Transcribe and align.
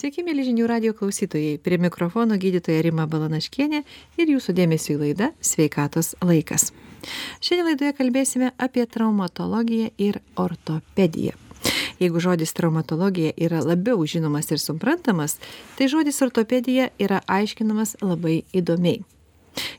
Sveiki, 0.00 0.22
mėly 0.24 0.46
žinių 0.46 0.64
radio 0.64 0.94
klausytojai. 0.96 1.58
Prie 1.60 1.76
mikrofono 1.76 2.38
gydytoja 2.40 2.80
Rima 2.86 3.04
Balanaškienė 3.04 3.82
ir 4.16 4.30
jūsų 4.32 4.54
dėmesio 4.56 4.94
į 4.94 5.00
laidą 5.02 5.26
Sveikatos 5.44 6.14
laikas. 6.24 6.70
Šiandien 7.44 7.66
laidoje 7.66 7.90
kalbėsime 7.98 8.48
apie 8.56 8.86
traumatologiją 8.88 9.90
ir 10.00 10.22
ortopediją. 10.40 11.36
Jeigu 12.00 12.24
žodis 12.24 12.56
traumatologija 12.56 13.34
yra 13.36 13.60
labiau 13.60 14.08
žinomas 14.08 14.48
ir 14.48 14.64
suprantamas, 14.64 15.36
tai 15.76 15.90
žodis 15.92 16.24
ortopedija 16.24 16.88
yra 16.96 17.20
aiškinamas 17.28 17.98
labai 18.00 18.46
įdomiai. 18.56 19.04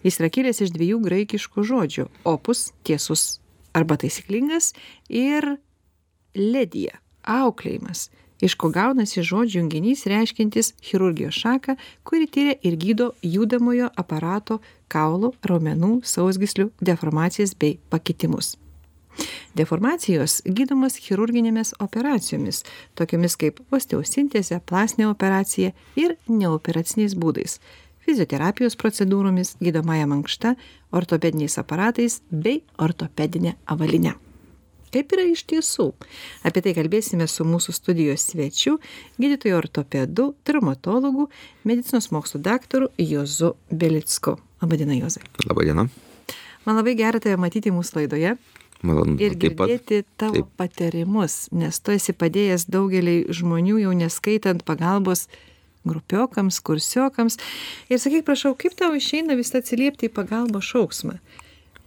Jis 0.06 0.22
yra 0.22 0.30
kilęs 0.38 0.62
iš 0.62 0.78
dviejų 0.78 1.02
graikiškų 1.10 1.66
žodžių- 1.66 2.10
opus- 2.36 2.68
tiesus 2.86 3.40
arba 3.74 3.98
taisyklingas 3.98 4.76
ir 5.10 5.58
ledija- 6.38 7.02
auklėjimas 7.42 8.12
iš 8.42 8.56
ko 8.60 8.72
gaunasi 8.74 9.24
žodžių 9.26 9.62
junginys 9.62 10.06
reiškiantis 10.10 10.74
chirurgijos 10.82 11.38
šaką 11.44 11.78
kuri 12.04 12.28
tiria 12.28 12.56
ir 12.68 12.78
gydo 12.82 13.12
judamojo 13.22 13.92
aparato 13.96 14.60
kaulų 14.92 15.34
raumenų 15.48 16.02
sausgyslių 16.04 16.72
deformacijas 16.82 17.56
bei 17.56 17.78
pakitimus. 17.90 18.56
Deformacijos 19.60 20.40
gydomos 20.48 20.96
chirurginėmis 21.04 21.74
operacijomis 21.84 22.64
tokiomis 22.96 23.36
kaip 23.40 23.60
osteosintezė 23.76 24.62
plastinė 24.66 25.10
operacija 25.12 25.74
ir 26.00 26.16
neoperaciniais 26.32 27.18
būdais 27.20 27.60
fizioterapijos 28.06 28.80
procedūromis 28.82 29.56
gydomąja 29.62 30.10
mankšta 30.10 30.56
ortopediniais 30.96 31.60
aparatais 31.62 32.22
bei 32.32 32.62
ortopedine 32.80 33.58
avalyne 33.66 34.18
kaip 34.94 35.16
yra 35.16 35.26
iš 35.32 35.46
tiesų. 35.50 35.92
Apie 36.48 36.64
tai 36.66 36.76
kalbėsime 36.78 37.28
su 37.32 37.48
mūsų 37.48 37.76
studijos 37.76 38.28
svečiu 38.32 38.78
gydytoju 39.22 39.58
ortopedu 39.58 40.32
traumatologu 40.48 41.30
medicinos 41.68 42.12
mokslų 42.14 42.44
daktaru 42.46 42.92
juozu 43.00 43.56
belicku. 43.72 44.38
Laba 44.62 44.78
diena 44.78 44.98
juozai 44.98 45.24
laba 45.50 45.66
diena 45.66 45.88
man 46.66 46.78
labai 46.78 46.96
gera 47.00 47.22
tave 47.22 47.38
matyti 47.42 47.74
mūsų 47.74 48.02
laidoje 48.02 48.36
malonu 48.86 49.18
ir 49.22 49.38
taip 49.40 49.58
pat. 49.58 49.72
girdėti 49.72 50.04
tavo 50.18 50.38
Taip. 50.42 50.52
patarimus 50.58 51.48
nes 51.52 51.80
tu 51.80 51.96
esi 51.96 52.14
padėjęs 52.14 52.68
daugeliui 52.70 53.24
žmonių 53.34 53.80
jau 53.86 53.96
neskaitant 53.98 54.64
pagalbos 54.68 55.28
grupiokams 55.88 56.60
kursiokams. 56.62 57.40
Ir 57.90 57.98
sakyk 57.98 58.26
prašau 58.28 58.54
kaip 58.54 58.76
tau 58.78 58.94
išeina 58.94 59.34
vis 59.40 59.50
atsiliepti 59.58 60.12
į 60.12 60.14
pagalbos 60.14 60.68
šauksmą? 60.70 61.18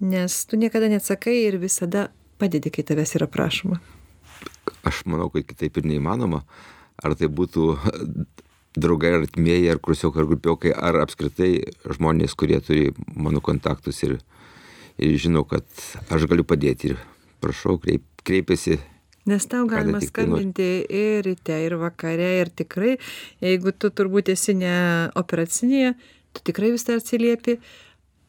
Nes 0.02 0.40
tu 0.50 0.58
niekada 0.58 0.88
neatsakai 0.90 1.36
ir 1.44 1.60
visada 1.62 2.08
padedi 2.44 2.72
kai 2.72 2.84
tavęs 2.84 3.16
yra 3.18 3.28
prašoma? 3.30 3.80
Aš 4.84 5.04
manau 5.08 5.30
kad 5.32 5.46
kitaip 5.48 5.80
ir 5.80 5.88
neįmanoma. 5.88 6.44
Ar 7.04 7.16
tai 7.18 7.28
būtų 7.32 7.70
draugai 8.76 9.14
ar 9.14 9.22
artimieji 9.22 9.70
ar 9.72 9.80
kursiokai 9.82 10.22
ar 10.22 10.30
grupiokai 10.30 10.72
ar 10.74 11.00
apskritai 11.04 11.52
žmonės 11.96 12.34
kurie 12.38 12.60
turi 12.64 12.90
mano 13.14 13.42
kontaktus 13.44 14.02
ir 14.06 14.18
ir 14.98 15.16
žino 15.18 15.44
kad 15.48 15.66
aš 16.14 16.26
galiu 16.30 16.46
padėti. 16.46 16.94
Ir 16.94 17.00
prašau 17.42 17.78
kreip 17.82 18.04
kreipiasi. 18.24 18.78
Nes 19.28 19.46
tau 19.48 19.64
galima 19.68 20.00
tai 20.02 20.10
skambinti 20.10 20.68
ir 20.84 21.24
ryte, 21.24 21.56
ir 21.64 21.78
vakare, 21.80 22.28
ir 22.42 22.50
tikrai, 22.52 22.98
jeigu 23.40 23.72
tu 23.72 23.88
turbūt 23.88 24.28
esi 24.34 24.52
ne 24.58 24.74
operacinėje, 25.16 25.94
tu 26.36 26.44
tikrai 26.50 26.74
vis 26.74 26.84
dar 26.84 27.00
atsiliepi, 27.00 27.56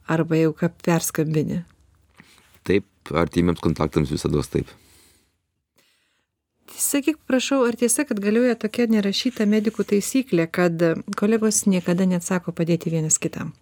arba 0.07 0.39
jau 0.39 0.53
ką 0.55 0.72
perskambini. 0.88 1.66
Taip 2.66 3.13
artimiems 3.13 3.61
kontaktams 3.63 4.11
visados 4.13 4.52
taip 4.53 4.71
Sakyk, 6.75 7.22
prašau, 7.30 7.61
ar 7.63 7.77
tiesa, 7.80 8.03
kad 8.03 8.19
galioja 8.19 8.57
tokia 8.59 8.89
nerašyta 8.91 9.45
medikų 9.47 9.85
taisyklė, 9.88 10.49
kad 10.52 10.81
kolegos 11.16 11.61
niekada 11.72 12.03
neatsako 12.09 12.52
padėti 12.57 12.91
vienas 12.91 13.16
kitam? 13.22 13.53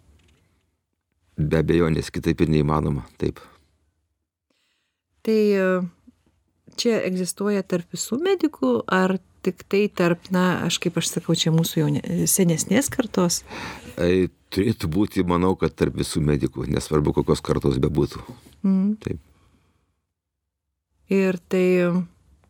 be 1.37 1.59
abejonės 1.61 2.11
kitaip 2.13 2.41
ir 2.41 2.51
neįmanoma 2.53 3.05
taip 3.21 3.41
Tai 5.23 5.39
e, 5.55 5.67
čia 6.75 6.97
egzistuoja 7.07 7.63
tarp 7.63 7.95
visų 7.95 8.17
medikų, 8.25 8.73
ar 8.91 9.15
tik 9.43 9.65
tai 9.69 9.85
tarp, 9.91 10.29
na, 10.33 10.63
aš 10.67 10.79
kaip 10.83 10.97
aš 11.01 11.11
sakau, 11.15 11.35
čia 11.37 11.53
mūsų 11.55 11.83
jau 11.83 11.89
ne- 11.97 12.27
senesnės 12.31 12.89
kartos? 12.93 13.41
Ai, 14.01 14.29
turėtų 14.53 14.89
būti 14.95 15.25
manau 15.27 15.53
kad 15.59 15.75
tarp 15.75 15.99
visų 15.99 16.23
medikų 16.23 16.65
nesvarbu 16.71 17.13
kokios 17.19 17.43
kartos 17.43 17.79
bebūtų 17.83 18.23
Mm. 18.63 18.95
taip 19.03 19.19
Ir 21.11 21.35
tai 21.51 21.65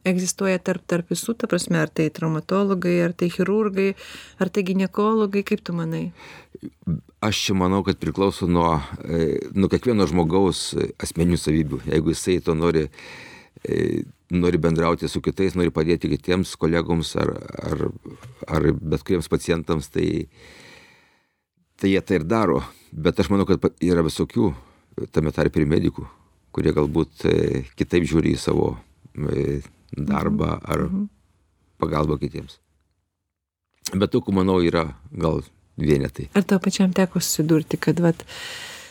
egzistuoja 0.08 0.60
tarp, 0.62 0.84
tarp 0.88 1.10
visų, 1.12 1.34
ta 1.40 1.48
prasme, 1.50 1.80
ar 1.82 1.90
tai 1.90 2.10
traumatologai, 2.14 2.96
ar 3.06 3.16
tai 3.18 3.30
chirurgai, 3.34 3.94
ar 4.42 4.52
tai 4.54 4.64
gynekologai, 4.68 5.44
kaip 5.48 5.64
tu 5.66 5.76
manai? 5.76 6.12
Aš 7.24 7.40
čia 7.48 7.56
manau, 7.58 7.82
kad 7.88 8.00
priklauso 8.02 8.48
nuo, 8.52 8.76
e, 9.04 9.40
nuo 9.56 9.72
kiekvieno 9.72 10.08
žmogaus 10.12 10.74
e, 10.76 10.90
asmeninių 11.04 11.40
savybių. 11.40 11.82
Jeigu 11.92 12.14
jisai 12.14 12.38
to 12.44 12.56
nori, 12.56 12.90
e, 13.64 14.04
nori 14.30 14.58
bendrauti 14.58 15.08
su 15.08 15.22
kitais, 15.22 15.56
nori 15.58 15.72
padėti 15.74 16.10
kitiems 16.12 16.56
kolegoms 16.60 17.16
ar, 17.20 17.34
ar, 17.70 17.86
ar 18.48 18.68
bet 18.80 19.04
kuriems 19.06 19.30
pacientams, 19.32 19.90
tai, 19.94 20.28
tai 21.80 21.94
jie 21.94 22.02
tai 22.02 22.20
ir 22.22 22.28
daro. 22.28 22.62
Bet 22.92 23.20
aš 23.20 23.32
manau, 23.34 23.48
kad 23.50 23.64
yra 23.84 24.06
visokių, 24.06 24.52
tame 25.14 25.34
tarp 25.36 25.58
ir 25.58 25.70
medikų, 25.70 26.06
kurie 26.54 26.74
galbūt 26.76 27.26
e, 27.30 27.38
kitaip 27.80 28.06
žiūri 28.10 28.36
į 28.36 28.42
savo 28.42 28.74
e, 29.16 29.62
darbą 29.94 30.58
ar 30.62 30.88
pagalbą 31.82 32.20
kitiems. 32.22 32.60
Bet 33.94 34.14
tokių, 34.14 34.38
manau, 34.40 34.62
yra 34.64 34.88
gal 35.12 35.44
vienetai. 35.78 36.30
Ar 36.38 36.46
tau 36.48 36.62
pačiam 36.64 36.94
teko 36.96 37.22
susidurti, 37.22 37.78
kad, 37.82 38.00
vat, 38.02 38.22
e, 38.24 38.83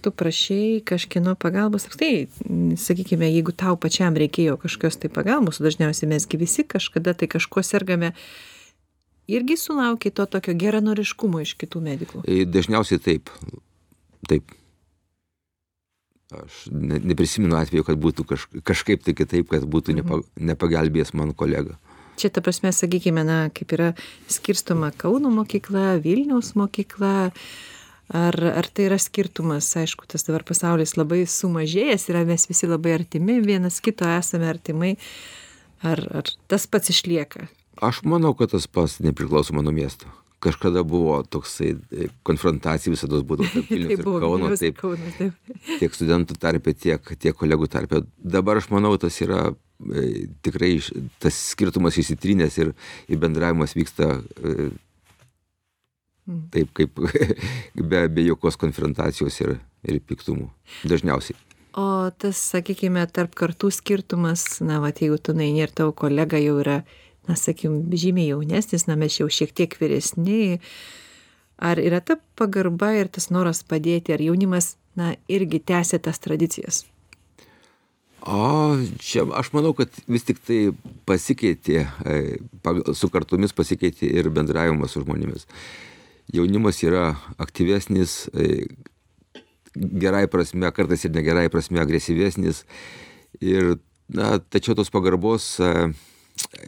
tu 0.00 0.10
prašai 0.12 0.82
kažkieno 0.84 1.32
pagalbos, 1.40 1.86
apskritai, 1.88 2.28
sakykime, 2.76 3.30
jeigu 3.32 3.54
tau 3.56 3.78
pačiam 3.80 4.16
reikėjo 4.18 4.58
kažkokios 4.60 5.00
tai 5.00 5.08
pagalbos, 5.08 5.62
dažniausiai 5.64 6.10
mesgi 6.10 6.40
visi 6.40 6.66
kažkada 6.68 7.14
tai 7.16 7.30
kažko 7.32 7.64
sergame, 7.64 8.12
irgi 9.28 9.56
sulaukia 9.56 10.12
to 10.12 10.26
tokio 10.28 10.52
geranoriškumo 10.52 11.40
iš 11.40 11.54
kitų 11.60 11.82
medikų. 11.84 12.22
E, 12.28 12.44
Dažniausiai 12.44 13.00
taip. 13.00 13.32
Taip. 14.28 14.52
Aš 16.28 16.66
ne, 16.68 17.00
neprisimenu 17.00 17.56
atveju, 17.56 17.86
kad 17.88 18.00
būtų 18.00 18.28
kaž, 18.28 18.48
kažkaip 18.68 19.00
tai 19.04 19.16
kitaip, 19.16 19.48
kad 19.48 19.64
būtų 19.64 19.96
nepa, 19.96 20.20
nepagelbėjęs 20.36 21.14
man 21.16 21.32
kolega. 21.32 21.78
Čia 22.20 22.28
ta 22.34 22.42
prasme, 22.44 22.72
sakykime, 22.74 23.22
na, 23.24 23.38
kaip 23.54 23.72
yra 23.72 23.92
skirstoma 24.28 24.90
Kauno 24.98 25.30
mokykla, 25.32 26.02
Vilniaus 26.04 26.52
mokykla, 26.58 27.30
ar, 28.08 28.36
ar 28.40 28.68
tai 28.72 28.88
yra 28.88 28.98
skirtumas, 29.00 29.68
aišku, 29.76 30.06
tas 30.08 30.24
dabar 30.26 30.44
pasaulis 30.48 30.96
labai 30.96 31.24
sumažėjęs 31.28 32.08
yra, 32.12 32.24
mes 32.28 32.48
visi 32.48 32.68
labai 32.68 32.96
artimi, 32.96 33.38
vienas 33.44 33.82
kito 33.84 34.08
esame 34.08 34.48
artimai, 34.48 34.94
ar, 35.84 36.02
ar 36.22 36.32
tas 36.48 36.66
pats 36.70 36.92
išlieka. 36.94 37.48
Aš 37.84 38.02
manau, 38.08 38.32
kad 38.34 38.54
tas 38.54 38.66
pas 38.66 38.98
nepriklauso 39.04 39.54
mano 39.54 39.74
miesto. 39.74 40.08
Kažkada 40.42 40.84
buvo 40.86 41.16
toksai 41.26 41.72
e, 41.74 42.08
konfrontacija 42.26 42.92
visada 42.94 43.18
būdavo 43.26 43.50
tarp 43.52 43.70
Vilnius 43.74 43.98
ir 43.98 44.04
Kauno, 44.06 44.36
Vilnius 44.36 44.62
ir 44.62 44.68
taip, 44.68 44.80
Kaunas, 44.80 45.16
taip. 45.18 45.54
tiek 45.80 45.96
studentų 45.98 46.36
tarpe, 46.38 46.74
tiek, 46.78 47.14
tiek 47.18 47.36
kolegų 47.38 47.66
tarpe. 47.70 48.04
Dabar 48.18 48.60
aš 48.60 48.70
manau, 48.70 48.94
tas 49.02 49.18
yra 49.24 49.48
e, 49.50 50.28
tikrai 50.46 50.76
tas 51.22 51.40
skirtumas 51.52 51.98
įsitrynęs 51.98 52.58
ir, 52.62 52.74
ir 53.10 53.22
bendravimas 53.22 53.74
vyksta 53.78 54.14
e. 54.38 54.70
taip, 56.52 56.72
kaip 56.76 56.98
be, 57.90 58.06
be 58.08 58.24
jokios 58.26 58.58
konfrontacijos 58.60 59.40
ir, 59.44 59.58
ir 59.88 60.00
piktumų. 60.04 60.48
Dažniausiai. 60.88 61.38
O 61.78 62.10
tas, 62.18 62.40
sakykime, 62.54 63.04
tarp 63.14 63.36
kartų 63.38 63.70
skirtumas, 63.74 64.44
na, 64.64 64.80
va, 64.82 64.90
jeigu 64.90 65.18
tu 65.22 65.34
naini 65.36 65.62
ir 65.62 65.74
tavo 65.74 65.92
kolega 65.94 66.40
jau 66.42 66.56
yra, 66.62 66.80
na, 67.28 67.36
sakykim, 67.38 67.84
žymiai 67.92 68.32
jaunesnis, 68.32 68.88
na, 68.88 68.96
mes 68.98 69.20
jau 69.20 69.28
šiek 69.30 69.52
tiek 69.54 69.76
vyresni, 69.78 70.58
ar 71.60 71.78
yra 71.78 72.00
ta 72.02 72.18
pagarba 72.38 72.94
ir 72.98 73.12
tas 73.12 73.30
noras 73.30 73.62
padėti, 73.62 74.16
ar 74.16 74.24
jaunimas, 74.24 74.76
na, 74.98 75.14
irgi 75.30 75.60
tęsia 75.70 76.00
tas 76.02 76.18
tradicijas? 76.24 76.86
O 78.26 78.74
čia 78.98 79.22
aš 79.38 79.52
manau, 79.54 79.70
kad 79.78 79.92
vis 80.10 80.26
tik 80.26 80.40
tai 80.42 80.58
pasikeitė, 81.06 81.84
e, 82.02 82.16
su 82.98 83.08
kartomis 83.12 83.54
pasikeitė 83.54 84.10
ir 84.18 84.32
bendravimas 84.34 84.96
su 84.96 85.04
žmonėmis. 85.04 85.46
Jaunimas 86.32 86.82
yra 86.84 87.16
aktyvesnis, 87.40 88.28
e, 88.36 88.66
gerai 89.74 90.26
prasme, 90.28 90.68
kartais 90.76 91.04
ir 91.06 91.12
negerai 91.14 91.48
prasme 91.52 91.80
agresyvesnis. 91.80 92.64
Ir, 93.40 93.76
na, 94.12 94.38
tačiau 94.38 94.76
tos 94.76 94.90
pagarbos, 94.92 95.54
e, 95.60 95.72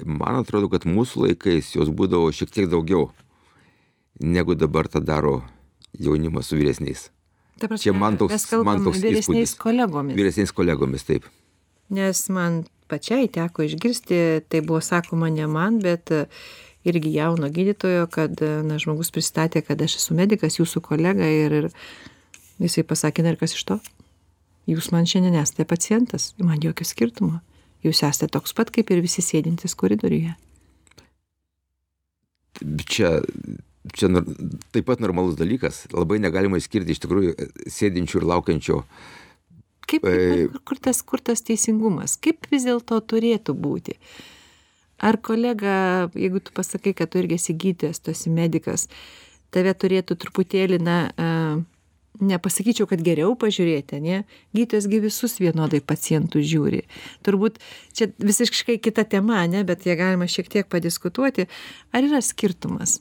man 0.05 0.41
atrodo, 0.41 0.71
kad 0.73 0.87
mūsų 0.89 1.27
laikais 1.29 1.75
jos 1.77 1.91
būdavo 1.93 2.31
šiek 2.33 2.51
tiek 2.55 2.71
daugiau, 2.73 3.11
negu 4.21 4.55
dabar 4.57 4.89
tą 4.89 5.01
daro 5.05 5.41
jaunimas 5.99 6.49
su 6.51 6.57
vyresniais. 6.61 7.09
Ta 7.61 7.69
prasme, 7.69 7.85
Čia 7.85 7.93
man 7.93 8.17
toks- 8.17 8.49
man 8.65 8.85
toks 8.85 9.01
vyresniais 9.03 9.53
įspūdis. 9.53 9.57
kolegomis. 9.61 10.17
Vyresniais 10.17 10.53
kolegomis, 10.53 11.05
taip. 11.05 11.25
Nes 11.91 12.29
man 12.31 12.65
pačiai 12.89 13.29
teko 13.29 13.63
išgirsti, 13.67 14.45
tai 14.49 14.61
buvo 14.63 14.81
sakoma 14.81 15.29
ne 15.31 15.47
man, 15.47 15.79
bet 15.81 16.11
e, 16.11 16.27
irgi 16.85 17.13
jauno 17.13 17.51
gydytojo 17.53 18.07
kad 18.13 18.41
na 18.65 18.79
žmogus 18.81 19.13
pristatė 19.13 19.63
kad 19.67 19.83
aš 19.83 19.99
esu 20.01 20.17
medikas 20.17 20.59
jūsų 20.61 20.83
kolega 20.85 21.27
ir 21.29 21.57
ir 21.59 21.69
jisai 22.61 22.85
pasakė 22.87 23.25
na 23.25 23.35
ir 23.35 23.41
kas 23.41 23.57
iš 23.57 23.67
to? 23.69 23.79
Jūs 24.71 24.91
man 24.95 25.09
šiandien 25.09 25.37
esate 25.41 25.67
pacientas 25.69 26.33
man 26.39 26.61
jokio 26.63 26.87
skirtumo. 26.87 27.41
Jūs 27.85 28.03
esate 28.05 28.29
toks 28.33 28.55
pat 28.57 28.71
kaip 28.73 28.93
ir 28.93 29.01
visi 29.05 29.25
sėdintys 29.25 29.77
koridoriuje. 29.77 30.37
Čia 32.91 33.21
čia 33.97 34.11
taip 34.75 34.85
pat 34.87 35.01
normalus 35.01 35.39
dalykas. 35.39 35.87
Labai 35.93 36.21
negalima 36.21 36.61
išskirti 36.61 36.93
iš 36.95 37.01
tikrųjų 37.05 37.33
sėdinčių 37.73 38.21
ir 38.21 38.29
laukiančių. 38.33 38.83
Kaip 39.91 40.05
kur 40.69 40.79
tas 40.79 41.01
kur 41.03 41.23
tas 41.25 41.43
teisingumas? 41.43 42.19
Kaip 42.21 42.47
vis 42.53 42.69
dėlto 42.69 43.01
turėtų 43.11 43.57
būti 43.57 43.97
ar 45.01 45.19
kolega 45.21 45.75
jeigu 46.15 46.43
tu 46.45 46.55
pasakai 46.57 46.95
kad 46.95 47.11
tu 47.11 47.21
irgi 47.23 47.41
esi 47.41 47.57
gydytojas 47.57 48.03
tu 48.05 48.15
esi 48.15 48.31
medikas 48.31 48.87
tave 49.51 49.75
turėtų 49.75 50.17
truputėlį 50.21 50.79
na 50.85 50.97
nepasakyčiau 52.21 52.89
kad 52.91 53.03
geriau 53.05 53.35
pažiūrėti 53.39 53.99
ane 54.01 54.23
gydytojas 54.57 54.89
gi 54.91 55.01
visus 55.05 55.39
vienodai 55.41 55.81
pacientus 55.81 56.45
žiūri. 56.51 56.83
Turbūt 57.27 57.61
čia 57.97 58.11
visiškai 58.19 58.79
kita 58.83 59.07
tema 59.09 59.41
ane 59.45 59.63
bet 59.69 59.87
ją 59.89 59.97
galima 59.99 60.29
šiek 60.31 60.51
tiek 60.53 60.69
padiskutuoti. 60.71 61.49
Ar 61.95 62.07
yra 62.07 62.21
skirtumas? 62.25 62.99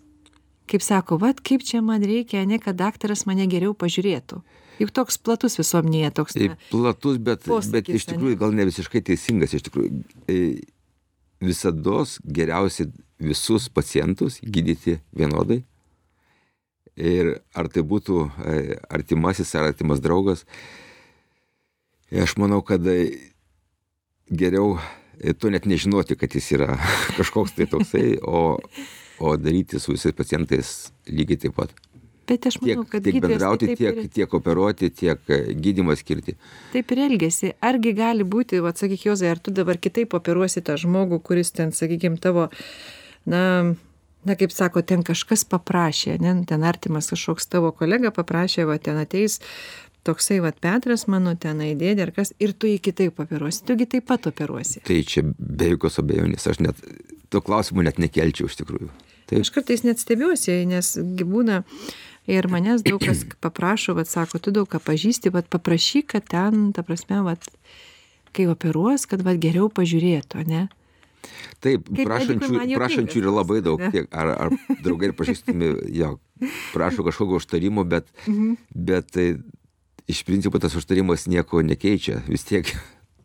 Kaip 0.70 0.86
sako 0.86 1.18
vat 1.22 1.42
kaip 1.42 1.66
čia 1.66 1.82
man 1.86 2.06
reikia 2.06 2.46
ane 2.46 2.62
kad 2.64 2.78
daktaras 2.80 3.26
mane 3.30 3.50
geriau 3.52 3.76
pažiūrėtų. 3.78 4.42
Juk 4.80 4.94
toks 4.96 5.18
platus 5.20 5.58
visuomenėje 5.60 6.12
toks 6.16 6.38
na 6.40 6.56
platus 6.72 7.18
bet 7.20 7.48
bet 7.74 7.90
iš 7.92 8.06
tikrųjų 8.14 8.40
gal 8.40 8.54
ne 8.56 8.70
visiškai 8.70 9.02
teisingas 9.10 9.58
iš 9.58 9.66
tikrųjų. 9.68 10.04
E, 10.32 10.38
visados 11.42 12.20
geriausia 12.24 12.88
visus 13.20 13.70
pacientus 13.70 14.40
gydyti 14.44 15.00
vienodai. 15.16 15.64
Ir 17.00 17.40
ar 17.56 17.70
tai 17.72 17.84
būtų 17.88 18.26
e, 18.28 18.78
artimasis 18.92 19.54
ar 19.56 19.70
artimas 19.70 20.02
draugas, 20.04 20.44
aš 22.12 22.36
manau, 22.42 22.60
kad 22.66 22.84
e, 22.92 23.32
geriau 24.28 24.76
e, 25.16 25.32
tu 25.32 25.52
net 25.54 25.68
nežinoti, 25.70 26.18
kad 26.20 26.36
jis 26.36 26.52
yra 26.58 26.74
kažkoks 27.18 27.56
tai 27.56 27.70
toksai, 27.72 28.18
o, 28.20 28.60
o 29.20 29.36
daryti 29.40 29.80
su 29.80 29.96
visais 29.96 30.16
pacientais 30.16 30.92
lygiai 31.08 31.46
taip 31.46 31.56
pat. 31.56 31.72
Bet 32.30 32.46
aš 32.46 32.60
manau, 32.62 32.84
tiek, 32.84 32.92
kad 32.92 33.06
tiek 33.08 33.20
bendrauti, 33.24 33.74
tiek, 33.74 34.04
ir... 34.04 34.10
tiek 34.14 34.34
operuoti, 34.38 34.92
tiek 34.94 35.34
e, 35.34 35.40
gydymą 35.58 35.96
skirti. 35.98 36.36
Taip 36.76 36.94
ir 36.94 37.04
elgesi. 37.08 37.54
Argi 37.66 37.96
gali 37.98 38.28
būti, 38.28 38.62
atsakyk 38.70 39.08
Jozai, 39.08 39.34
ar 39.34 39.42
tu 39.42 39.54
dabar 39.56 39.80
kitaip 39.82 40.14
operuosi 40.18 40.62
tą 40.66 40.78
žmogų, 40.80 41.22
kuris 41.26 41.54
ten, 41.58 41.74
sakykime, 41.76 42.22
tavo, 42.22 42.48
na, 43.30 43.44
na, 44.28 44.38
kaip 44.40 44.54
sako, 44.54 44.86
ten 44.86 45.04
kažkas 45.08 45.48
paprašė, 45.50 46.20
ne, 46.22 46.36
ten 46.50 46.66
artimas 46.68 47.10
kažkoks 47.14 47.50
tavo 47.50 47.74
kolega 47.76 48.14
paprašė, 48.14 48.68
va, 48.70 48.78
ten 48.78 49.02
ateis 49.02 49.40
toksai, 50.08 50.40
va, 50.44 50.54
Petras 50.54 51.08
mano 51.12 51.36
ten 51.40 51.62
įdėdė 51.66 52.08
ar 52.08 52.14
kas, 52.16 52.34
ir 52.42 52.54
tu 52.54 52.70
jį 52.70 52.80
kitaip 52.90 53.20
operuosi, 53.22 53.66
tugi 53.68 53.90
taip 53.90 54.08
pat 54.10 54.30
operuosi. 54.30 54.84
Tai 54.88 55.02
čia 55.08 55.26
be 55.26 55.74
jokios 55.74 56.00
abejonės, 56.02 56.48
aš 56.52 56.62
net, 56.64 56.82
to 57.34 57.42
klausimų 57.46 57.90
net 57.90 58.02
nekelčiau 58.02 58.50
iš 58.50 58.60
tikrųjų. 58.62 58.90
Taip. 59.30 59.44
Aš 59.44 59.52
kartais 59.54 59.84
net 59.86 60.02
stebiuosi, 60.02 60.64
nes 60.70 60.96
būna, 61.00 61.62
ir 62.30 62.48
manęs 62.52 62.84
daug 62.86 63.02
kas 63.04 63.26
paprašo 63.42 63.96
vat 63.98 64.10
sako 64.12 64.40
tu 64.40 64.54
daug 64.56 64.70
ką 64.70 64.82
pažįsti 64.86 65.34
vat 65.36 65.50
paprašyk 65.52 66.12
kad 66.16 66.28
ten 66.30 66.70
ta 66.76 66.86
prasme 66.86 67.22
vat 67.26 67.48
kai 68.36 68.48
operuos 68.52 69.08
kad 69.10 69.26
vat 69.26 69.42
geriau 69.42 69.72
pažiūrėtų 69.74 70.46
ane 70.46 70.68
Taip, 71.60 71.90
Kaip 71.90 72.06
prašančių, 72.08 72.60
prašančių 72.72 73.20
yra 73.20 73.32
labai 73.34 73.60
daug, 73.64 73.82
tiek, 73.92 74.06
ar, 74.16 74.30
ar 74.46 74.54
draugai 74.80 75.10
ir 75.10 75.16
pažįstami, 75.18 75.72
jo, 75.92 76.14
prašo 76.72 77.04
kažkokio 77.04 77.42
užtarimo, 77.42 77.84
bet, 77.84 78.08
mhm. 78.24 78.54
bet 78.72 79.10
tai, 79.12 79.26
iš 80.10 80.24
principo 80.24 80.62
tas 80.64 80.76
užtarimas 80.80 81.28
nieko 81.28 81.60
nekeičia, 81.66 82.22
vis 82.30 82.48
tiek 82.48 82.72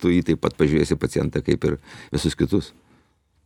tu 0.02 0.10
jį 0.12 0.24
taip 0.30 0.42
pat 0.42 0.56
pažiūrėsi 0.58 0.98
pacientą 1.00 1.44
kaip 1.44 1.68
ir 1.70 1.78
visus 2.14 2.36
kitus. 2.38 2.74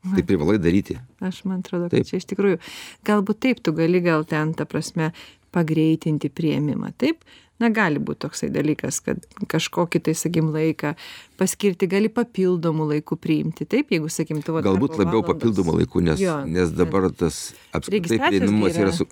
Tai 0.09 0.23
privalai 0.23 0.61
daryti. 0.63 0.95
Aš 1.27 1.41
man 1.49 1.59
atrodo, 1.59 1.89
kad 1.91 1.99
taip. 1.99 2.07
čia 2.07 2.21
iš 2.21 2.29
tikrųjų, 2.31 2.61
galbūt 3.05 3.41
taip 3.43 3.59
tu 3.67 3.75
gali 3.75 3.99
gal 4.01 4.23
ten, 4.31 4.53
ta 4.57 4.63
prasme, 4.69 5.11
pagreitinti 5.53 6.29
prieimimą 6.31 6.93
taip 6.99 7.25
na 7.59 7.71
gali 7.75 7.99
būt 7.99 8.21
toksai 8.23 8.49
dalykas 8.55 9.01
kad 9.03 9.25
kažkokį 9.51 10.01
tai 10.07 10.13
sakykim 10.15 10.53
laiką 10.55 10.93
paskirti 11.41 11.89
gali 11.91 12.07
papildomu 12.09 12.85
laiku 12.87 13.17
priimti. 13.19 13.67
Taip 13.67 13.91
jeigu 13.91 14.07
sakykim 14.15 14.45
tu 14.47 14.55
vat 14.55 14.63
galbūt 14.63 14.95
labiau 15.01 15.25
papildomu 15.27 15.75
laiku 15.81 15.99
nes 16.07 16.23
nes 16.47 16.71
dabar 16.71 17.09
tas 17.11 17.53
apskritai 17.75 17.99
Registracijos 17.99 18.31
prieinamumas 18.31 18.75
tai 18.77 18.83
yra 18.85 18.93
su 18.95 19.07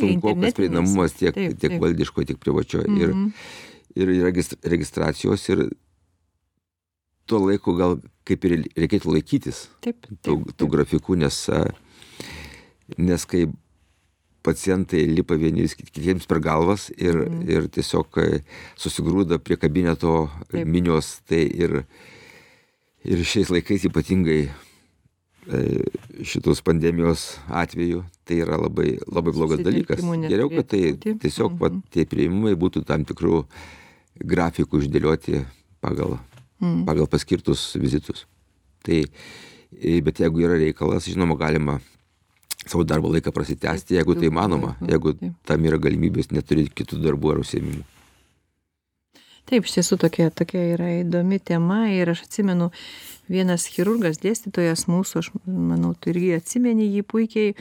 sunkokas 0.00 0.56
prieinamumas 0.56 1.12
tiek 1.20 1.36
tiek 1.60 1.76
valdiškoj 1.82 2.24
tiek 2.32 2.38
privačioj. 2.40 2.86
Ir 2.96 3.12
Mhm. 3.12 3.28
ir 3.96 4.08
regis- 4.24 4.56
registracijos 4.64 5.48
ir 5.52 5.66
tuo 7.26 7.38
laiku 7.44 7.76
gal 7.76 7.98
kaip 8.24 8.44
ir 8.44 8.56
reikėtų 8.76 9.12
laikytis 9.18 9.66
taip 9.84 10.06
tų, 10.24 10.40
grafikų, 10.70 11.16
nes, 11.18 11.50
nes 12.96 13.24
kai 13.26 13.46
pacientai 14.46 15.02
lipa 15.10 15.34
vieni 15.40 15.64
vis 15.66 15.74
kitiems 15.74 16.26
per 16.30 16.38
galvas 16.44 16.88
ir, 16.96 17.16
Mhm. 17.26 17.48
ir 17.50 17.66
tiesiog 17.74 18.18
a, 18.22 18.26
susigrūda 18.78 19.38
prie 19.42 19.56
kabineto 19.58 20.28
Taip. 20.52 20.66
minios, 20.66 21.18
tai 21.26 21.42
ir, 21.50 21.82
ir 23.04 23.18
šiais 23.26 23.50
laikais 23.50 23.84
ypatingai 23.90 24.44
e, 25.46 25.58
šitos 26.26 26.58
pandemijos 26.66 27.36
atveju, 27.46 28.00
tai 28.26 28.40
yra 28.42 28.56
labai, 28.58 28.96
labai 29.06 29.32
blogas 29.32 29.60
dalykas. 29.62 30.00
Geriau, 30.26 30.48
kad 30.50 30.66
tai 30.72 30.80
neturėtų 30.80 30.98
būti. 31.14 31.18
tiesiog 31.22 31.52
Mhm. 31.52 31.58
vat, 31.60 31.72
tie 31.94 32.04
prieimimai 32.04 32.54
būtų 32.58 32.82
tam 32.84 33.04
tikrų 33.04 33.44
grafikų 34.24 34.80
išdėlioti 34.82 35.44
pagal 35.80 36.18
Mhm. 36.60 36.84
pagal 36.86 37.06
paskirtus 37.06 37.76
vizitus. 37.78 38.24
Tai, 38.82 39.04
e, 39.82 40.00
bet 40.00 40.16
jeigu 40.18 40.40
yra 40.42 40.56
reikalas, 40.58 41.06
žinoma, 41.06 41.36
galima 41.38 41.80
savo 42.66 42.84
darbo 42.84 43.10
laiką 43.12 43.32
prasitęsti, 43.34 43.96
jeigu 43.98 44.16
tai 44.18 44.30
laiką, 44.34 44.74
jeigu 44.88 45.14
tam 45.46 45.68
yra 45.68 45.78
galimybės, 45.82 46.32
neturi 46.34 46.66
kitų 46.68 47.00
darbų 47.04 47.34
ar 47.34 47.42
užsiemimų. 47.42 47.84
Taip, 49.46 49.62
iš 49.62 49.76
tiesų 49.76 50.00
tokia, 50.02 50.30
tokia 50.34 50.62
yra 50.74 50.88
įdomi 51.04 51.38
tema 51.38 51.84
ir 51.94 52.10
aš 52.10 52.24
atsimenu, 52.24 52.72
vienas 53.30 53.68
chirurgas, 53.70 54.18
dėstytojas 54.18 54.88
mūsų, 54.90 55.22
aš 55.22 55.28
manau, 55.46 55.92
tu 55.94 56.10
irgi 56.10 56.32
atsimeni 56.34 56.88
jį 56.96 57.04
puikiai, 57.06 57.52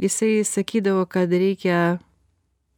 jisai 0.00 0.44
sakydavo, 0.44 1.06
kad 1.08 1.32
reikia 1.32 1.96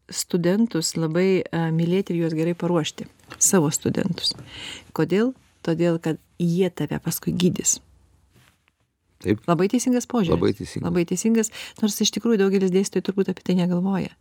studentus 0.08 0.94
labai 0.96 1.42
a, 1.42 1.66
mylėti 1.74 2.14
ir 2.14 2.22
juos 2.22 2.38
gerai 2.38 2.54
paruošti, 2.58 3.08
savo 3.42 3.72
studentus. 3.74 4.36
Kodėl? 4.94 5.34
Todėl, 5.66 5.98
kad 5.98 6.22
jie 6.38 6.70
tave 6.70 7.00
paskui 7.02 7.34
gydys. 7.34 7.80
Taip, 9.24 9.42
Labai 9.50 9.66
teisingas 9.70 10.06
požiūris. 10.06 10.36
Labai 10.36 10.54
teisingas. 10.54 10.86
Labai 10.86 11.04
teisingas, 11.08 11.52
nors 11.82 11.98
iš 12.04 12.12
tikrųjų 12.14 12.38
daugelis 12.44 12.74
dėstytojų 12.74 13.06
turbūt 13.08 13.32
apie 13.32 13.46
tai 13.48 13.58
negalvoja. 13.58 14.12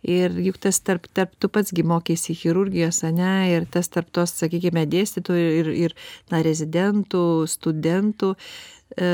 Ir 0.00 0.32
juk 0.40 0.56
tas 0.64 0.80
tarp, 0.80 1.04
tarp 1.12 1.34
tu 1.36 1.50
pats 1.52 1.74
gi 1.76 1.84
mokėsi 1.84 2.34
chirurgijos, 2.34 3.02
ne, 3.12 3.34
ir 3.52 3.66
tas 3.68 3.90
tarp 3.92 4.08
tos, 4.16 4.32
sakykime, 4.40 4.86
dėstytojų 4.88 5.50
ir, 5.60 5.72
ir 5.76 5.94
na, 6.32 6.40
rezidentų, 6.46 7.24
studentų, 7.52 8.32
e, 8.96 9.10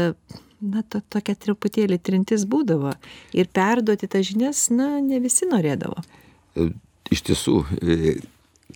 na, 0.62 0.84
to, 0.86 1.02
tokia 1.10 1.34
truputėlį 1.42 1.98
trintis 1.98 2.46
būdavo. 2.46 2.94
Ir 3.34 3.50
perduoti 3.50 4.06
tas 4.08 4.30
žinias, 4.30 4.68
na, 4.70 5.00
ne 5.02 5.18
visi 5.24 5.50
norėdavo. 5.50 6.06
E, 6.54 6.70
iš 7.10 7.24
tiesų, 7.32 7.56
e, 7.82 8.14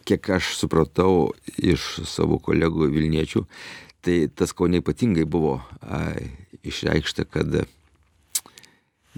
kiek 0.02 0.32
aš 0.34 0.56
supratau 0.58 1.30
iš 1.54 2.02
savo 2.10 2.40
kolegų 2.42 2.90
Vilniečių, 2.90 3.46
tai 4.04 4.18
tas 4.34 4.52
kaune 4.56 4.80
ypatingai 4.80 5.24
buvo 5.28 5.58
a, 5.80 6.02
išreikšta, 6.66 7.24
kad 7.30 7.62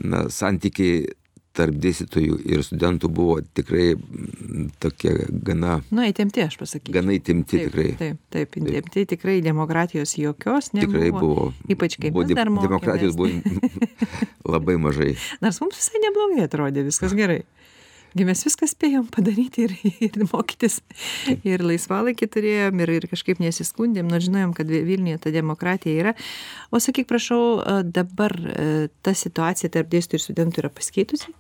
na, 0.02 0.26
santykiai 0.32 1.04
tarp 1.52 1.76
dėstytojų 1.76 2.38
ir 2.48 2.62
studentų 2.64 3.10
buvo 3.12 3.34
tikrai 3.56 3.90
tokie 4.80 5.12
gana, 5.44 5.80
Nu, 5.92 6.00
įtempti, 6.08 6.40
aš 6.46 6.56
pasakyčiau. 6.60 6.94
gana 6.96 7.12
įtimti 7.18 7.58
Taip, 7.58 7.66
tikrai. 7.68 7.88
Taip, 8.00 8.20
taip, 8.32 8.56
įtempti 8.56 9.04
tikrai 9.10 9.34
demokratijos 9.44 10.14
jokios 10.16 10.70
nebuvo. 10.72 10.92
Tikrai 10.94 11.10
buvo. 11.12 11.50
Ypač 11.68 11.98
kai 12.00 12.08
buvo 12.14 12.24
mes 12.24 12.38
dar 12.38 12.48
mokėmės. 12.48 12.70
Demokratijos 12.70 13.18
buvo 13.20 13.28
labai 14.54 14.78
mažai. 14.80 15.10
Nors 15.44 15.60
mums 15.60 15.76
visai 15.76 16.00
neblogai 16.06 16.46
atrodė, 16.48 16.86
viskas 16.88 17.12
gerai. 17.18 17.42
Gi 18.12 18.26
mes 18.28 18.42
viską 18.44 18.68
spėjom 18.68 19.06
padaryti 19.12 19.66
ir, 19.66 19.74
ir 20.04 20.18
mokytis. 20.28 20.80
Ir 21.48 21.64
laisvalaikį 21.64 22.28
turėjom, 22.34 22.82
ir, 22.84 22.94
ir 22.98 23.08
kažkaip 23.10 23.40
nesiskundėm, 23.40 24.10
nors 24.12 24.26
žinojom, 24.28 24.52
kad 24.56 24.68
Vilniuje 24.68 25.20
ta 25.22 25.32
demokratija 25.32 26.04
yra. 26.04 26.14
O 26.70 26.80
sakyk, 26.82 27.08
prašau, 27.08 27.62
dabar 27.88 28.36
ta 29.02 29.16
situacija 29.16 29.72
tarp 29.72 29.88
dėstytojų 29.92 30.20
ir 30.20 30.26
studentų 30.26 30.64
yra 30.64 30.72
pasikeitusi? 30.72 31.32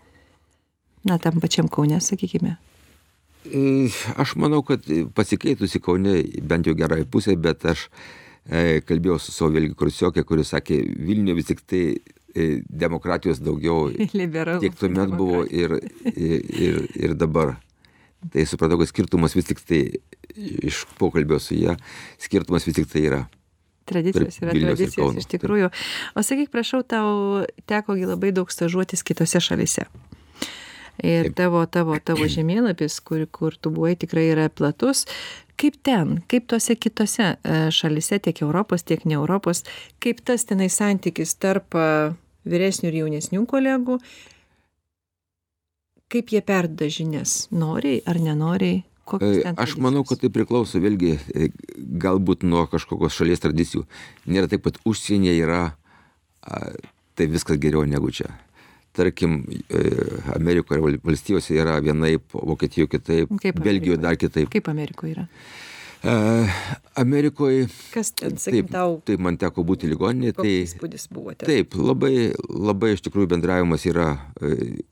Na, 1.04 1.18
tam 1.18 1.40
pačiam 1.42 1.68
Kaune, 1.68 2.00
sakykime. 2.00 2.56
E, 3.44 3.90
Aš 4.16 4.36
manau, 4.38 4.62
kad 4.62 4.86
pasikeitusi 5.14 5.80
Kaune 5.82 6.20
bent 6.46 6.68
jau 6.68 6.76
gerai 6.78 7.02
pusė, 7.04 7.34
bet 7.36 7.66
aš 7.66 7.88
e, 8.46 8.80
kalbėjau 8.86 9.18
su 9.18 9.34
savo 9.34 9.50
vėlgi 9.56 9.74
kursiokė, 9.78 10.22
kuris 10.28 10.54
sakė, 10.54 10.78
Vilniuje 11.08 11.38
vis 11.40 11.50
tik 11.50 11.64
tai 11.66 11.82
demokratijos 12.68 13.42
daugiau 13.42 13.90
Liberalų 14.20 14.64
tiek 14.64 14.78
tuomet 14.78 15.12
buvo 15.16 15.44
ir, 15.46 15.78
ir, 16.14 16.88
ir, 16.96 17.14
dabar. 17.18 17.56
Tai 18.32 18.44
supratau, 18.46 18.78
kad 18.78 18.90
skirtumas 18.90 19.34
vis 19.34 19.48
tik 19.48 19.60
tai 19.66 19.82
iš 20.38 20.84
pokalbio 20.98 21.40
su 21.42 21.56
ją, 21.58 21.74
skirtumas 22.22 22.66
vis 22.68 22.78
tik 22.78 22.90
tai 22.92 23.06
yra. 23.08 23.22
Tradicijos 23.90 24.38
yra 24.38 24.54
Vilniaus 24.54 24.78
tradicijos 24.78 25.18
iš 25.18 25.26
tikrųjų. 25.32 25.72
O 26.14 26.22
sakyk, 26.22 26.52
prašau, 26.54 26.84
tau 26.86 27.42
tekogi 27.66 28.06
labai 28.06 28.30
daug 28.34 28.50
stažuotis 28.54 29.02
kitose 29.02 29.42
šalise. 29.42 29.88
Ir 31.02 31.32
tavo, 31.36 31.64
tavo, 31.66 31.96
tavo 32.04 32.28
žemėlapis, 32.36 32.98
kur, 33.06 33.24
kur 33.30 33.56
tu 33.56 33.72
buvai, 33.74 33.94
tikrai 34.00 34.28
yra 34.34 34.48
platus. 34.52 35.06
Kaip 35.60 35.78
ten, 35.84 36.18
kaip 36.28 36.48
tose 36.50 36.76
kitose 36.76 37.34
e, 37.36 37.56
šalise, 37.72 38.18
tiek 38.24 38.42
Europos, 38.42 38.84
tiek 38.88 39.04
ne 39.06 39.16
Europos, 39.18 39.64
kaip 40.02 40.22
tas 40.26 40.46
tenai 40.48 40.70
santykis 40.72 41.36
tarp 41.38 41.76
e, 41.78 41.88
vyresnių 42.48 42.90
ir 42.90 43.00
jaunesnių 43.02 43.44
kolegų, 43.50 43.98
kaip 46.12 46.32
jie 46.34 46.42
perda 46.44 46.88
žinias, 46.92 47.46
noriai 47.54 48.00
ar 48.08 48.18
nenoriai, 48.20 48.82
E, 49.20 49.54
Aš 49.56 49.76
manau, 49.82 50.04
kad 50.06 50.20
tai 50.22 50.30
priklauso 50.32 50.80
vėlgi 50.80 51.16
galbūt 52.00 52.46
nuo 52.46 52.64
kažkokios 52.70 53.16
šalies 53.18 53.42
tradicijų. 53.42 53.82
Nėra 54.30 54.48
taip, 54.50 54.62
kad 54.68 54.78
užsienyje 54.88 55.34
yra 55.42 55.62
a, 56.40 56.60
tai 57.18 57.26
viskas 57.32 57.58
geriau 57.60 57.82
negu 57.88 58.12
čia. 58.14 58.30
Tarkim, 58.92 59.38
e, 59.72 59.82
Amerikoje 60.36 60.98
valstijose 61.04 61.54
yra 61.56 61.78
vienaip, 61.80 62.26
Vokietijoje 62.36 62.90
kitaip, 62.92 63.30
Kaip 63.40 63.60
Belgijoje 63.64 64.00
dar 64.02 64.18
kitaip. 64.20 64.50
Kaip 64.52 64.68
Amerikoje 64.68 65.14
yra? 65.14 65.24
E, 66.02 66.16
Amerikoje, 67.00 67.68
Kas 67.94 68.10
ten, 68.12 68.36
sakykim, 68.36 68.66
taip, 68.66 68.72
tau, 68.74 68.98
taip 69.08 69.22
man 69.22 69.38
teko 69.40 69.64
būti 69.64 69.88
ligoninėje, 69.88 70.34
tai 70.40 70.52
įspūdis 70.66 71.06
buvo 71.14 71.32
ten? 71.32 71.46
taip, 71.48 71.76
labai, 71.78 72.32
labai 72.50 72.92
iš 72.96 73.04
tikrųjų 73.06 73.30
bendravimas 73.32 73.86
yra 73.88 74.10
e, 74.42 74.82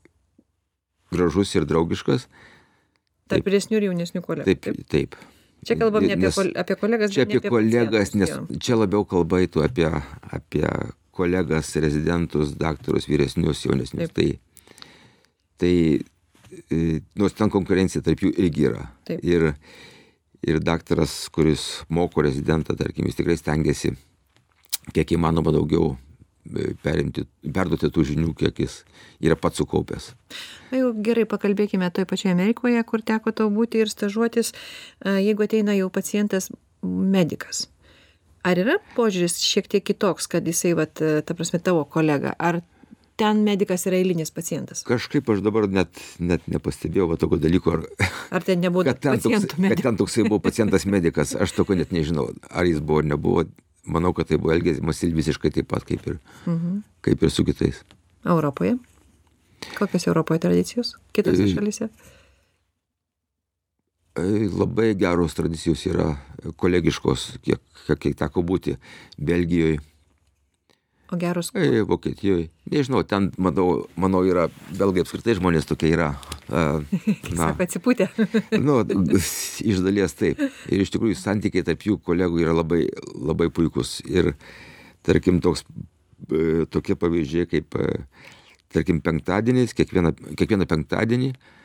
gražus 1.11 1.53
ir 1.59 1.67
draugiškas. 1.69 2.25
Tarp 3.31 3.45
vyresnių 3.47 3.77
ir 3.81 3.85
jaunesnių 3.91 4.23
kolegų. 4.25 4.55
Taip, 4.63 4.87
taip. 4.91 5.19
Čia 5.67 5.75
kalbam 5.77 6.07
ne 6.07 6.15
apie, 6.15 6.25
Nes- 6.25 6.35
kol, 6.39 6.49
apie 6.57 6.75
kolegas, 6.79 7.11
Čia 7.13 7.27
ne 7.27 7.37
apie 7.37 7.51
kolegas, 7.53 8.15
nes 8.17 8.31
jo. 8.33 8.39
čia 8.57 8.79
labiau 8.79 9.05
kalba 9.05 9.43
eitų 9.43 9.61
apie, 9.67 9.85
apie 10.33 10.65
kolegas, 11.15 11.73
rezidentus, 11.83 12.55
daktarus, 12.59 13.07
vyresnius, 13.09 13.65
jaunesnius. 13.65 14.11
Taip. 14.15 14.39
Tai, 14.39 14.85
tai 15.61 15.73
e, 16.71 17.01
nors 17.19 17.35
ten 17.37 17.51
konkurencija 17.53 18.03
tarp 18.05 18.23
jų 18.23 18.31
irgi 18.37 18.69
yra. 18.71 18.85
Taip. 19.09 19.23
Ir, 19.27 19.51
ir 20.47 20.61
daktaras, 20.63 21.25
kuris 21.33 21.83
moko 21.89 22.23
rezidentą, 22.25 22.77
tarkim, 22.79 23.09
jis 23.09 23.19
tikrai 23.19 23.37
stengiasi 23.39 23.93
kiek 24.95 25.13
įmanoma 25.13 25.53
daugiau 25.53 25.91
e, 25.93 26.71
perimti, 26.81 27.25
perduoti 27.53 27.91
tų 27.93 28.05
žinių, 28.11 28.31
kiek 28.37 28.63
jis 28.63 28.81
yra 29.21 29.37
pats 29.39 29.61
sukaupęs. 29.61 30.11
Na 30.71 30.81
jau 30.81 30.93
gerai, 31.05 31.27
pakalbėkime 31.29 31.91
toje 31.93 32.09
pačioje 32.09 32.33
Amerikoje, 32.33 32.81
kur 32.87 33.03
teko 33.05 33.35
tau 33.35 33.51
būti 33.53 33.83
ir 33.83 33.91
stažuotis, 33.91 34.53
a, 35.03 35.19
jeigu 35.21 35.45
ateina 35.45 35.77
jau 35.77 35.91
pacientas 35.93 36.49
medikas. 36.81 37.67
Ar 38.47 38.57
yra 38.57 38.77
požiūris 38.95 39.35
šiek 39.45 39.67
tiek 39.69 39.83
kitoks, 39.85 40.25
kad 40.31 40.47
jisai, 40.49 40.73
vat, 40.77 40.97
e, 41.01 41.21
ta 41.21 41.35
prasme, 41.37 41.59
tavo 41.61 41.83
kolega, 41.85 42.33
ar 42.41 42.61
ten 43.21 43.43
medikas 43.45 43.85
yra 43.85 43.99
eilinis 44.01 44.31
pacientas? 44.33 44.81
Kažkaip 44.87 45.29
aš 45.29 45.43
dabar 45.45 45.67
net, 45.69 45.93
net 46.17 46.47
nepastebėjau 46.49 47.11
va 47.11 47.19
tokio 47.21 47.37
dalyko, 47.41 47.75
ar, 47.77 47.83
Ar 48.35 48.45
ten 48.47 48.63
nebuvo 48.63 48.87
kad 48.87 49.01
ten, 49.03 49.19
toks, 49.21 49.45
kad 49.53 49.83
ten 49.85 49.99
toksai 49.99 50.25
buvo 50.25 50.39
pacientas 50.41 50.87
medikas, 50.89 51.35
aš 51.37 51.53
toko 51.53 51.77
net 51.77 51.93
nežinau, 51.93 52.31
ar 52.49 52.65
jis 52.69 52.81
buvo 52.81 53.03
ar 53.03 53.11
nebuvo. 53.13 53.45
Manau, 53.91 54.11
kad 54.13 54.27
tai 54.29 54.37
buvo 54.37 54.53
elgiamas 54.53 54.99
visiškai 55.01 55.49
taip 55.53 55.67
pat 55.71 55.85
kaip 55.85 56.05
ir, 56.05 56.17
Mhm. 56.45 56.81
kaip 57.01 57.23
ir 57.23 57.31
su 57.33 57.45
kitais. 57.45 57.79
Europoje? 58.25 58.75
Kokios 59.77 60.05
Europoje 60.07 60.39
tradicijos? 60.39 60.95
Kitose 61.13 61.47
šalyse? 61.49 61.89
Labai 64.11 64.91
geros 64.99 65.37
tradicijos 65.37 65.85
yra 65.87 66.09
kolegiškos, 66.59 67.37
kiek, 67.45 67.61
kiek, 67.87 68.15
teko 68.19 68.43
būti 68.43 68.75
Belgijoje, 69.15 69.79
O 71.11 71.17
geros 71.17 71.51
e, 71.53 71.81
Vokietijoje. 71.83 72.47
Nežinau, 72.71 73.01
ten, 73.03 73.25
manau, 73.35 73.83
manau, 73.99 74.21
yra, 74.23 74.45
belgai 74.79 75.03
apskritai 75.03 75.35
žmonės 75.35 75.67
tokie 75.67 75.89
yra. 75.91 76.13
e, 76.47 76.61
Na, 77.35 77.49
Sako, 77.49 77.65
atsipūtė. 77.65 78.07
nu, 78.67 78.77
iš 79.67 79.81
dalies 79.83 80.15
taip. 80.15 80.39
Ir 80.71 80.85
iš 80.85 80.93
tikrųjų 80.95 81.17
santykiai 81.19 81.67
tarp 81.67 81.83
jų 81.83 81.97
kolegų 81.99 82.45
yra 82.45 82.55
labai, 82.55 82.85
labai 83.19 83.49
puikus. 83.51 83.97
Ir 84.07 84.37
tarkim, 85.03 85.43
toks, 85.43 85.65
e, 86.31 86.63
tokie 86.71 86.95
pavyzdžiai 86.95 87.51
kaip, 87.57 87.75
e, 87.75 88.05
tarkim, 88.71 89.03
penktadienis, 89.03 89.75
kiekvieną, 89.75 90.15
kiekvieną 90.39 90.69
penktadienį 90.71 91.33
e, 91.35 91.60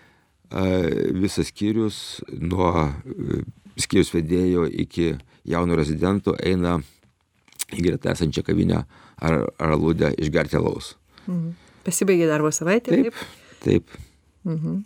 visas 0.51 1.51
skyrius 1.51 2.23
nuo 2.31 2.71
e, 2.87 3.41
skyrius 3.81 4.13
vedėjo 4.15 4.67
iki 4.71 5.15
jauno 5.47 5.77
rezidento 5.79 6.37
eina 6.39 6.79
į 7.75 7.83
greta 7.83 8.13
esančią 8.15 8.45
kavinę 8.47 8.85
ar, 9.17 9.41
ar 9.59 9.75
aludę 9.75 10.13
išgerti 10.15 10.59
alaus. 10.59 10.95
Mhm. 11.27 11.55
Pasibaigė 11.87 12.29
darbo 12.31 12.51
savaitė. 12.51 12.95
Taip, 12.95 13.19
taip. 13.63 13.99
Mhm. 14.47 14.85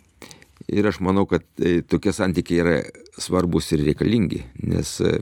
Ir 0.71 0.87
aš 0.87 0.99
manau, 1.01 1.25
kad 1.29 1.45
e, 1.57 1.81
tokie 1.81 2.13
santykiai 2.13 2.61
yra 2.61 2.75
svarbus 3.21 3.71
ir 3.73 3.81
reikalingi, 3.85 4.43
nes 4.65 4.93
e, 5.01 5.15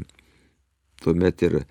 tuomet 1.04 1.44
ir 1.48 1.62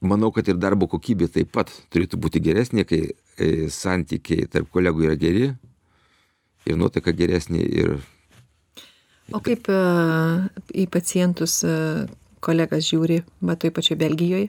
manau, 0.00 0.30
kad 0.32 0.48
ir 0.48 0.60
darbo 0.60 0.88
kokybė 0.88 1.28
taip 1.32 1.52
pat 1.52 1.72
turėtų 1.92 2.20
būti 2.20 2.40
geresnė, 2.40 2.86
kai 2.88 3.02
santykiai 3.72 4.48
tarp 4.52 4.68
kolegų 4.72 5.06
yra 5.06 5.16
geri 5.20 5.50
ir 6.68 6.80
nuotaika 6.80 7.14
geresnė 7.16 7.62
ir 7.64 8.00
O 9.30 9.38
kaip 9.46 9.68
e, 9.70 9.78
į 10.74 10.88
pacientus 10.90 11.60
e, 11.62 11.72
kolegas 12.42 12.88
žiūri, 12.88 13.20
va 13.46 13.54
toj 13.54 13.70
pačioj 13.76 13.98
Belgijoje? 14.00 14.48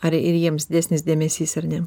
Ar 0.00 0.14
ir 0.16 0.38
jiems 0.38 0.70
desnis 0.72 1.04
dėmesys 1.04 1.56
ar 1.60 1.68
ne? 1.68 1.86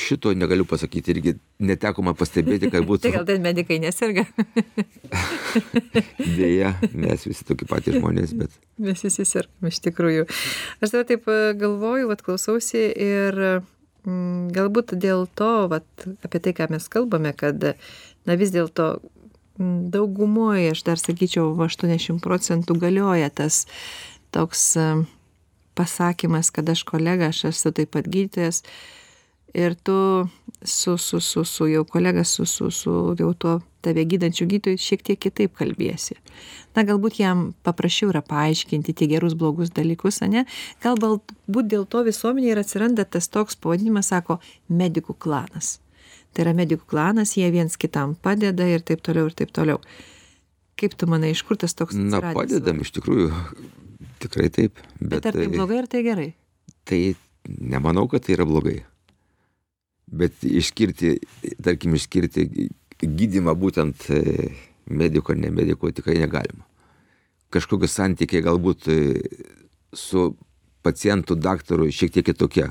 šito 0.00 0.30
negaliu 0.32 0.64
pasakyti 0.64 1.10
irgi 1.12 1.34
neteko 1.60 2.00
man 2.02 2.14
pastebėti, 2.16 2.70
kad 2.72 2.80
Tai 2.80 2.88
būtų 2.88 3.10
gal 3.12 3.26
ten 3.28 3.42
medikai 3.44 3.76
neserga? 3.82 4.24
dėja, 6.38 6.72
mes 6.96 7.26
visi 7.28 7.44
tokie 7.44 7.68
patys 7.68 7.98
žmonės, 7.98 8.32
bet 8.38 8.56
Mes 8.80 9.04
visi 9.04 9.26
sergam 9.28 9.68
iš 9.68 9.82
tikrųjų. 9.84 10.24
Aš 10.80 10.94
dabar 10.94 11.04
taip 11.12 11.28
e, 11.28 11.38
galvoju, 11.60 12.08
vat 12.08 12.24
klausausi 12.24 12.86
ir 12.88 13.38
galbūt 14.04 14.94
dėl 15.00 15.26
to, 15.38 15.66
vat, 15.72 15.86
apie 16.24 16.40
tai, 16.44 16.52
ką 16.56 16.68
mes 16.74 16.88
kalbame, 16.92 17.32
kad 17.36 17.62
na 18.28 18.36
vis 18.36 18.52
dėlto 18.52 18.98
mm, 19.58 19.90
daugumoje, 19.94 20.72
aš 20.74 20.84
dar 20.84 21.00
sakyčiau, 21.00 21.54
va 21.56 21.68
80 21.70 22.20
procentų 22.24 22.76
galioja 22.82 23.30
tas 23.32 23.64
toks 24.34 24.74
e, 24.76 24.88
pasakymas, 25.78 26.52
kad 26.54 26.68
aš 26.68 26.84
kolega, 26.88 27.30
aš 27.32 27.46
esu 27.52 27.72
taip 27.72 27.94
pat 27.96 28.10
gydytojas 28.10 28.64
ir 29.54 29.74
tu 29.74 30.28
su, 30.64 30.96
su, 30.98 31.20
su, 31.20 31.44
su 31.44 31.68
jau 31.68 31.84
kolega, 31.84 32.24
su, 32.24 32.46
su, 32.46 32.70
su 32.70 33.14
jau 33.18 33.34
tuo 33.34 33.60
tave 33.84 34.04
gydančiu 34.08 34.46
gydytoju 34.48 34.80
šiek 34.80 35.02
tiek 35.04 35.20
kitaip 35.20 35.54
kalbėsi. 35.58 36.16
Na, 36.74 36.82
galbūt 36.88 37.20
jam 37.20 37.50
paprasčiau 37.66 38.10
yra 38.10 38.22
paaiškinti 38.24 38.94
tie 38.96 39.08
gerus, 39.10 39.36
blogus 39.38 39.70
dalykus, 39.76 40.22
ne? 40.26 40.46
Galbūt 40.82 41.68
dėl 41.70 41.84
to 41.86 42.02
visuomenėje 42.06 42.54
ir 42.56 42.62
atsiranda 42.64 43.04
tas 43.04 43.28
toks 43.28 43.60
pavadinimas, 43.60 44.08
sako, 44.10 44.40
medikų 44.68 45.16
klanas. 45.20 45.78
Tai 46.34 46.46
yra 46.46 46.56
medikų 46.56 46.88
klanas, 46.90 47.36
jie 47.38 47.50
viens 47.54 47.76
kitam 47.78 48.16
padeda 48.16 48.66
ir 48.66 48.82
taip 48.82 49.04
toliau, 49.06 49.28
ir 49.30 49.36
taip 49.38 49.52
toliau. 49.54 49.78
Kaip 50.80 50.96
tu 50.98 51.06
manai, 51.06 51.30
iš 51.36 51.44
kur 51.46 51.60
tas 51.60 51.76
toks 51.76 51.94
na, 51.94 52.18
atsiradęs? 52.18 52.40
padedam 52.40 52.80
iš 52.82 52.90
tikrųjų, 52.96 53.28
tikrai 54.24 54.48
taip. 54.50 54.80
Bet, 54.98 55.20
bet 55.20 55.30
ar 55.30 55.38
tai 55.38 55.46
e, 55.46 55.52
blogai, 55.52 55.78
ar 55.84 55.90
tai 55.92 56.02
gerai? 56.08 56.26
Tai 56.88 57.00
nemanau, 57.46 58.08
kad 58.10 58.26
tai 58.26 58.34
yra 58.34 58.48
blogai. 58.48 58.80
Bet 60.06 60.44
išskirti, 60.44 61.16
tarkim, 61.64 61.94
išskirti 61.96 62.68
gydimą 63.00 63.54
būtent 63.58 64.08
e, 64.12 64.50
mediko 64.86 65.32
ar 65.32 65.40
ne 65.40 65.50
mediko 65.50 65.90
tikrai 65.90 66.18
negalima. 66.20 66.64
Kažkokie 67.54 67.88
santykiai 67.88 68.44
galbūt 68.44 68.88
e, 68.92 68.98
su 69.94 70.34
pacientu, 70.84 71.36
daktaru 71.38 71.88
šiek 71.92 72.12
tiek 72.12 72.26
kitokie. 72.26 72.68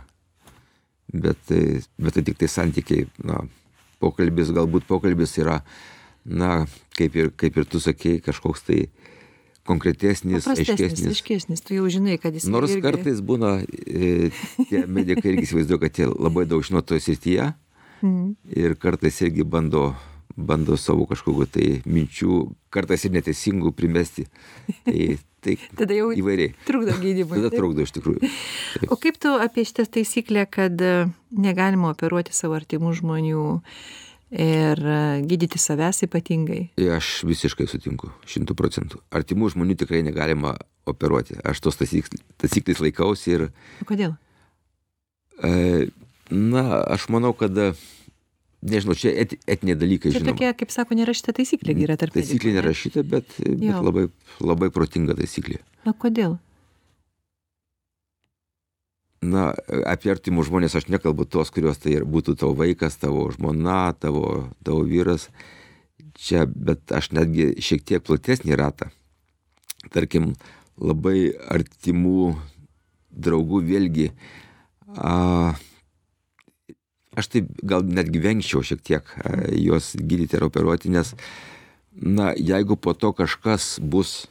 Bet, 1.14 1.42
e, 1.52 1.82
bet 1.98 2.18
tai 2.18 2.24
tik 2.30 2.40
tai 2.42 2.50
santykiai, 2.52 3.08
na, 3.26 3.42
pokalbis, 4.04 4.54
galbūt 4.56 4.88
pokalbis 4.90 5.38
yra, 5.42 5.60
na, 6.24 6.64
kaip 6.98 7.18
ir, 7.18 7.34
kaip 7.38 7.58
ir 7.58 7.68
tu 7.70 7.82
sakei, 7.84 8.22
kažkoks 8.24 8.68
tai 8.70 8.80
konkretesnis, 9.68 10.48
aiškesnis. 10.48 11.06
aiškesnis, 11.14 11.62
tu 11.64 11.78
jau 11.78 11.88
žinai, 11.92 12.18
kad 12.20 12.36
jis 12.36 12.46
Nors 12.52 12.72
irgi... 12.76 12.84
kartais 12.84 13.22
būna, 13.24 13.54
e, 13.88 14.32
tie 14.70 14.86
medikai 14.88 15.34
irgi 15.34 15.48
įsivaizduoja, 15.48 15.80
kad 15.86 16.00
jie 16.02 16.08
labai 16.12 16.44
daug 16.50 16.64
žino 16.68 16.82
toje 16.84 17.00
srityje 17.10 17.54
Mhm. 18.04 18.34
ir 18.52 18.74
kartais 18.76 19.22
irgi 19.24 19.46
bando, 19.48 19.94
bando 20.36 20.76
savo 20.76 21.06
kažkokiu 21.08 21.46
tai 21.48 21.68
minčių, 21.88 22.40
kartais 22.70 23.06
ir 23.08 23.14
neteisingų 23.16 23.72
primesti. 23.72 24.26
Tai, 24.84 25.06
tai 25.40 25.56
Tada 25.80 25.96
jau 25.96 26.10
įvairiai. 26.12 26.52
trukdo 26.68 26.98
gydymui. 27.00 27.38
Tada 27.40 27.52
trukdo 27.56 27.86
iš 27.88 27.94
tikrųjų. 27.96 28.20
Taip. 28.28 28.92
O 28.92 28.98
kaip 29.00 29.16
tu 29.24 29.32
apie 29.40 29.64
šitą 29.64 29.86
taisyklę, 29.88 30.44
kad 30.52 30.76
e, 30.84 31.08
negalima 31.32 31.94
operuoti 31.96 32.36
savo 32.36 32.60
artimų 32.60 32.92
žmonių 33.00 33.46
ir 34.34 34.80
e, 34.82 34.98
gydyti 35.30 35.60
savęs 35.62 36.04
ypatingai? 36.08 36.72
Aš 36.98 37.22
visiškai 37.30 37.68
sutinku, 37.70 38.10
šimtų 38.28 38.56
procentų. 38.58 39.00
Artimų 39.14 39.52
žmonių 39.54 39.78
tikrai 39.84 40.02
negalima 40.06 40.56
operuoti. 40.90 41.38
Aš 41.46 41.62
tos 41.64 41.78
taisyk- 41.80 42.10
taisyklės 42.42 42.82
laikausi 42.84 43.36
ir, 43.38 43.46
kodėl? 43.88 44.16
e, 45.44 45.88
na, 46.34 46.64
aš 46.96 47.08
manau, 47.14 47.34
kad, 47.38 47.56
e, 47.58 47.74
nežinau, 48.64 48.96
čia 48.98 49.12
et, 49.24 49.36
etiniai 49.48 49.76
dalykai, 49.80 50.12
Čia 50.12 50.22
žinoma. 50.24 50.34
tokia, 50.38 50.54
kaip 50.58 50.72
sako, 50.74 50.96
nerašyta 51.00 51.34
taisyklė 51.40 51.76
yra 51.84 51.98
tarp 52.00 52.16
Taisyklė 52.16 52.54
nerašyta, 52.60 53.04
bet, 53.04 53.28
bet 53.44 53.64
Jo. 53.70 53.82
labai, 53.84 54.08
labai 54.42 54.70
protinga 54.74 55.16
taisyklė. 55.20 55.60
Na 55.86 55.94
kodėl? 55.94 56.38
Na, 59.24 59.52
apie 59.88 60.12
artimus 60.12 60.50
žmonės 60.50 60.76
aš 60.76 60.90
nekalbu 60.92 61.26
tos, 61.30 61.52
kurios 61.54 61.80
tai 61.80 61.96
ir 61.98 62.08
būtų 62.10 62.36
tavo 62.42 62.58
vaikas, 62.60 62.98
tavo 63.00 63.30
žmona, 63.32 63.94
tavo, 63.96 64.50
tavo 64.66 64.84
vyras. 64.88 65.30
Čia, 66.20 66.44
bet 66.46 66.92
aš 66.92 67.12
netgi 67.16 67.54
šiek 67.64 67.86
tiek 67.88 68.04
platesnį 68.04 68.58
ratą. 68.60 68.90
Tarkim, 69.94 70.34
labai 70.78 71.32
artimų 71.32 72.34
draugų 73.14 73.62
vėlgi. 73.70 74.10
A, 74.98 75.54
aš 77.16 77.32
taip 77.34 77.50
gal 77.64 77.86
netgi 77.88 78.22
vengčiau 78.22 78.64
šiek 78.66 78.84
tiek 78.84 79.16
a, 79.24 79.40
juos 79.56 79.94
gydyti 79.98 80.40
ar 80.40 80.48
operuoti, 80.50 80.92
nes, 80.94 81.16
na, 81.96 82.34
jeigu 82.38 82.78
po 82.78 82.94
to 82.98 83.14
kažkas 83.16 83.78
bus 83.80 84.26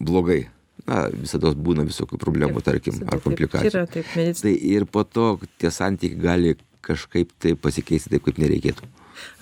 blogai, 0.00 0.48
na, 0.88 1.04
visada 1.12 1.52
būna 1.52 1.84
visokių 1.88 2.18
problemų, 2.20 2.62
tarkim, 2.64 3.02
ar 3.06 3.20
komplikacijų. 3.24 3.84
Tai 4.42 4.54
ir 4.54 4.86
po 4.90 5.04
to 5.04 5.34
tie 5.60 5.72
santykiai 5.74 6.22
gali 6.22 6.54
kažkaip 6.88 7.34
tai 7.42 7.54
pasikeisti 7.58 8.14
taip, 8.14 8.24
kaip 8.26 8.40
nereikėtų. 8.40 8.88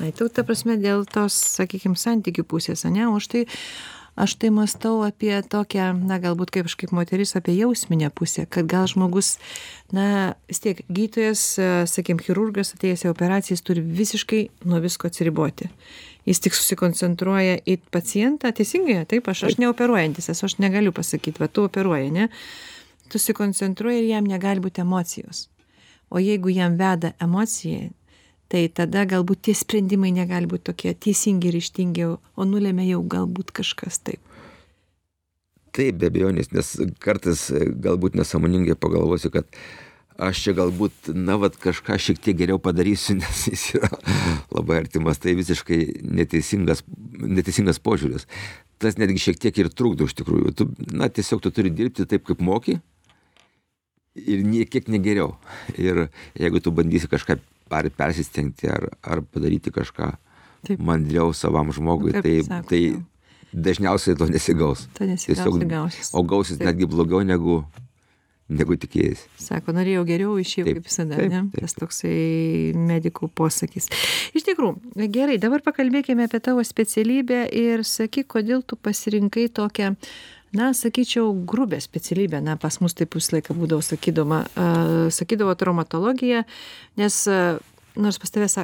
Ai, 0.00 0.10
tu, 0.16 0.28
ta 0.32 0.42
prasme, 0.46 0.78
dėl 0.80 1.04
tos, 1.08 1.36
sakykime, 1.58 1.98
santykių 2.00 2.46
pusės, 2.48 2.86
ne? 2.88 3.06
O 3.10 3.18
aš 3.20 3.28
tai, 3.32 3.42
aš 4.16 4.34
tai 4.40 4.50
mastau 4.50 5.02
apie 5.04 5.34
tokią, 5.44 5.90
na, 6.08 6.16
galbūt 6.22 6.50
kaip 6.54 6.68
kažkaip 6.70 6.92
moteris, 6.96 7.34
apie 7.36 7.54
jausminę 7.58 8.08
pusę, 8.16 8.46
kad 8.48 8.68
gal 8.70 8.88
žmogus, 8.88 9.36
na, 9.94 10.34
vis 10.48 10.62
tiek 10.64 10.80
gydytojas, 10.88 11.42
sakykime, 11.92 12.24
chirurgas 12.24 12.72
atėjęs 12.74 13.04
į 13.06 13.12
operaciją, 13.12 13.58
jis 13.58 13.66
turi 13.66 13.84
visiškai 13.84 14.42
nuo 14.68 14.80
visko 14.84 15.10
atsiriboti. 15.10 15.68
Jis 16.26 16.40
tik 16.42 16.56
susikoncentruoja 16.58 17.60
į 17.68 17.76
pacientą, 17.94 18.50
teisingai, 18.56 19.04
taip, 19.06 19.28
aš, 19.30 19.44
aš 19.50 19.60
neoperuojantis, 19.62 20.32
esu, 20.32 20.48
aš 20.48 20.56
negaliu 20.64 20.94
pasakyti, 20.96 21.38
va, 21.42 21.46
tu 21.52 21.68
operuoji, 21.68 22.08
ne? 22.16 22.30
Tu 23.06 23.20
susikoncentruoji 23.20 24.00
ir 24.02 24.08
jam 24.16 24.26
negali 24.26 24.64
būti 24.64 24.82
emocijos. 24.82 25.46
O 26.10 26.18
jeigu 26.22 26.50
jam 26.50 26.74
veda 26.80 27.12
emocija, 27.22 27.92
tai 28.52 28.66
tada 28.72 29.04
galbūt 29.08 29.46
tie 29.48 29.54
sprendimai 29.56 30.12
negali 30.14 30.48
būti 30.50 30.68
tokie 30.70 30.94
teisingi 30.94 31.50
ir 31.50 31.58
ištingi, 31.60 32.06
o 32.14 32.46
nulėmė 32.46 32.86
jau 32.90 33.02
galbūt 33.16 33.52
kažkas 33.56 34.00
taip. 34.06 34.22
Taip, 35.76 35.98
be 36.00 36.08
abejonės, 36.08 36.52
nes 36.56 36.70
kartais 37.04 37.50
e, 37.52 37.66
galbūt 37.84 38.14
nesąmoningai 38.16 38.78
pagalvosiu, 38.80 39.28
kad 39.34 39.50
aš 40.16 40.40
čia 40.46 40.54
galbūt, 40.56 41.10
na, 41.12 41.36
vad 41.40 41.58
kažką 41.60 41.98
šiek 42.00 42.20
tiek 42.24 42.38
geriau 42.38 42.60
padarysiu, 42.62 43.16
nes 43.20 43.42
jis 43.50 43.66
yra 43.76 43.90
labai 44.54 44.80
artimas. 44.80 45.20
Tai 45.20 45.36
visiškai 45.36 45.80
neteisingas, 46.06 46.84
neteisingas 47.20 47.82
požiūris. 47.84 48.24
Tas 48.80 48.96
netgi 49.00 49.20
šiek 49.28 49.40
tiek 49.40 49.58
ir 49.60 49.72
trukdo 49.72 50.08
iš 50.08 50.16
tikrųjų. 50.16 50.54
Tu, 50.56 50.68
na, 50.96 51.10
tiesiog 51.12 51.44
tu 51.44 51.52
turi 51.52 51.72
dirbti 51.72 52.08
taip, 52.08 52.24
kaip 52.28 52.40
moki 52.44 52.78
ir 54.16 54.44
niekiek 54.48 54.88
negeriau. 54.88 55.34
Ir 55.76 56.06
jeigu 56.40 56.64
tu 56.64 56.72
bandysi 56.72 57.08
kažką 57.12 57.36
ar 57.70 57.88
persistengti, 57.90 58.68
ar, 58.70 58.88
ar 59.02 59.22
padaryti 59.22 59.72
kažką 59.74 60.12
Taip. 60.66 60.82
mandriau 60.82 61.32
savam 61.34 61.72
žmogui, 61.74 62.14
kaip 62.16 62.26
tai, 62.26 62.36
sako, 62.46 62.68
tai 62.70 62.82
dažniausiai 63.52 64.18
to 64.18 64.28
nesigaus. 64.30 64.86
To 64.98 65.08
nesigaus, 65.08 65.58
gausis. 65.70 66.12
O 66.14 66.22
gausis 66.22 66.58
Taip. 66.58 66.70
netgi 66.70 66.88
blogiau 66.90 67.22
negu, 67.26 67.60
negu 68.48 68.76
tikėjai. 68.78 69.16
Sako, 69.42 69.74
norėjau 69.76 70.04
geriau 70.08 70.36
išėjau 70.42 70.68
Taip, 70.68 70.80
kaip 70.80 70.90
visada, 70.90 71.18
taip, 71.18 71.32
ne? 71.32 71.42
taip. 71.50 71.66
Tas 71.66 71.76
toksai 71.78 72.16
medikų 72.78 73.30
posakis. 73.34 73.90
Iš 74.36 74.46
tikrųjų, 74.50 75.08
gerai, 75.14 75.38
dabar 75.42 75.64
pakalbėkime 75.66 76.26
apie 76.28 76.42
tavo 76.44 76.64
specialybę 76.66 77.44
ir 77.50 77.86
sakyk, 77.86 78.28
kodėl 78.36 78.62
tu 78.66 78.78
pasirinkai 78.78 79.48
tokią, 79.54 79.94
na, 80.56 80.72
sakyčiau, 80.76 81.30
grubę 81.48 81.80
specialybę. 81.84 82.40
Na, 82.44 82.56
pas 82.60 82.80
mus 82.80 82.96
taip 82.96 83.16
visą 83.18 83.36
laiką 83.36 83.56
būdavo 83.58 83.84
sakydama, 83.84 84.42
uh, 84.56 85.06
sakydavo 85.14 85.54
traumatologija, 85.58 86.44
nes 87.00 87.22
nors 87.96 88.18
pas 88.20 88.32
tavęs 88.32 88.58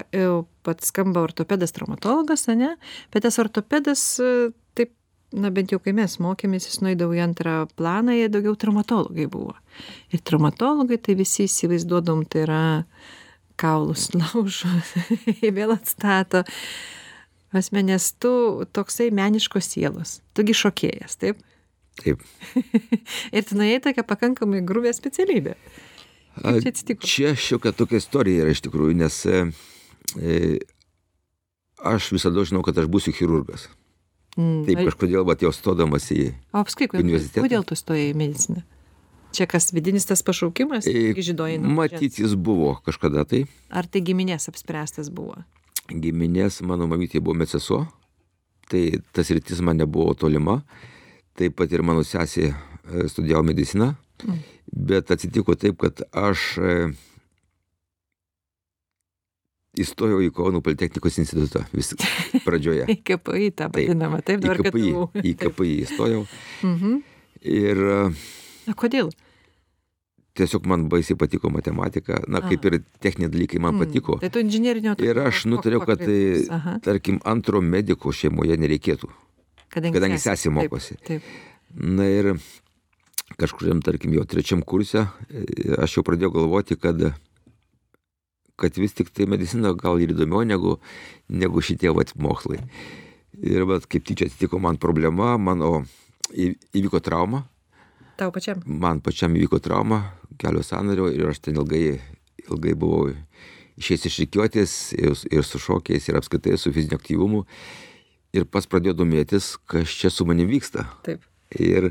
pat 0.63 0.85
skamba 0.85 1.23
ortopedas 1.25 1.73
traumatologas, 1.73 2.47
ne? 2.53 2.75
Bet 3.13 3.25
tas 3.27 3.39
ortopedas 3.41 4.05
taip 4.77 4.93
na 5.33 5.51
bent 5.51 5.73
jau 5.73 5.81
kai 5.83 5.95
mes 5.97 6.19
mokėmės, 6.21 6.69
jis 6.69 6.81
nueidavo 6.85 7.17
į 7.17 7.23
antrą 7.25 7.55
planą, 7.79 8.15
jie 8.17 8.29
daugiau 8.33 8.55
traumatologai 8.59 9.27
buvo. 9.33 9.57
Ir 10.13 10.21
traumatologai 10.21 11.01
tai 11.01 11.17
visi 11.19 11.47
įsivaizduodom, 11.49 12.27
tai 12.29 12.45
yra 12.47 12.63
kaulus 13.61 14.11
laužo, 14.19 14.71
vėl 15.43 15.75
atstato. 15.77 16.45
Asmenės 17.53 18.15
tu 18.21 18.33
toksai 18.73 19.11
meniškos 19.13 19.75
sielos, 19.75 20.21
tugi 20.37 20.57
šokėjas, 20.57 21.19
taip? 21.21 21.41
Taip. 22.01 22.23
Ir 23.37 23.45
tu 23.45 23.59
nuėjai 23.59 23.83
tokią 23.85 24.05
pakankamai 24.09 24.63
grubę 24.65 24.93
specialybę. 24.97 25.57
Kaip 26.41 26.65
čia 26.65 26.73
atsitiko? 26.73 27.07
Čia 27.07 27.35
šiokia 27.37 27.75
tokia 27.77 28.01
istorija 28.01 28.47
yra 28.47 28.55
iš 28.55 28.63
tikrųjų, 28.65 28.97
nes 28.97 29.19
e, 29.29 29.43
e, 30.17 30.37
aš 31.85 32.13
visada 32.17 32.45
žinau, 32.49 32.63
kad 32.65 32.79
aš 32.81 32.89
būsiu 32.93 33.13
chirurgas. 33.17 33.69
Mm, 34.39 34.63
Taip 34.65 34.81
ai- 34.81 34.87
kažkodėl, 34.89 35.27
bet 35.29 35.45
jau 35.45 35.53
stodamas 35.53 36.09
į... 36.15 36.31
O 36.57 36.65
kodėl, 36.65 37.03
universitetą. 37.05 37.45
kodėl 37.45 37.67
tu 37.69 37.77
stojai 37.77 38.13
į 38.15 38.17
mediciną? 38.17 38.63
Čia 39.33 39.47
kas 39.49 39.71
vidinis 39.73 40.09
tas 40.09 40.21
pašaukimas, 40.25 40.89
e, 40.89 41.13
žydojai? 41.17 41.59
Matyt, 41.61 42.19
jis 42.21 42.33
buvo 42.37 42.75
kažkada 42.85 43.25
tai. 43.29 43.45
Ar 43.73 43.89
tai 43.89 44.01
giminės 44.05 44.49
apspręstas 44.49 45.09
buvo? 45.13 45.41
Giminės, 45.89 46.61
mano 46.65 46.89
mamytė 46.89 47.21
buvo 47.21 47.37
meceso, 47.41 47.83
tai 48.73 49.03
tas 49.13 49.33
rytis 49.33 49.61
man 49.65 49.81
nebuvo 49.81 50.13
tolima. 50.17 50.63
Taip 51.39 51.57
pat 51.57 51.73
ir 51.73 51.83
mano 51.87 52.03
sesė 52.05 52.51
e, 52.51 53.07
studijavo 53.09 53.43
mediciną. 53.49 53.95
Mm. 54.27 54.43
Bet 54.93 55.11
atsitiko 55.15 55.57
taip, 55.59 55.79
kad 55.81 56.03
aš 56.13 56.45
e, 56.61 56.75
įstojau 59.83 60.21
į 60.27 60.31
Kauno 60.37 60.61
Politechnikos 60.65 61.17
institutą 61.23 61.65
vis 61.73 61.95
pradžioje. 62.47 62.87
Į 62.93 62.99
KPI 63.09 63.51
tą 63.57 63.71
vadinamą, 63.73 64.21
taip, 64.27 64.43
dabar 64.45 64.61
KPI, 64.67 64.93
į 65.25 65.35
KPI 65.41 65.75
įstojau. 65.87 66.25
Mhm. 66.69 67.03
Ir 67.43 67.81
e, 67.97 68.01
Na 68.69 68.77
kodėl? 68.79 69.09
tiesiog 70.39 70.65
man 70.69 70.87
baisiai 70.89 71.17
patiko 71.21 71.51
matematika. 71.53 72.21
Na, 72.31 72.41
kaip 72.45 72.65
ir 72.71 72.79
techniniai 73.05 73.33
dalykai 73.33 73.61
man 73.61 73.75
Mm, 73.75 73.83
patiko. 73.83 74.15
Tai 74.23 74.31
tu 74.33 74.41
inžinierinio 74.41 74.95
Ir 75.05 75.19
aš 75.21 75.45
nutariau, 75.51 75.83
kad 75.85 76.01
tai, 76.01 76.47
tarkim, 76.81 77.19
antro 77.25 77.61
mediko 77.61 78.13
šeimoje 78.17 78.57
nereikėtų, 78.57 79.11
kadangi, 79.73 79.97
kadangi 79.97 80.21
sesė- 80.23 80.53
mokosi. 80.55 80.99
Taip, 81.01 81.23
taip. 81.25 81.83
Na 81.99 82.05
ir 82.13 82.35
kažkuriam, 83.41 83.81
tarkim, 83.85 84.13
jau 84.13 84.25
trečiam 84.29 84.61
kurse 84.63 85.07
e, 85.33 85.45
aš 85.81 85.97
jau 85.99 86.05
pradėjau 86.05 86.35
galvoti, 86.37 86.77
kad, 86.77 87.01
kad 88.61 88.77
vis 88.79 88.93
tik 88.95 89.09
tai 89.17 89.25
medicina 89.31 89.73
gal 89.79 90.01
ir 90.05 90.13
įdomiau 90.13 90.45
negu, 90.47 90.77
negu 91.33 91.63
šitie 91.65 91.91
vat 91.97 92.13
mokslai. 92.21 92.61
Ir 93.41 93.65
vat 93.67 93.87
kaip 93.89 94.05
tyčia 94.05 94.29
atsitiko 94.29 94.61
man 94.61 94.77
problema, 94.77 95.35
mano 95.41 95.83
įvyko 96.33 97.01
trauma, 97.03 97.47
Tau 98.21 98.29
pačiam. 98.31 98.61
man 98.67 99.01
pačiam 99.01 99.33
įvyko 99.35 99.59
trauma, 99.65 100.03
kelio 100.39 100.61
sąnario 100.63 101.09
ir 101.13 101.31
aš 101.33 101.41
ten 101.49 101.57
ilgai, 101.57 101.97
ilgai 102.51 102.75
buvau 102.77 103.09
išėjęs 103.81 104.05
iš 104.11 104.19
rikiuotės 104.27 104.75
ir, 105.01 105.17
ir 105.33 105.43
su 105.49 105.59
šokiais 105.59 106.11
ir 106.13 106.21
apskaitai 106.21 106.59
su 106.61 106.73
fiziniu 106.77 107.01
aktyvumu. 107.01 107.47
Ir 108.33 108.47
pas 108.49 108.65
pradėjau 108.67 108.97
domėtis, 109.03 109.57
kas 109.69 109.91
čia 109.93 110.09
su 110.13 110.25
manim 110.29 110.49
vyksta. 110.49 110.87
Taip. 111.05 111.21
Ir 111.61 111.91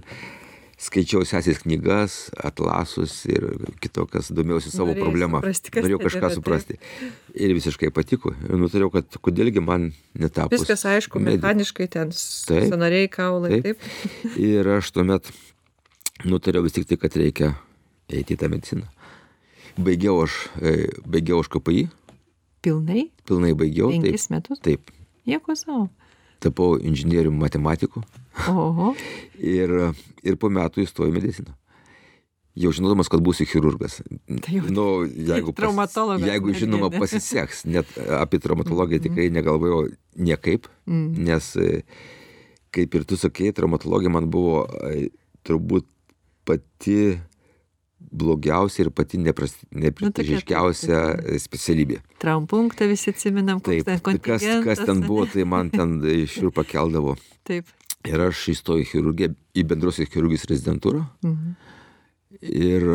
skaičiau 0.81 1.21
sesės 1.29 1.59
knygas, 1.61 2.15
atlasus 2.41 3.13
ir 3.29 3.43
kitokias, 3.83 4.31
domėjausi 4.33 4.71
savo 4.73 4.89
Norėjai 4.95 5.03
problemą. 5.05 5.41
suprasti, 5.43 5.73
Norėjau 5.77 5.99
kažką 6.01 6.17
yra, 6.23 6.31
taip. 6.31 6.39
suprasti. 6.39 6.77
Ir 7.37 7.53
visiškai 7.53 7.91
patiko. 7.93 8.33
Ir 8.49 8.57
nutariau, 8.57 8.89
kad 8.89 9.05
kodėlgi 9.21 9.61
man 9.61 9.91
netapus. 10.17 10.63
Viskas 10.63 10.81
aišku, 10.89 11.21
mediku. 11.21 11.43
mechaniškai 11.45 11.87
ten 11.93 12.09
Taip. 12.09 12.65
sanariai, 12.73 13.11
kaulai, 13.13 13.61
Taip. 13.61 13.77
taip. 13.77 14.33
Ir 14.49 14.65
aš 14.79 14.89
tuomet 14.97 15.29
nutariau 16.25 16.65
vis 16.65 16.73
tik 16.73 16.89
tai, 16.89 16.97
kad 16.97 17.13
reikia 17.21 17.53
eiti 18.09 18.33
į 18.33 18.41
tą 18.41 18.49
mediciną. 18.49 18.89
Baigiau 19.77 20.23
aš, 20.25 20.49
e, 20.59 20.89
baigiau 21.05 21.39
aš 21.45 21.47
KPI, 21.53 21.85
Pilnai? 22.65 23.05
pilnai 23.29 23.53
baigiau. 23.57 23.93
Penkis 23.93 24.27
metus? 24.33 24.59
Taip. 24.65 24.89
Nieko 25.29 25.53
savo. 25.55 25.87
Tapau 26.41 26.75
inžinierium 26.81 27.37
matematiku. 27.37 28.01
Oho. 28.49 28.93
Ir, 29.41 29.71
ir 30.25 30.37
po 30.41 30.49
metų 30.53 30.83
įstojau 30.85 31.09
į 31.11 31.15
mediciną. 31.19 31.53
Jau 32.59 32.73
žinodamas, 32.75 33.07
kad 33.07 33.21
būsiu 33.23 33.45
chirurgas. 33.47 34.01
Tai 34.27 34.53
jau- 34.57 34.67
nu, 34.75 34.85
jeigu, 35.07 35.53
Traumatologas 35.55 36.27
jeigu 36.27 36.51
žinoma 36.57 36.89
ne? 36.91 36.99
pasiseks, 36.99 37.61
net 37.71 37.87
apie 38.17 38.41
traumatologiją 38.43 38.99
tikrai 39.05 39.29
negalvojau 39.31 39.85
niekaip, 40.19 40.67
Mm. 40.85 41.23
nes, 41.29 41.47
e, 41.55 41.83
kaip 42.75 42.93
ir 42.99 43.05
tu 43.07 43.15
sakei, 43.15 43.53
traumatologija 43.55 44.11
man 44.11 44.27
buvo 44.29 44.65
e, 44.91 45.07
turbūt 45.47 45.87
pati 46.43 47.15
blogiausia 48.11 48.85
ir 48.85 48.91
pati 48.95 49.19
nepras- 49.21 49.59
neprestižiškiausia 49.71 51.01
e, 51.15 51.39
specialybė. 51.39 52.01
Traumpunktą 52.21 52.87
visi 52.91 53.13
atsiminam, 53.13 53.61
Taip, 53.63 53.85
ten 53.87 54.01
kas, 54.01 54.43
kas 54.43 54.43
kontingentas, 54.43 54.85
ten 54.87 55.03
buvo, 55.07 55.25
tai 55.31 55.45
man 55.47 55.71
ten 55.73 55.97
šiurpa 56.27 56.65
keldavo. 56.67 57.15
Taip. 57.49 57.71
Ir 58.07 58.23
aš 58.27 58.47
įstojau 58.55 58.81
į 58.81 58.87
chirurgiją, 58.89 59.33
į 59.55 59.65
bendrosios 59.69 60.09
chirurgijos 60.09 60.47
rezidentūrą. 60.49 61.03
Mhm. 61.23 61.51
Ir 62.41 62.87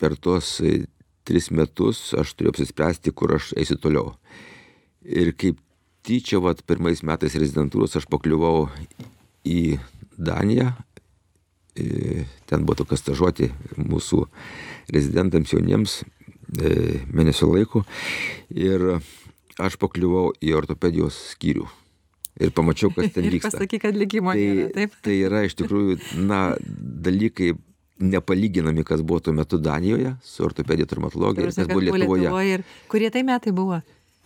per 0.00 0.16
tuos 0.16 0.56
e, 0.64 0.84
tris 1.28 1.50
metus 1.54 2.10
aš 2.18 2.34
turėjau 2.34 2.56
apsispręsti, 2.56 3.12
kur 3.14 3.36
aš 3.36 3.52
eisiu 3.58 3.78
toliau. 3.78 4.14
Ir 5.02 5.34
kaip 5.38 5.60
tyčia, 6.06 6.40
vat, 6.42 6.62
pirmais 6.66 7.02
metais 7.06 7.36
rezidentūros 7.38 7.98
aš 7.98 8.08
pakliuvau 8.10 8.66
į 9.46 9.78
Daniją. 10.18 10.72
E, 11.76 12.24
Ten 12.46 12.66
buvo 12.68 12.82
tokia 12.82 12.98
stažuoti 13.00 13.48
mūsų 13.80 14.26
rezidentams 14.92 15.52
jauniems 15.54 16.02
e, 16.60 17.00
mėnesio 17.16 17.48
laiko. 17.52 17.84
Ir 18.52 18.98
aš 19.62 19.78
pakliuvau 19.80 20.32
į 20.44 20.52
ortopedijos 20.58 21.16
skyrių. 21.32 21.64
Ir 22.42 22.52
pamačiau, 22.56 22.92
kas 22.96 23.12
ten 23.12 23.28
vyksta. 23.32 23.54
pasakyk, 23.56 23.82
kad 23.86 23.96
likimo 23.96 24.32
nėra, 24.36 24.68
Tai, 24.68 24.76
taip? 24.82 24.98
tai 25.04 25.16
yra 25.24 25.42
iš 25.48 25.56
tikrųjų, 25.60 25.96
na, 26.28 26.54
dalykai 27.04 27.52
nepalyginami, 28.02 28.82
kas 28.88 29.02
buvo 29.06 29.20
tuo 29.22 29.32
metu 29.36 29.58
Danijoje 29.62 30.14
su 30.26 30.42
ortopedija 30.44 30.88
traumatologija 30.90 31.44
ir 31.46 31.52
kas 31.54 31.68
buvo 31.68 31.84
kad 31.84 32.00
Lietuvoje. 32.00 32.54
ir 32.56 32.64
kurie 32.90 33.10
tai 33.14 33.22
metai 33.22 33.52
buvo? 33.54 33.78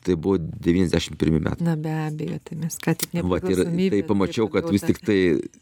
Tai 0.06 0.14
buvo 0.22 0.38
91 0.38 1.40
metai. 1.42 1.66
Na 1.66 1.74
be 1.76 1.90
abejo, 2.06 2.38
tai 2.46 2.56
mes 2.62 2.78
ką 2.78 2.94
tik 2.96 3.10
ir 3.12 3.20
nepriklausomybė. 3.26 3.90
tai 3.90 4.02
pamačiau, 4.06 4.46
kad 4.54 4.70
vis 4.70 4.86
tik 4.86 5.02
tai 5.04 5.18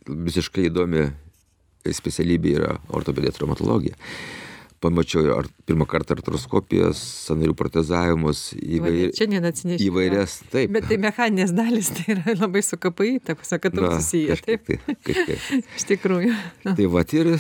visiškai 0.07 0.69
įdomi 0.69 1.07
specialybė 1.93 2.57
yra 2.59 2.73
ortopedija 2.95 3.35
traumatologija. 3.37 3.99
Pamačiau 4.85 5.23
ir 5.25 5.47
pirmą 5.65 5.87
kartą 5.89 6.13
artroskopijas, 6.13 6.99
sanarių 7.25 7.55
protezavimus, 7.57 8.51
įvair, 8.61 9.15
įvairias, 9.81 10.35
taip. 10.53 10.75
Bet 10.75 10.91
tai 10.91 10.99
mechaninės 11.01 11.55
dalis, 11.57 11.89
tai 11.97 12.19
yra 12.19 12.35
labai 12.37 12.61
su 12.67 12.77
KPI, 12.77 13.23
ta 13.25 13.37
prasme, 13.39 13.61
kad 13.65 13.79
tu 13.79 13.87
susiję, 13.87 14.37
kažkaip 14.37 14.67
taip? 14.69 14.85
Tai, 14.85 14.97
kažkaip. 15.09 15.49
Iš 15.81 15.89
tikrųjų. 15.89 16.35
Tai 16.67 16.91
va 16.93 17.07
ir, 17.17 17.33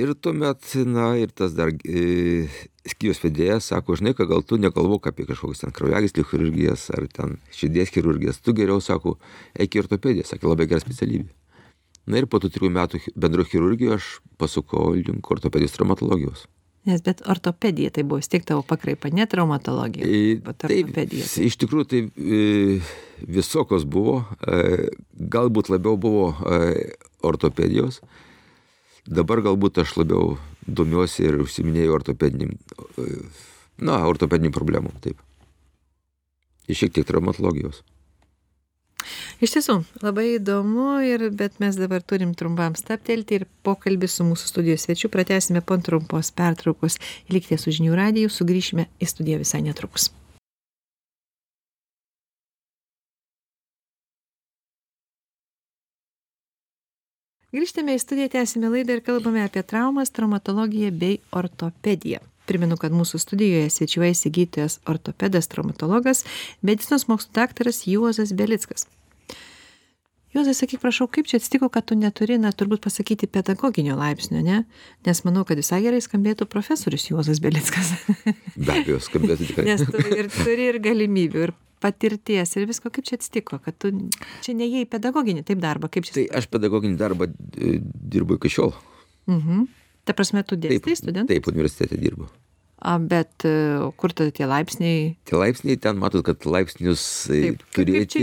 ir 0.00 0.14
tuomet, 0.24 0.72
na 0.88 1.10
ir 1.20 1.36
tas 1.36 1.52
dar 1.58 1.74
e, 1.84 2.48
skyrius 2.88 3.20
vedėjas 3.20 3.72
sako, 3.74 4.00
žinai, 4.00 4.16
kad 4.16 4.32
gal 4.32 4.44
tu 4.46 4.56
negalvok 4.60 5.10
apie 5.10 5.28
kažkokias 5.28 5.66
ten 5.66 5.76
kraujagyslių 5.76 6.24
chirurgijas 6.30 6.88
ar 6.96 7.10
ten 7.12 7.36
širdies 7.52 7.92
chirurgijas, 7.92 8.40
tu 8.40 8.56
geriau, 8.56 8.80
sako, 8.80 9.18
eik 9.52 9.76
į 9.76 9.84
ortopediją, 9.84 10.30
sakė, 10.32 10.48
labai 10.48 10.70
gera 10.70 10.80
specialybė. 10.84 11.28
Na 12.06 12.20
ir 12.20 12.26
po 12.30 12.38
tų 12.38 12.52
trijų 12.54 12.70
metų 12.70 13.00
chi- 13.02 13.12
bendro 13.18 13.42
chirurgijos 13.44 13.96
aš 13.98 14.10
pasukau 14.38 14.92
link 14.94 15.26
ortopedijos 15.30 15.72
traumatologijos. 15.74 16.44
Nes 16.86 17.00
bet 17.02 17.18
ortopedija 17.26 17.90
tai 17.90 18.04
buvo 18.06 18.20
vis 18.20 18.28
tiek 18.30 18.44
tavo 18.46 18.62
pakraipa, 18.62 19.10
ne 19.10 19.24
traumatologija. 19.26 20.06
Bet 20.46 20.60
Tai 20.62 20.76
ortopedija. 20.84 21.24
iš 21.42 21.56
tikrųjų 21.58 21.86
tai 21.90 22.02
e, 22.14 22.78
visokios 23.26 23.82
buvo, 23.90 24.20
e, 24.46 24.86
galbūt 25.18 25.66
labiau 25.72 25.96
buvo 25.98 26.28
e, 26.46 26.92
ortopedijos, 27.26 27.98
dabar 29.06 29.42
galbūt 29.42 29.82
aš 29.82 29.96
labiau 29.98 30.36
domiuosi 30.66 31.26
ir 31.26 31.40
užsiminėjau 31.42 31.98
ortopediniam, 31.98 32.54
e, 33.02 33.18
na, 33.82 33.98
ortopediniam 34.06 34.54
problemom, 34.54 34.94
taip. 35.02 35.18
Ir 36.70 36.78
šiek 36.78 36.94
tiek 36.94 37.06
traumatologijos. 37.10 37.82
Iš 39.44 39.56
tiesų, 39.56 39.78
labai 40.04 40.26
įdomu, 40.36 40.98
ir, 41.06 41.28
bet 41.30 41.60
mes 41.62 41.78
dabar 41.78 42.02
turim 42.02 42.34
trumpam 42.38 42.76
staptelti 42.78 43.40
ir 43.40 43.48
pokalbį 43.66 44.10
su 44.10 44.26
mūsų 44.26 44.52
studijos 44.52 44.86
svečiu 44.86 45.12
pratęsime 45.12 45.62
po 45.64 45.78
trumpos 45.78 46.32
pertraukos. 46.36 47.00
Likite 47.32 47.58
su 47.60 47.74
žinių 47.74 47.96
radiju, 47.98 48.32
sugrįšime 48.32 48.88
į 49.00 49.10
studiją 49.10 49.42
visai 49.42 49.64
netrukus. 49.66 50.10
Grįžtame 57.56 57.94
į 57.96 58.00
studiją, 58.02 58.28
tęsime 58.34 58.68
laidą 58.68 58.98
ir 58.98 59.04
kalbame 59.06 59.40
apie 59.46 59.62
traumas, 59.64 60.10
traumatologiją 60.12 60.90
bei 60.92 61.20
ortopediją. 61.32 62.18
Primenu, 62.46 62.78
kad 62.80 62.94
mūsų 62.94 63.20
studijoje 63.22 63.70
svečiuojasi 63.74 64.32
gydytojas 64.34 64.78
ortopedas, 64.86 65.50
traumatologas, 65.50 66.24
medicinos 66.62 67.08
mokslų 67.10 67.34
daktaras 67.40 67.84
Juozas 67.90 68.34
Belickas. 68.36 68.86
Juozai, 70.36 70.52
sakyk, 70.52 70.82
prašau, 70.82 71.06
kaip 71.08 71.28
čia 71.30 71.38
atsitiko, 71.40 71.70
kad 71.72 71.86
tu 71.88 71.96
neturi, 71.96 72.36
na, 72.36 72.50
turbūt 72.52 72.82
pasakyti 72.84 73.28
pedagoginio 73.30 73.94
laipsnio, 73.96 74.42
ne? 74.44 74.64
Nes 75.06 75.22
manau, 75.24 75.46
kad 75.48 75.56
visai 75.56 75.78
gerai 75.84 76.02
skambėtų 76.04 76.44
profesorius 76.52 77.06
Juozas 77.08 77.40
Belickas. 77.40 77.94
Be 78.66 78.74
abejo, 78.74 78.98
skambėtų 79.06 79.48
tikrai. 79.48 79.64
Nes 79.70 79.86
tu 79.86 80.02
ir 80.02 80.28
turi 80.34 80.68
ir 80.74 80.80
galimybių, 80.84 81.46
ir 81.46 81.54
patirties, 81.80 82.52
ir 82.56 82.68
visko, 82.68 82.92
kaip 82.92 83.08
čia 83.08 83.16
atsitiko, 83.16 83.62
kad 83.64 83.78
tu 83.80 83.94
čia 84.44 84.56
neėjai 84.58 84.84
į 84.84 84.90
pedagoginį 84.92 85.46
taip 85.48 85.62
darbą, 85.62 85.88
kaip 85.92 86.04
čia. 86.08 86.18
Tai 86.18 86.26
aš 86.42 86.50
pedagoginį 86.52 87.00
darbą 87.00 87.30
e, 87.30 87.78
dirbu 87.80 88.36
iki 88.36 88.52
šiol. 88.52 88.74
Mhm. 89.32 89.66
Ta 90.06 90.14
prasme, 90.14 90.42
tu 90.46 90.54
dėstai 90.60 90.94
studentai? 90.98 91.36
taip, 91.36 91.48
universitete 91.50 91.98
dirbu. 91.98 92.28
A, 92.86 92.98
bet 93.00 93.42
e, 93.48 93.52
kur 93.98 94.12
tada 94.14 94.30
tie 94.36 94.46
laipsniai? 94.46 95.16
Tie 95.26 95.38
laipsniai, 95.40 95.78
ten 95.80 95.96
matot, 95.98 96.22
kad 96.26 96.44
laipsnius 96.46 97.02
e, 97.32 97.54
turėti, 97.74 98.22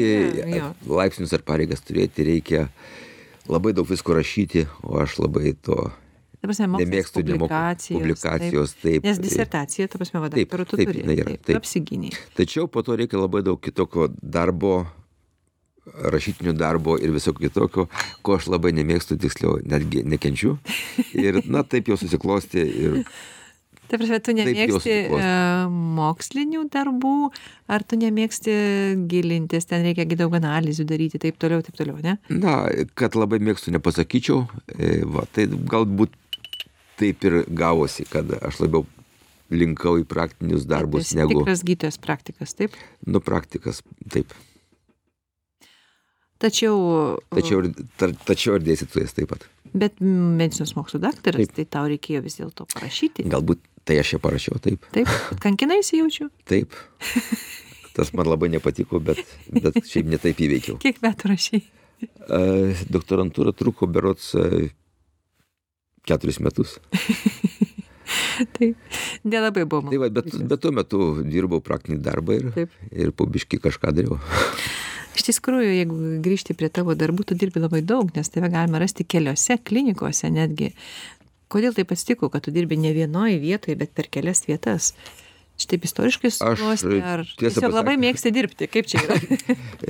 laipsnius 0.87 1.33
ar 1.35 1.41
pareigas 1.47 1.81
turėti 1.83 2.23
reikia 2.27 2.67
labai 3.49 3.73
daug 3.75 3.89
visko 3.89 4.15
rašyti, 4.15 4.67
o 4.87 5.01
aš 5.03 5.17
labai 5.25 5.55
to 5.65 5.79
Ta 6.43 6.47
prasme, 6.49 6.67
nemėgstu, 6.75 7.21
publikacijos. 7.23 7.97
publikacijos. 8.01 8.73
Taip. 8.77 8.83
Taip, 9.01 9.05
Nes 9.07 9.19
disertacija, 9.23 9.87
ta 9.87 9.99
prasme, 9.99 10.19
va, 10.23 10.27
Taip, 10.31 10.49
daktaru 10.51 10.65
tu 10.67 10.79
taip, 10.79 10.89
turi. 10.91 11.03
yra, 11.17 11.27
Taip, 11.33 11.45
taip. 11.47 11.59
apsiginiai. 11.61 12.11
Tačiau 12.35 12.67
po 12.71 12.83
to 12.83 12.97
reikia 12.99 13.19
labai 13.21 13.41
daug 13.47 13.59
kitokio 13.63 14.09
darbo, 14.19 14.83
rašytinių 15.85 16.55
darbo 16.57 16.95
ir 17.01 17.11
visokio 17.15 17.47
kitokio, 17.47 17.87
ko 18.23 18.37
aš 18.39 18.49
labai 18.53 18.71
nemėgstu, 18.75 19.17
tiksliau, 19.19 19.59
netgi 19.67 20.03
nekenčiu. 20.07 20.57
Ir, 21.11 21.43
na, 21.51 21.65
taip 21.67 21.91
jau 21.91 21.99
susiklosti 21.99 22.63
ir 22.63 22.99
Ta 23.93 23.99
prasme, 23.99 24.17
tu 24.23 24.33
nemėgsti 24.33 24.93
e, 25.05 25.25
mokslinių 25.69 26.63
darbų, 26.71 27.27
ar 27.69 27.83
tu 27.85 27.99
nemėgsti 27.99 28.53
gilintis, 29.11 29.67
ten 29.69 29.83
reikia 29.85 30.07
daug 30.17 30.33
analizių 30.33 30.85
daryti, 30.89 31.19
taip 31.21 31.37
toliau, 31.41 31.61
taip 31.61 31.77
toliau, 31.77 31.99
ne? 32.01 32.15
Na, 32.31 32.55
kad 32.97 33.13
labai 33.19 33.37
mėgstu, 33.43 33.73
nepasakyčiau. 33.75 34.47
E, 34.73 35.03
va, 35.05 35.27
tai 35.35 35.45
galbūt 35.51 36.15
taip 36.97 37.27
ir 37.27 37.43
gavosi, 37.53 38.07
kad 38.09 38.31
aš 38.39 38.63
labiau 38.63 38.87
linkau 39.53 39.99
į 40.01 40.07
praktinius 40.09 40.65
darbus 40.65 41.11
negu, 41.13 41.43
Tikras 41.43 41.61
gydytojas 41.67 41.99
praktikas, 42.01 42.55
taip? 42.57 42.79
nu, 43.05 43.21
praktikas. 43.21 43.83
Taip. 44.09 44.33
Tačiau, 46.43 46.77
Tačiau 47.31 47.61
ir, 47.63 47.69
ta, 47.99 48.09
tačiau 48.27 48.57
ir 48.59 48.65
dėstytojas 48.67 49.15
taip 49.15 49.29
pat. 49.31 49.45
bet 49.73 49.95
medicinos 50.03 50.73
mokslų 50.77 50.99
daktaras, 51.05 51.47
Taip. 51.47 51.53
tai 51.55 51.65
tau 51.77 51.87
reikėjo 51.89 52.21
vis 52.25 52.35
dėlto 52.41 52.67
parašyti. 52.73 53.23
Galbūt 53.31 53.61
tai 53.87 53.97
aš 54.01 54.13
čia 54.13 54.19
parašiau 54.23 54.59
taip. 54.63 54.83
Taip, 54.95 55.09
kankinaisi 55.43 56.01
jaučiu. 56.01 56.27
Taip. 56.51 56.75
Tas 57.93 58.09
man 58.17 58.25
labai 58.27 58.49
nepatiko, 58.49 58.99
bet, 59.05 59.19
bet 59.53 59.75
šiaip 59.85 60.07
netaip 60.09 60.39
įveikiau. 60.41 60.79
Kiek 60.81 60.99
metų 61.03 61.29
rašy? 61.31 61.59
E, 62.03 62.39
Doktorantūra 62.91 63.53
truko 63.55 63.85
berots 63.87 64.31
e, 64.35 64.71
keturis 66.09 66.39
metus. 66.43 66.79
tai 68.57 68.73
nelabai 69.23 69.63
buvo 69.69 69.93
Tai 69.93 69.99
va, 70.01 70.09
bet, 70.11 70.33
bet 70.49 70.59
tuo 70.63 70.73
metu 70.75 70.99
dirbau 71.23 71.61
praktinį 71.63 72.01
darbą 72.03 72.39
ir, 72.39 72.49
Taip. 72.57 72.73
ir 72.91 73.13
po 73.15 73.29
biški 73.29 73.61
kažką 73.63 73.93
dariau. 73.95 74.17
Iš 75.13 75.27
tikrųjų, 75.29 75.73
jeigu 75.77 75.97
grįžti 76.25 76.55
prie 76.57 76.69
tavo 76.73 76.95
darbų, 76.97 77.25
tu 77.29 77.37
dirbi 77.37 77.61
labai 77.61 77.83
daug, 77.85 78.09
nes 78.15 78.31
tave 78.33 78.49
galima 78.53 78.81
rasti 78.81 79.05
keliose 79.05 79.59
klinikose 79.61 80.31
netgi. 80.33 80.71
Kodėl 81.53 81.75
taip 81.77 81.91
atsitiko, 81.93 82.31
kad 82.33 82.45
tu 82.47 82.53
dirbi 82.55 82.79
ne 82.81 82.93
vienoje 82.95 83.37
vietoje, 83.41 83.75
bet 83.77 83.93
per 83.93 84.09
kelias 84.09 84.41
vietas? 84.47 84.93
Šitaip 85.61 85.83
istoriškai 85.85 86.31
susiklosti, 86.33 86.97
ar 87.05 87.21
tiesiog 87.37 87.75
labai 87.75 87.93
mėgsti 88.01 88.31
dirbti, 88.33 88.65
kaip 88.73 88.89
čia 88.89 89.03
yra? 89.05 89.19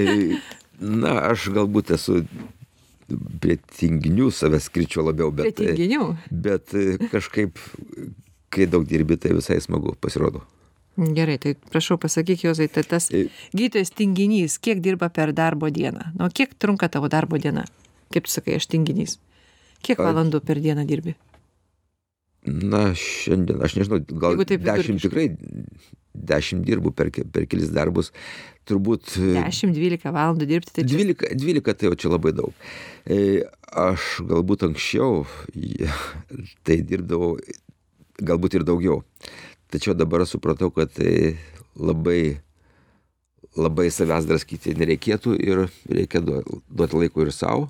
Na, 0.83 1.13
aš 1.29 1.47
galbūt 1.55 1.93
esu 1.95 2.17
prie 3.39 3.55
tinginių 3.77 4.27
savęs 4.33 4.67
skirčiau 4.67 5.05
labiau, 5.07 5.29
Prie 5.31 5.51
bet, 5.51 5.61
e, 5.61 5.71
tinginių. 5.71 6.07
bet 6.43 6.73
e, 6.75 6.97
kažkaip, 7.11 7.61
kai 8.51 8.67
daug 8.67 8.83
dirbi, 8.89 9.15
tai 9.21 9.31
visai 9.37 9.59
smagu 9.63 9.95
pasirodo. 10.03 10.43
Gerai, 10.97 11.39
tai 11.41 11.55
prašau 11.57 11.97
pasakyk, 11.97 12.43
Jozai, 12.45 12.67
tai 12.69 12.83
tas 12.85 13.09
E- 13.09 13.25
gydytojas 13.57 13.89
tinginys, 13.89 14.59
kiek 14.61 14.81
dirba 14.81 15.09
per 15.09 15.33
darbo 15.33 15.69
dieną? 15.73 16.13
Nu, 16.19 16.29
kiek 16.29 16.53
trunka 16.53 16.89
tavo 16.89 17.09
darbo 17.09 17.37
diena? 17.37 17.65
Kaip 18.13 18.27
tu 18.27 18.31
sakai, 18.31 18.59
aš 18.61 18.67
tinginys. 18.69 19.17
Kiek 19.81 19.97
valandų 19.97 20.43
per 20.45 20.61
dieną 20.61 20.85
dirbi? 20.85 21.15
Na, 22.45 22.91
šiandien, 22.93 23.61
aš 23.63 23.77
nežinau, 23.79 24.01
gal 24.19 24.35
Jeigu 24.35 24.45
taip 24.45 24.63
dešimt 24.67 25.01
tikrai, 25.01 25.29
dešimt 26.13 26.65
dirbu 26.67 26.91
per, 26.91 27.09
per 27.09 27.47
kelis 27.47 27.71
darbus. 27.71 28.11
Turbūt 28.67 29.15
e, 29.17 29.33
10-12 29.39 30.11
valandų 30.11 30.47
dirbti, 30.47 30.75
tai 30.75 30.85
čia 30.85 30.99
12, 30.99 31.33
12 31.39 31.73
tai 31.79 31.89
jau 31.89 31.95
čia 31.99 32.11
labai 32.13 32.35
daug. 32.35 32.53
E, 33.07 33.47
Aš 33.73 34.19
galbūt 34.29 34.67
anksčiau 34.67 35.23
tai 36.67 36.75
dirbdavau 36.85 37.39
galbūt 38.21 38.59
ir 38.59 38.67
daugiau. 38.67 38.99
Tačiau 39.73 39.95
dabar 39.97 40.21
supratau, 40.29 40.69
kad 40.69 40.91
tai 40.93 41.33
labai, 41.73 42.37
labai 43.57 43.87
savęs 43.93 44.27
draskyti 44.29 44.75
nereikėtų 44.77 45.33
ir 45.41 45.63
reikia 45.89 46.21
duo- 46.21 46.43
duoti 46.69 46.99
laiko 47.01 47.25
ir 47.25 47.31
savo, 47.33 47.69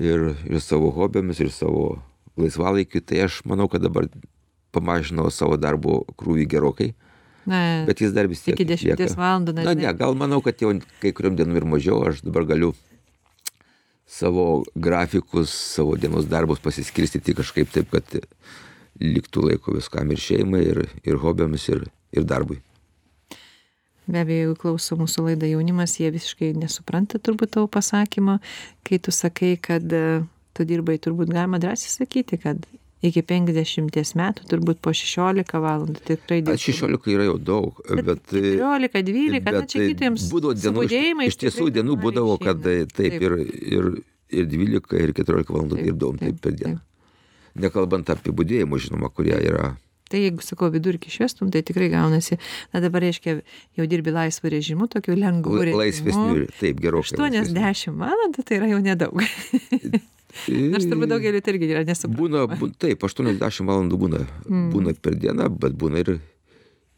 ir, 0.00 0.30
ir 0.48 0.60
savo 0.64 0.88
hobiams, 0.96 1.40
ir 1.44 1.52
savo 1.52 1.98
laisvalaikiu. 2.40 3.04
Tai 3.04 3.20
aš 3.28 3.42
manau, 3.44 3.68
kad 3.68 3.84
dabar 3.84 4.08
pamažinau 4.72 5.28
savo 5.32 5.56
darbo 5.60 6.02
krūvį 6.16 6.48
gerokai, 6.56 6.90
Na, 7.46 7.84
bet 7.86 8.00
jis 8.02 8.10
dar 8.16 8.26
vis 8.26 8.40
tiek. 8.42 8.56
iki 8.58 8.64
10 8.66 8.96
lieka. 8.96 9.12
valandų, 9.20 9.52
na, 9.60 9.74
ne, 9.76 9.92
gal 9.94 10.16
manau, 10.18 10.40
kad 10.42 10.58
jau 10.60 10.72
kai 11.00 11.12
kuriuom 11.12 11.36
dienom 11.38 11.56
ir 11.60 11.64
mažiau, 11.76 12.00
aš 12.08 12.24
dabar 12.26 12.44
galiu 12.48 12.72
savo 14.06 14.64
grafikus, 14.74 15.50
savo 15.52 15.96
dienos 15.96 16.26
darbus 16.30 16.58
pasiskirstyti 16.62 17.34
kažkaip 17.38 17.70
taip, 17.74 17.90
kad 17.90 18.04
liktų 19.00 19.50
laiko 19.50 19.74
viskam 19.76 20.10
ir 20.12 20.22
šeimai, 20.22 20.62
ir, 20.70 20.82
ir 21.04 21.20
hobiams, 21.22 21.68
ir, 21.72 21.84
ir 22.16 22.26
darbui. 22.28 22.60
Be 24.06 24.22
abejo, 24.22 24.42
jeigu 24.44 24.56
klauso 24.62 24.96
mūsų 25.00 25.24
laidą 25.32 25.48
jaunimas, 25.50 25.96
jie 25.98 26.12
visiškai 26.14 26.52
nesupranta 26.54 27.18
turbūt 27.18 27.56
tavo 27.56 27.66
pasakymo, 27.66 28.38
kai 28.86 29.00
tu 29.02 29.10
sakai, 29.10 29.56
kad 29.58 29.82
e, 29.90 30.22
tu 30.54 30.66
dirbai, 30.68 31.00
turbūt 31.02 31.32
galima 31.34 31.58
drąsiai 31.62 31.90
sakyti, 31.90 32.38
kad 32.38 32.62
iki 33.04 33.22
50 33.26 34.14
metų, 34.20 34.46
turbūt 34.50 34.80
po 34.84 34.94
16 34.94 35.58
valandų 35.66 36.04
tikrai 36.06 36.38
Na, 36.46 36.54
16 36.60 37.10
yra 37.12 37.26
jau 37.28 37.36
daug, 37.38 37.82
bet... 37.90 38.22
14, 38.30 39.02
12, 39.10 39.34
na 39.34 39.42
bet 39.42 39.70
čia 39.74 39.82
gydytojams 39.82 40.28
būdavo 40.32 40.54
su 40.54 40.86
dienų, 40.94 41.26
iš, 41.26 41.40
tiesų 41.42 41.70
dienų 41.74 41.98
būdavo, 42.06 42.38
kad 42.42 42.62
taip, 42.62 42.94
taip 42.96 43.18
ir, 43.18 43.38
ir, 43.42 43.90
ir 44.30 44.50
12, 44.54 45.02
ir 45.02 45.16
14 45.18 45.50
valandų 45.50 45.80
Taip, 45.80 45.88
dirbdavom 45.90 46.22
taip, 46.22 46.38
taip, 46.38 46.44
per 46.46 46.60
dieną. 46.62 46.85
Nekalbant 47.62 48.10
apie 48.12 48.34
budėjimus, 48.36 48.86
žinoma, 48.86 49.10
kurie 49.12 49.36
yra. 49.36 49.74
Tai 50.06 50.20
jeigu, 50.22 50.44
sakau, 50.46 50.68
vidurkį 50.70 51.10
išvestum, 51.10 51.48
tai 51.50 51.64
tikrai 51.66 51.88
gaunasi, 51.90 52.36
na 52.70 52.82
dabar 52.84 53.02
reiškia, 53.02 53.40
jau 53.78 53.86
dirbi 53.90 54.12
laisvu 54.14 54.52
režimu, 54.54 54.86
tokiu 54.92 55.16
lengvu 55.18 55.56
la- 55.56 55.64
režimu. 55.66 55.80
Laisvesni, 55.80 56.44
taip, 56.60 56.82
gerokai. 56.84 57.18
laisvesni. 57.18 57.58
80 57.58 57.98
valandų 58.04 58.44
tai 58.46 58.60
yra 58.60 58.68
jau 58.70 58.78
nedaug. 58.84 59.24
Nors 60.76 60.86
turbūt 60.86 61.10
daugeliu 61.10 61.40
tai 61.42 61.56
irgi 61.56 61.72
yra 61.72 61.82
nesuprantama. 61.88 62.44
Būna, 62.46 62.60
bu, 62.60 62.70
taip, 62.76 63.02
80 63.02 63.66
valandų 63.66 63.98
būna, 64.04 64.22
mm. 64.46 64.68
būna 64.76 64.94
per 65.00 65.18
dieną, 65.18 65.48
bet 65.58 65.74
būna 65.80 66.04
ir, 66.04 66.12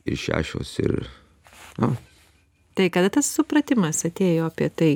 ir 0.05 0.21
šešios. 0.27 0.75
Ir, 0.85 0.99
na, 1.81 1.95
Tai 2.79 2.85
kada 2.95 3.09
tas 3.11 3.27
supratimas 3.35 4.05
atėjo 4.07 4.45
apie 4.47 4.69
tai, 4.71 4.89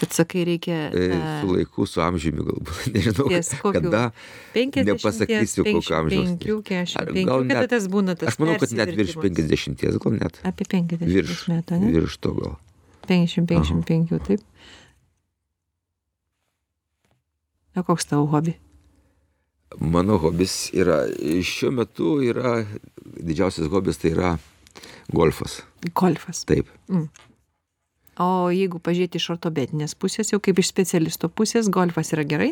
kad 0.00 0.14
sakai, 0.16 0.44
reikia... 0.48 0.78
e, 0.96 1.08
na, 1.12 1.34
su 1.42 1.50
laiku, 1.52 1.84
su 1.86 2.00
amžiumi 2.00 2.44
galbūt, 2.46 2.80
nežinau, 2.96 3.26
ties 3.28 3.50
kokiu? 3.60 3.74
kada. 3.90 4.02
50, 4.56 4.88
nepasakysiu, 4.88 5.66
kokio 5.68 5.98
amžiaus. 6.00 6.32
55, 6.40 6.96
Ar 7.00 7.10
45, 7.12 7.28
gal 7.28 7.44
net- 7.50 7.70
tas 7.74 7.86
būna 7.92 8.16
tas 8.18 8.32
Aš 8.32 8.40
manau, 8.42 8.56
kad 8.62 8.72
net 8.80 8.94
virš 8.96 9.14
persivertimas? 9.20 9.76
50, 9.76 10.00
gal 10.06 10.16
net. 10.18 10.40
Apie 10.48 10.66
50 10.72 11.04
Virš, 11.14 11.44
metų, 11.52 11.80
ne? 11.84 11.92
virš 11.98 12.16
to 12.24 12.32
gal. 12.40 12.56
50-55, 13.10 14.20
taip. 14.26 14.44
O 17.76 17.82
koks 17.86 18.08
tavo 18.10 18.26
hobi? 18.32 18.56
Mano 19.78 20.16
hobis 20.18 20.70
yra, 20.74 21.04
šiuo 21.46 21.70
metu 21.76 22.16
yra, 22.26 22.56
didžiausias 23.22 23.68
hobis 23.70 24.00
tai 24.02 24.10
yra 24.16 24.32
golfas. 25.14 25.60
Golfas. 25.94 26.42
Taip. 26.48 26.66
O 28.20 28.50
jeigu 28.52 28.80
pažiūrėti 28.84 29.16
iš 29.16 29.30
ortopedinės 29.36 29.96
pusės, 29.96 30.34
jau 30.34 30.40
kaip 30.44 30.60
iš 30.60 30.68
specialisto 30.74 31.30
pusės, 31.32 31.70
golfas 31.72 32.12
yra 32.12 32.26
gerai? 32.28 32.50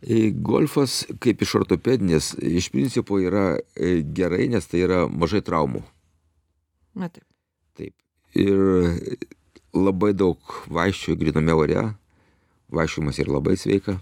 E, 0.00 0.30
Golfas 0.32 1.02
kaip 1.20 1.42
iš 1.44 1.56
ortopedinės 1.58 2.32
iš 2.40 2.70
principo 2.72 3.18
yra 3.20 3.58
e, 3.74 4.00
gerai, 4.16 4.46
nes 4.52 4.68
tai 4.70 4.84
yra 4.86 5.02
mažai 5.10 5.42
traumų. 5.44 5.82
Na 6.96 7.10
taip. 7.12 7.26
Taip. 7.76 7.92
Ir 8.38 8.62
labai 9.76 10.14
daug 10.16 10.38
vaikščioju 10.70 11.20
griname 11.20 11.56
ore, 11.56 11.84
vaikščiojimas 12.72 13.20
yra 13.20 13.36
labai 13.36 13.58
sveika. 13.60 13.98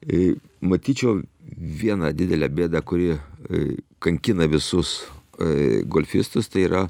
E, 0.00 0.38
Matyčiau 0.62 1.20
vieną 1.82 2.14
didelę 2.16 2.48
bėdą, 2.50 2.80
kuri 2.82 3.12
kankina 4.02 4.48
visus 4.50 5.04
golfistus, 5.86 6.48
tai 6.50 6.64
yra 6.66 6.80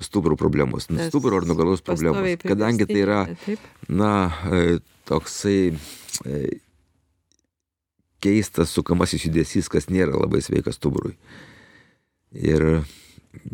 stuburo 0.00 0.36
problemos. 0.36 0.86
Tas 0.86 1.08
Stuburo 1.08 1.36
ar 1.36 1.46
nugaros 1.46 1.82
problemos. 1.82 2.20
Kadangi 2.42 2.86
tai 2.86 3.00
yra, 3.00 3.24
Taip. 3.44 3.58
na, 3.88 4.30
e, 4.52 4.78
toksai 5.08 5.72
e, 5.72 6.60
keistas 8.20 8.74
sukamasis 8.74 9.26
judesys, 9.26 9.70
kas 9.72 9.88
nėra 9.88 10.16
labai 10.18 10.42
sveikas 10.44 10.76
stuburui. 10.80 11.14
Ir, 12.36 12.64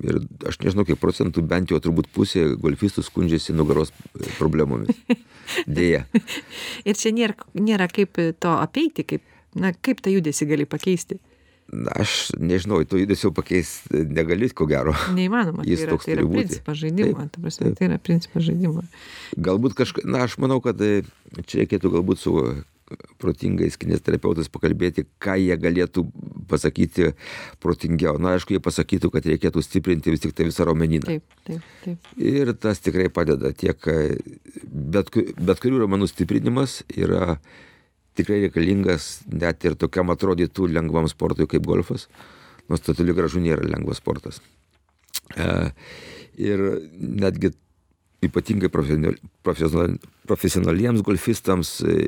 ir 0.02 0.20
aš 0.48 0.58
nežinau, 0.64 0.86
kiek 0.88 0.98
procentų, 1.00 1.44
bent 1.46 1.70
jau 1.70 1.78
turbūt 1.82 2.10
pusė 2.14 2.48
golfistų 2.58 3.04
skundžiasi 3.06 3.54
nugaros 3.54 3.94
problemomis. 4.38 4.96
Deja. 5.78 6.06
Ir 6.86 6.98
čia 6.98 7.14
nėra, 7.14 7.36
nėra 7.54 7.90
kaip 7.92 8.18
to 8.18 8.56
apeiti, 8.58 9.06
kaip, 9.06 9.22
na, 9.54 9.74
kaip 9.74 10.02
tą 10.02 10.14
judesį 10.14 10.50
gali 10.54 10.66
pakeisti. 10.66 11.20
Aš 11.72 12.32
nežinau, 12.36 12.82
to 12.84 12.98
judesio 13.00 13.30
pakeisti 13.32 14.02
negali, 14.12 14.50
ko 14.52 14.66
gero. 14.68 14.92
Neįmanoma. 15.16 15.64
Jis 15.68 15.80
tai 15.80 15.86
yra, 15.86 15.94
toks 15.94 16.08
tai 16.08 16.16
yra 16.18 16.26
principas 16.28 16.82
žaidimo. 16.82 17.24
Ta 17.32 17.40
prasme, 17.40 17.70
taip. 17.70 17.78
Tai 17.78 17.88
yra 17.88 17.98
principas 18.10 18.44
žaidimo. 18.44 18.84
Galbūt 19.48 19.78
kažkaip, 19.78 20.04
na, 20.04 20.26
aš 20.26 20.36
manau, 20.42 20.60
kad 20.64 20.80
e, 20.84 21.00
čia 21.46 21.62
reikėtų 21.62 21.94
galbūt 21.96 22.20
su 22.20 22.36
protingais 23.22 23.78
kinesterapeutais 23.80 24.50
pakalbėti, 24.52 25.06
ką 25.22 25.38
jie 25.40 25.56
galėtų 25.56 26.04
pasakyti 26.50 27.12
protingiau. 27.62 28.18
Na, 28.20 28.36
aišku, 28.36 28.52
jie 28.52 28.62
pasakytų, 28.62 29.12
kad 29.14 29.28
reikėtų 29.32 29.64
stiprinti 29.64 30.12
vis 30.12 30.24
tik 30.24 30.36
tai 30.36 30.48
visą 30.48 30.66
raumenyną. 30.68 31.08
Taip, 31.08 31.36
taip, 31.48 31.66
taip. 31.86 32.12
Ir 32.20 32.52
tas 32.60 32.82
tikrai 32.84 33.08
padeda 33.12 33.52
tiek, 33.56 33.88
e, 33.88 34.16
bet, 34.68 35.12
bet 35.40 35.62
kurių 35.62 35.86
raumenų 35.86 36.10
stiprinimas 36.10 36.82
yra 36.92 37.38
tikrai 38.18 38.42
reikalingas 38.44 39.22
net 39.32 39.64
ir 39.64 39.76
tokiam 39.80 40.12
atrodytų 40.12 40.68
lengvam 40.72 41.08
sportui 41.10 41.48
kaip 41.50 41.66
golfas, 41.66 42.08
nors 42.68 42.84
tai 42.84 42.94
toli 42.98 43.14
gražu 43.16 43.42
nėra 43.42 43.66
lengvas 43.68 44.02
sportas. 44.02 44.40
E, 45.36 45.48
ir 46.40 46.62
netgi 46.92 47.52
ypatingai 48.22 48.70
profesional, 48.72 49.16
profesional, 49.42 49.96
profesionaliems 50.28 51.04
golfistams 51.06 51.78
e, 51.82 51.98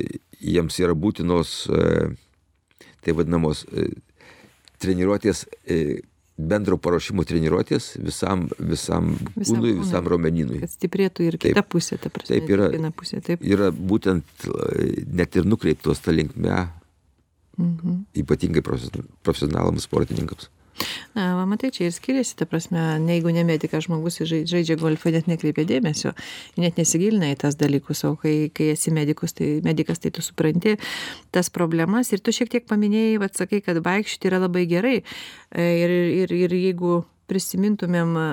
jiems 0.40 0.79
yra 0.83 0.95
būtinos 0.95 1.55
tai 3.05 3.12
vadinamos 3.17 3.64
treniruotės, 4.81 5.45
bendro 6.38 6.77
paruošimo 6.83 7.23
treniruotės 7.25 7.92
visam, 8.03 8.49
visam, 8.59 9.12
Visam 9.37 9.61
kūnui, 9.61 9.75
visam 9.79 10.09
raumenynui. 10.11 10.59
Kad 10.64 10.73
stiprėtų 10.73 11.29
ir 11.29 11.37
Taip. 11.38 11.53
kita 11.55 11.62
pusė, 11.62 11.99
ta 12.03 12.11
prasme. 12.11 12.35
Taip 12.40 12.51
yra. 12.51 12.68
Viena 12.75 12.90
pusė, 12.90 13.20
taip. 13.23 13.42
Yra 13.47 13.70
būtent 13.70 14.25
e, 14.49 15.05
net 15.07 15.37
ir 15.37 15.44
nukreiptos 15.47 16.03
tą 16.03 16.14
linkme, 16.16 16.68
Mhm. 17.57 18.01
ypatingai 18.18 18.62
profesion- 18.66 19.07
profesionalams 19.23 19.85
sportininkams. 19.87 20.49
Na, 21.14 21.30
va, 21.38 21.44
matai, 21.46 21.70
čia 21.74 21.87
ir 21.88 21.94
skiriasi, 21.94 22.34
ta 22.40 22.48
prasme, 22.50 22.80
ne, 23.02 23.16
jeigu 23.18 23.32
ne 23.34 23.44
medikas 23.46 23.87
žmogus 23.87 24.20
žai- 24.26 24.44
žaidžia 24.50 24.78
golfą, 24.80 25.12
net 25.14 25.28
nekreipia 25.30 25.66
dėmesio, 25.68 26.14
net 26.58 26.80
nesigilina 26.80 27.30
į 27.34 27.38
tas 27.44 27.58
dalykus, 27.60 28.04
o 28.08 28.14
kai, 28.20 28.50
kai 28.54 28.72
esi 28.74 28.92
medikus, 28.94 29.37
tai, 29.38 29.60
medikas, 29.64 30.02
tai 30.02 30.10
tu 30.14 30.24
supranti 30.24 30.76
tas 31.34 31.50
problemas 31.54 32.10
ir 32.12 32.22
tu 32.24 32.34
šiek 32.34 32.50
tiek 32.50 32.66
paminėjai, 32.66 33.20
vad 33.22 33.38
sakai, 33.38 33.62
kad 33.64 33.78
vaikščioti 33.84 34.30
yra 34.32 34.42
labai 34.42 34.66
gerai 34.70 34.98
E, 35.54 35.62
ir, 35.62 35.90
ir, 36.24 36.34
ir 36.34 36.54
jeigu 36.58 37.04
prisimintumėm 37.30 38.16
a, 38.18 38.28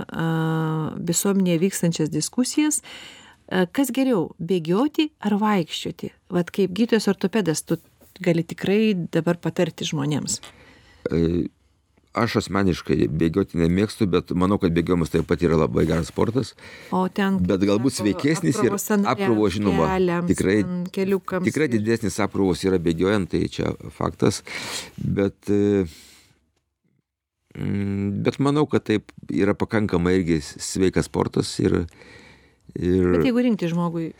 visuomenėje 1.07 1.61
vykstančias 1.61 2.11
diskusijas, 2.11 2.81
a, 2.81 3.67
kas 3.69 3.93
geriau, 3.93 4.31
bėgioti 4.41 5.11
ar 5.21 5.37
vaikščioti? 5.41 6.11
Vat 6.33 6.49
kaip 6.53 6.73
gydytojas 6.73 7.09
ortopedas, 7.11 7.61
tu 7.63 7.77
gali 8.21 8.43
tikrai 8.47 8.95
dabar 9.13 9.37
patarti 9.41 9.87
žmonėms. 9.87 10.39
E, 11.11 11.21
Aš 12.11 12.41
asmeniškai 12.41 13.05
bėgioti 13.07 13.55
nemėgstu, 13.61 14.03
bet 14.11 14.33
manau, 14.35 14.57
kad 14.59 14.73
bėgiojimas 14.75 15.13
taip 15.13 15.23
pat 15.29 15.43
yra 15.47 15.55
labai 15.61 15.85
geras 15.87 16.09
sportas. 16.11 16.53
O 16.91 17.05
ten. 17.07 17.37
Bet 17.47 17.63
galbūt 17.63 17.95
sveikesnis 18.01 18.59
ir 18.59 18.75
apkrovo, 18.75 19.47
žinoma, 19.47 19.87
keliams, 19.93 20.27
tikrai- 20.33 20.63
Keliukams. 20.91 21.47
Tikrai 21.47 21.69
didesnis 21.71 22.19
apkrovos 22.19 22.65
yra 22.67 22.81
bėgiojant, 22.83 23.31
tai 23.31 23.45
čia 23.47 23.71
faktas. 23.95 24.43
Bet 24.99 25.47
e, 25.47 25.85
Mm, 27.51 28.23
bet 28.23 28.37
manau, 28.39 28.63
kad 28.69 28.85
taip 28.87 29.11
yra 29.27 29.51
pakankamai 29.57 30.13
irgi 30.21 30.37
sveikas 30.41 31.09
sportas 31.09 31.49
ir... 31.59 31.81
ir... 32.79 33.09
Bet 33.11 33.25
jeigu 33.27 33.43
rinkti 33.43 33.67
žmogui, 33.67 34.11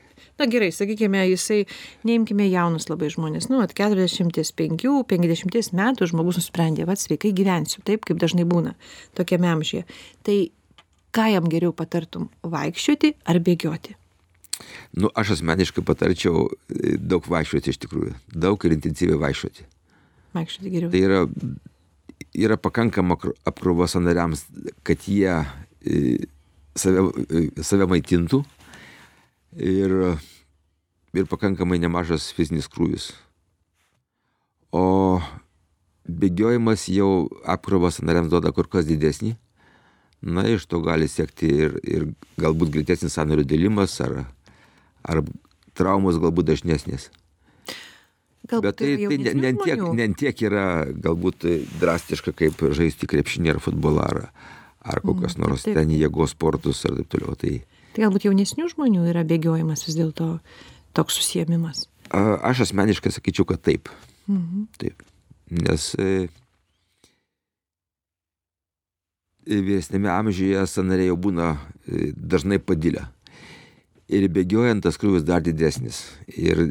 na 0.42 0.48
gerai, 0.50 0.72
sakykime, 0.76 1.22
jisai, 1.30 1.62
neimkime 2.08 2.46
jaunus 2.50 2.90
labai 2.90 3.10
žmonės, 3.14 3.48
nu, 3.52 3.62
at 3.64 3.72
45-50 3.78 5.74
metų 5.78 6.10
žmogus 6.12 6.38
nusprendė, 6.42 6.84
va, 6.90 6.96
sveikai 6.98 7.32
gyvensiu, 7.38 7.78
taip 7.88 8.06
kaip 8.10 8.18
dažnai 8.22 8.46
būna 8.50 8.72
tokiame 9.18 9.48
amžiuje. 9.54 9.84
Tai 10.28 10.38
ką 11.16 11.26
jam 11.36 11.46
geriau 11.52 11.72
patartum- 11.76 12.30
vaikščioti 12.56 13.10
ar 13.26 13.38
bėgioti? 13.40 13.92
Nu, 14.94 15.10
aš 15.16 15.28
asmeniškai 15.38 15.84
patarčiau 15.86 16.50
e, 16.70 16.98
daug 16.98 17.24
vaikščioti 17.26 17.70
iš 17.72 17.78
tikrųjų, 17.86 18.14
daug 18.34 18.66
ir 18.66 18.72
intensyviai 18.76 19.18
vaikščioti. 19.18 19.64
Vaikščioti 20.36 20.70
geriau. 20.70 20.90
Tai 20.92 21.02
yra 21.02 21.20
yra 22.34 22.58
pakankama 22.58 23.18
apkrova 23.46 23.88
sanariams, 23.88 24.46
kad 24.84 25.08
jie 25.08 25.34
e, 25.86 26.18
save, 26.78 27.08
e, 27.28 27.64
save 27.64 27.88
maitintų 27.92 28.42
ir, 29.60 29.96
ir 31.14 31.28
pakankamai 31.30 31.80
nemažas 31.82 32.32
fizinis 32.36 32.70
krūvis. 32.72 33.12
O 34.72 35.20
bėgiojimas 36.08 36.88
jau 36.92 37.28
apkrovą 37.46 37.92
sanariams 37.92 38.32
duoda 38.32 38.54
kur 38.56 38.70
kas 38.72 38.88
didesnį. 38.88 39.36
Na, 40.22 40.46
iš 40.46 40.68
to 40.70 40.80
gali 40.86 41.08
siekti 41.10 41.50
ir, 41.66 41.80
ir 41.82 42.04
galbūt 42.42 42.70
greitesnis 42.76 43.16
sanarių 43.18 43.46
dėlimas 43.50 43.96
ar, 44.06 44.28
ar 45.02 45.24
traumos 45.78 46.20
galbūt 46.22 46.52
dažnesnės. 46.52 47.10
Galbūt 48.52 48.68
Bet 48.68 48.78
tai, 48.78 48.92
tai 49.10 49.18
ne, 49.18 49.34
ne, 49.38 49.52
tiek, 49.58 49.82
ne 49.98 50.08
tiek 50.18 50.44
yra 50.46 50.66
galbūt 50.94 51.46
drastiška, 51.82 52.36
kaip 52.38 52.62
žaisti 52.78 53.10
krepšinį 53.10 53.56
ar 53.56 53.62
futbolą 53.64 54.06
ar, 54.06 54.22
ar 54.82 55.02
kokios 55.02 55.38
mm, 55.38 55.46
nors 55.46 55.66
taip. 55.66 55.78
ten 55.78 55.94
jėgos 55.94 56.36
sportus 56.36 56.84
ar 56.90 57.00
taip 57.00 57.10
toliau. 57.14 57.34
Tai, 57.40 57.56
tai 57.96 58.06
galbūt 58.06 58.30
jaunesnių 58.30 58.70
žmonių 58.76 59.08
yra 59.14 59.26
bėgiojimas 59.26 59.86
vis 59.88 59.98
dėlto 59.98 60.36
toks 60.98 61.20
susijėmimas. 61.20 61.86
Aš 62.12 62.66
asmeniškai 62.68 63.14
sakyčiau, 63.14 63.48
kad 63.48 63.64
taip. 63.64 63.90
Mhm. 64.28 64.68
Taip. 64.82 65.04
Nes 65.52 65.92
e, 66.00 66.28
vyresnėme 69.48 70.12
amžiuje 70.12 70.66
sanariai 70.68 71.10
jau 71.12 71.18
būna 71.20 71.54
e, 71.56 72.12
dažnai 72.16 72.60
padilę. 72.64 73.08
Ir 74.12 74.28
bėgiojant 74.32 74.84
tas 74.84 75.00
krūvis 75.00 75.24
dar 75.28 75.44
didesnis. 75.44 76.04
Ir 76.36 76.64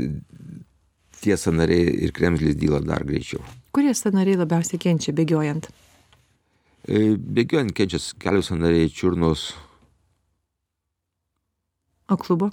tie 1.21 1.37
sanariai 1.41 1.93
ir 2.05 2.13
kremzlės 2.17 2.57
dyla 2.61 2.81
dar 2.85 3.05
greičiau. 3.09 3.41
Kurie 3.77 3.93
sanariai 3.97 4.41
labiausiai 4.41 4.81
kenčia 4.83 5.15
bėgiojant? 5.17 5.69
E, 6.89 7.17
bėgiojant 7.17 7.73
kenčia 7.77 8.01
kelių 8.21 8.45
sanariai 8.45 8.93
čiurnos. 8.93 9.51
O 12.11 12.17
klubo? 12.19 12.51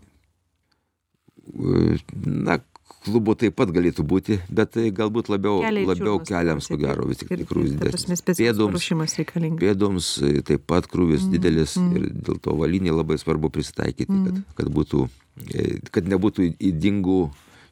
E, 1.47 1.97
na, 2.25 2.57
klubo 3.07 3.35
taip 3.39 3.55
pat 3.57 3.71
galėtų 3.73 4.03
būti, 4.07 4.39
bet 4.51 4.73
tai 4.75 4.89
galbūt 4.95 5.29
labiau, 5.31 5.61
Keliai 5.63 5.87
labiau 5.87 6.19
keliams, 6.23 6.67
ko 6.69 6.77
gero, 6.81 7.07
vis 7.07 7.21
tik 7.21 7.31
tai 7.31 7.47
krūvis 7.47 7.75
didesnis. 7.77 8.23
Pėdoms, 8.27 8.89
pėdoms 9.61 10.09
e, 10.27 10.33
taip 10.47 10.65
pat 10.69 10.89
krūvis 10.91 11.27
mm, 11.27 11.35
didelis 11.35 11.77
mm. 11.79 11.95
ir 11.95 12.09
dėl 12.27 12.41
to 12.43 12.55
valinį 12.59 12.95
labai 12.97 13.19
svarbu 13.21 13.51
prisitaikyti, 13.53 14.11
mm. 14.11 14.25
kad, 14.27 14.59
kad, 14.61 14.73
būtų, 14.79 15.07
kad 15.95 16.11
nebūtų 16.11 16.51
įdingų 16.71 17.21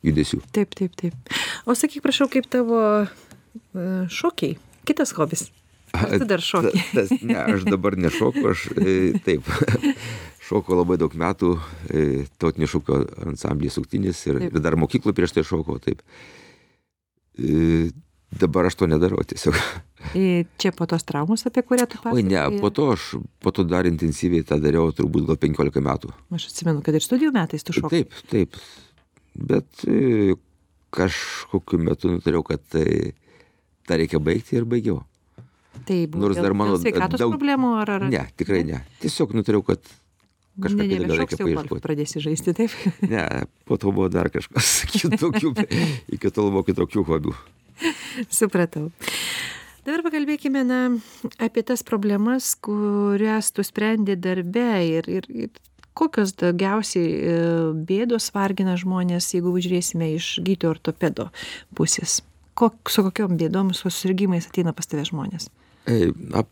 judesių. 0.06 0.42
Taip, 0.56 0.78
taip, 0.78 0.96
taip. 1.00 1.36
O 1.66 1.76
sakyk, 1.78 2.04
prašau, 2.06 2.30
kaip 2.32 2.48
tavo 2.52 2.80
uh, 3.04 3.86
šokiai, 4.12 4.60
kitas 4.88 5.16
hobis. 5.18 5.50
Ar 5.96 6.20
tu 6.20 6.28
dar 6.28 6.44
šokiai? 6.52 6.86
Tas, 6.94 7.12
ne, 7.22 7.38
aš 7.40 7.66
dabar 7.68 7.98
nešoku, 8.00 8.44
aš 8.52 8.68
e, 8.76 8.96
taip. 9.26 9.48
Šoko 10.46 10.78
labai 10.78 11.00
daug 11.02 11.14
metų, 11.18 11.56
e, 11.90 12.06
tautinio 12.42 12.70
šokio 12.70 13.02
ansamblį 13.32 13.72
suktinis 13.74 14.20
ir, 14.30 14.40
taip. 14.44 14.54
ir 14.54 14.62
dar 14.66 14.78
mokyklų 14.78 15.16
prieš 15.18 15.34
tai 15.38 15.46
šoko, 15.48 15.80
taip. 15.82 16.04
E, 17.42 17.90
dabar 18.36 18.70
aš 18.70 18.78
to 18.82 18.90
nedarau 18.92 19.26
tiesiog. 19.26 19.58
Čia 20.62 20.70
po 20.78 20.86
tos 20.86 21.02
traumos, 21.08 21.48
apie 21.50 21.64
kurią 21.66 21.88
tu 21.90 21.98
pasakojai? 21.98 22.22
Oi, 22.22 22.30
ne, 22.30 22.62
po 22.62 22.70
to 22.70 22.92
aš 22.94 23.16
po 23.42 23.50
to 23.56 23.66
dar 23.66 23.90
intensyviai 23.90 24.46
tą 24.46 24.60
dariau, 24.62 24.94
turbūt 24.94 25.26
gal 25.32 25.40
15 25.42 25.82
metų. 25.88 26.14
Aš 26.38 26.52
atsimenu, 26.52 26.86
kad 26.86 26.94
ir 26.94 27.06
studijų 27.06 27.34
metais 27.34 27.66
tu 27.66 27.74
šokai. 27.74 28.04
Taip, 28.06 28.20
taip 28.30 28.60
bet 29.36 29.84
e, 29.88 30.36
kažkokiu 30.96 31.80
metu 31.84 32.10
nutariau, 32.14 32.44
kad 32.48 32.64
tai 32.72 33.14
tą 33.86 34.00
reikia 34.00 34.22
baigti 34.24 34.58
ir 34.60 34.68
baigiau. 34.70 35.02
Tai 35.86 35.98
buvo 36.08 36.24
Nors 36.24 36.40
dar 36.40 36.56
mano 36.56 36.80
sveikatos 36.80 37.20
daug... 37.20 37.36
problemų 37.36 37.74
ar, 37.82 37.92
ar... 37.98 38.08
Ne, 38.10 38.24
tikrai 38.40 38.64
ne. 38.68 38.80
Tiesiog 39.02 39.36
nutariau, 39.36 39.66
kad 39.68 39.84
kažką 40.62 40.80
ne, 40.80 41.00
ne, 41.04 41.18
reikia 41.20 41.40
paieškoti. 41.42 41.84
Pradėsi 41.84 42.24
žaisti, 42.24 42.56
taip? 42.58 42.74
ne, 43.14 43.26
po 43.68 43.80
to 43.82 43.92
buvo 43.96 44.08
dar 44.14 44.32
kažkas 44.34 44.78
kitokių, 44.96 45.54
iki 46.16 46.32
tol 46.32 46.52
buvo 46.54 46.66
kitokių 46.68 47.06
hobių. 47.10 47.36
Supratau. 48.32 48.90
Dabar 49.86 50.02
pakalbėkime 50.08 50.64
na, 50.66 50.80
apie 51.38 51.62
tas 51.68 51.84
problemas, 51.86 52.56
kurias 52.58 53.52
tu 53.54 53.62
sprendi 53.66 54.16
darbe 54.18 54.70
ir, 54.82 55.10
ir, 55.12 55.28
ir 55.30 55.52
kokios 55.96 56.34
daugiausiai 56.40 57.12
e, 57.12 57.36
bėdos 57.88 58.32
vargina 58.34 58.76
žmones, 58.82 59.30
jeigu 59.36 59.54
žiūrėsime 59.62 60.10
iš 60.16 60.40
gydytojo 60.42 60.76
ortopedo 60.76 61.30
pusės? 61.78 62.24
Kok, 62.58 62.90
su 62.90 63.04
kokiom 63.06 63.36
bėdom, 63.40 63.74
su 63.76 63.90
susirgymais 63.92 64.48
ateina 64.50 64.74
pas 64.76 64.88
tave 64.90 65.06
žmonės? 65.08 65.50
Ei, 65.92 66.10
na, 66.18 66.46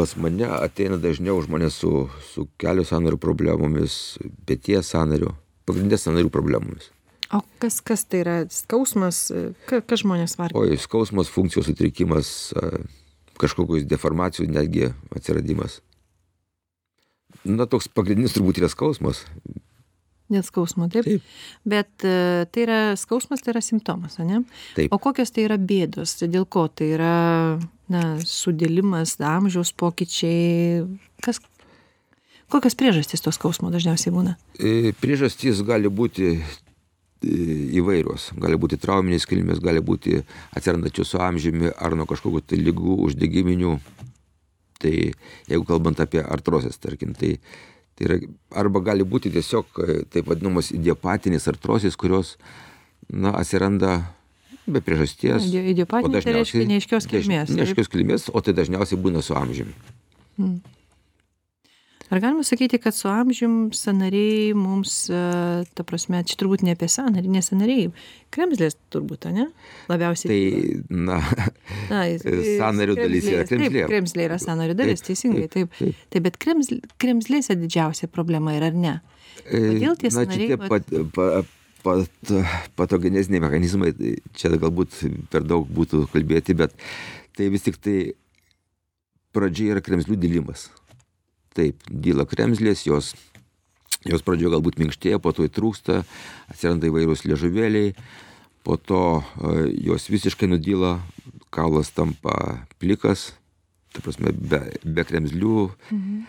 pas 0.00 0.14
mane 0.16 0.46
ateina 0.48 0.96
dažniau 0.96 1.42
žmonės 1.44 1.76
su, 1.82 1.90
su 2.24 2.46
kelių 2.60 2.86
sanarių 2.88 3.18
problemomis, 3.20 4.16
pėties 4.48 4.94
sanarių, 4.94 5.34
pagrindės 5.68 6.06
sanarių 6.06 6.32
problemomis. 6.32 6.88
O 7.36 7.42
kas, 7.60 7.82
kas 7.84 8.06
tai 8.08 8.22
yra 8.24 8.36
skausmas, 8.50 9.26
ka, 9.68 9.82
kas 9.84 10.00
žmonės 10.00 10.38
vargina? 10.40 10.56
O 10.56 10.80
skausmas, 10.80 11.28
funkcijos 11.30 11.68
sutrikimas, 11.68 12.30
kažkokios 13.40 13.84
deformacijų 13.90 14.48
netgi 14.50 14.88
atsiradimas. 15.12 15.82
Na, 17.44 17.68
toks 17.68 17.92
pagrindinis 17.92 18.32
turbūt 18.34 18.62
yra 18.62 18.72
skausmas. 18.72 19.26
Dėl 20.30 20.44
skausmo, 20.46 20.86
taip. 20.92 21.08
Bet 21.66 22.04
uh, 22.06 22.46
tai 22.54 22.64
yra 22.64 22.78
skausmas, 22.98 23.42
tai 23.42 23.54
yra 23.54 23.62
simptomas, 23.64 24.18
ne? 24.22 24.44
Taip. 24.76 24.92
O 24.94 25.00
kokios 25.02 25.34
tai 25.34 25.48
yra 25.48 25.58
bėdos, 25.58 26.14
dėl 26.22 26.46
ko 26.46 26.68
tai 26.70 26.92
yra, 26.94 27.14
na, 27.90 28.02
sudėlimas, 28.22 29.16
amžiaus 29.18 29.74
pokyčiai, 29.74 30.84
kas, 31.24 31.42
kokios 32.52 32.78
priežastys 32.78 33.24
to 33.24 33.34
skausmo 33.34 33.72
dažniausiai 33.74 34.14
būna? 34.14 34.36
E, 34.58 34.92
priežastys 35.02 35.64
gali 35.66 35.90
būti 35.90 36.30
e, 36.36 36.42
įvairios. 37.82 38.30
Gali 38.38 38.60
būti 38.60 38.78
trauminės 38.78 39.26
kilmės, 39.26 39.58
gali 39.64 39.82
būti 39.82 40.22
atsirandačios 40.54 41.10
su 41.10 41.22
amžiumi 41.26 41.74
ar 41.74 41.98
nuo 41.98 42.06
kažkokių 42.06 42.46
tai 42.46 42.62
lygų, 42.62 43.00
uždegiminių 43.08 43.74
Tai 44.80 44.92
jeigu 45.50 45.66
kalbant 45.68 46.00
apie 46.00 46.22
artrozės, 46.24 46.78
tarkim, 46.80 47.12
tai, 47.18 47.34
tai 48.00 48.08
yra, 48.08 48.16
arba 48.62 48.80
gali 48.90 49.04
būti 49.04 49.32
tiesiog 49.34 49.82
taip 50.08 50.32
vadinamos 50.32 50.72
idiopatinės 50.72 51.48
artrozės, 51.52 51.98
kurios 52.00 52.38
na, 53.12 53.34
atsiranda 53.36 54.00
be 54.64 54.80
priežasties. 54.80 55.52
Idiopatinė 55.52 56.24
tai 56.24 56.36
reiškia 56.40 56.66
neaiškios 56.72 57.08
kilmės. 57.12 57.52
Neaiškios 57.52 57.92
kilmės, 57.92 58.28
o 58.32 58.40
tai 58.40 58.56
dažniausiai 58.56 59.00
būna 59.00 59.22
su 59.24 59.36
amžiumi. 59.36 59.76
Hmm 60.40 60.60
ar 62.10 62.20
galima 62.20 62.44
sakyti 62.44 62.78
kad 62.82 62.94
su 62.94 63.08
amžium 63.08 63.72
sąnariai 63.72 64.54
mums 64.54 64.94
e, 65.10 65.20
ta 65.74 65.84
prasme 65.86 66.22
čia 66.26 66.38
turbūt 66.40 66.64
ne 66.66 66.74
apie 66.74 66.88
sąnarį 66.90 67.30
ne 67.30 67.42
sąnariai 67.44 67.90
kremzlės 68.34 68.76
turbūt 68.94 69.28
ane? 69.30 69.46
Labiausiai 69.90 70.30
tai 70.30 70.40
na 70.90 71.20
na 71.90 72.02
sąnario 72.62 72.96
dalis 72.98 73.28
yra 73.30 73.46
kremzlė 73.46 73.84
taip 73.84 73.92
kremzlė. 73.94 74.26
yra 74.26 74.40
sąnario 74.42 74.74
dalis 74.78 75.06
teisingai 75.06 75.46
taip 75.52 75.78
taip. 75.78 76.18
bet 76.26 76.40
kremzlė 76.42 76.80
kremzlėse 77.02 77.56
didžiausia 77.62 78.10
problema 78.10 78.56
yra 78.58 78.72
ar 78.72 78.82
ne? 78.86 78.96
E, 79.46 79.62
kodėl 79.68 79.96
tie 80.02 80.10
sąnariai 80.14 80.58
pa, 80.66 80.82
pat, 81.84 82.34
patogeneziniai 82.76 83.46
mechanizmai, 83.46 83.94
tai 83.96 84.16
čia 84.36 84.50
galbūt 84.56 84.98
per 85.32 85.46
daug 85.46 85.70
būtų 85.78 86.08
kalbėti, 86.12 86.58
bet 86.58 86.74
tai 87.38 87.48
vis 87.54 87.64
tik 87.64 87.78
tai 87.80 87.96
pradžia 89.30 89.76
yra 89.76 89.82
kremzlių 89.84 90.18
dilimas 90.18 90.68
taip 91.56 91.82
dyla 91.90 92.26
kremzlės 92.28 92.86
jos 92.86 93.14
jos 94.08 94.24
pradžioj 94.24 94.54
galbūt 94.54 94.78
minkštėja 94.80 95.20
po 95.20 95.32
to 95.36 95.44
įtrūksta 95.48 96.02
atsiranda 96.52 96.88
įvairūs 96.88 97.26
liežuvėliai 97.28 97.94
po 98.64 98.76
to 98.76 99.20
e, 99.20 99.66
jos 99.88 100.08
visiškai 100.12 100.48
nudyla 100.48 100.98
kaulas 101.52 101.92
tampa 101.92 102.64
plikas 102.80 103.32
ta 103.92 104.04
prasme 104.04 104.32
be, 104.32 104.62
be 104.84 105.04
kremzlių 105.04 105.66
mhm. 105.90 106.22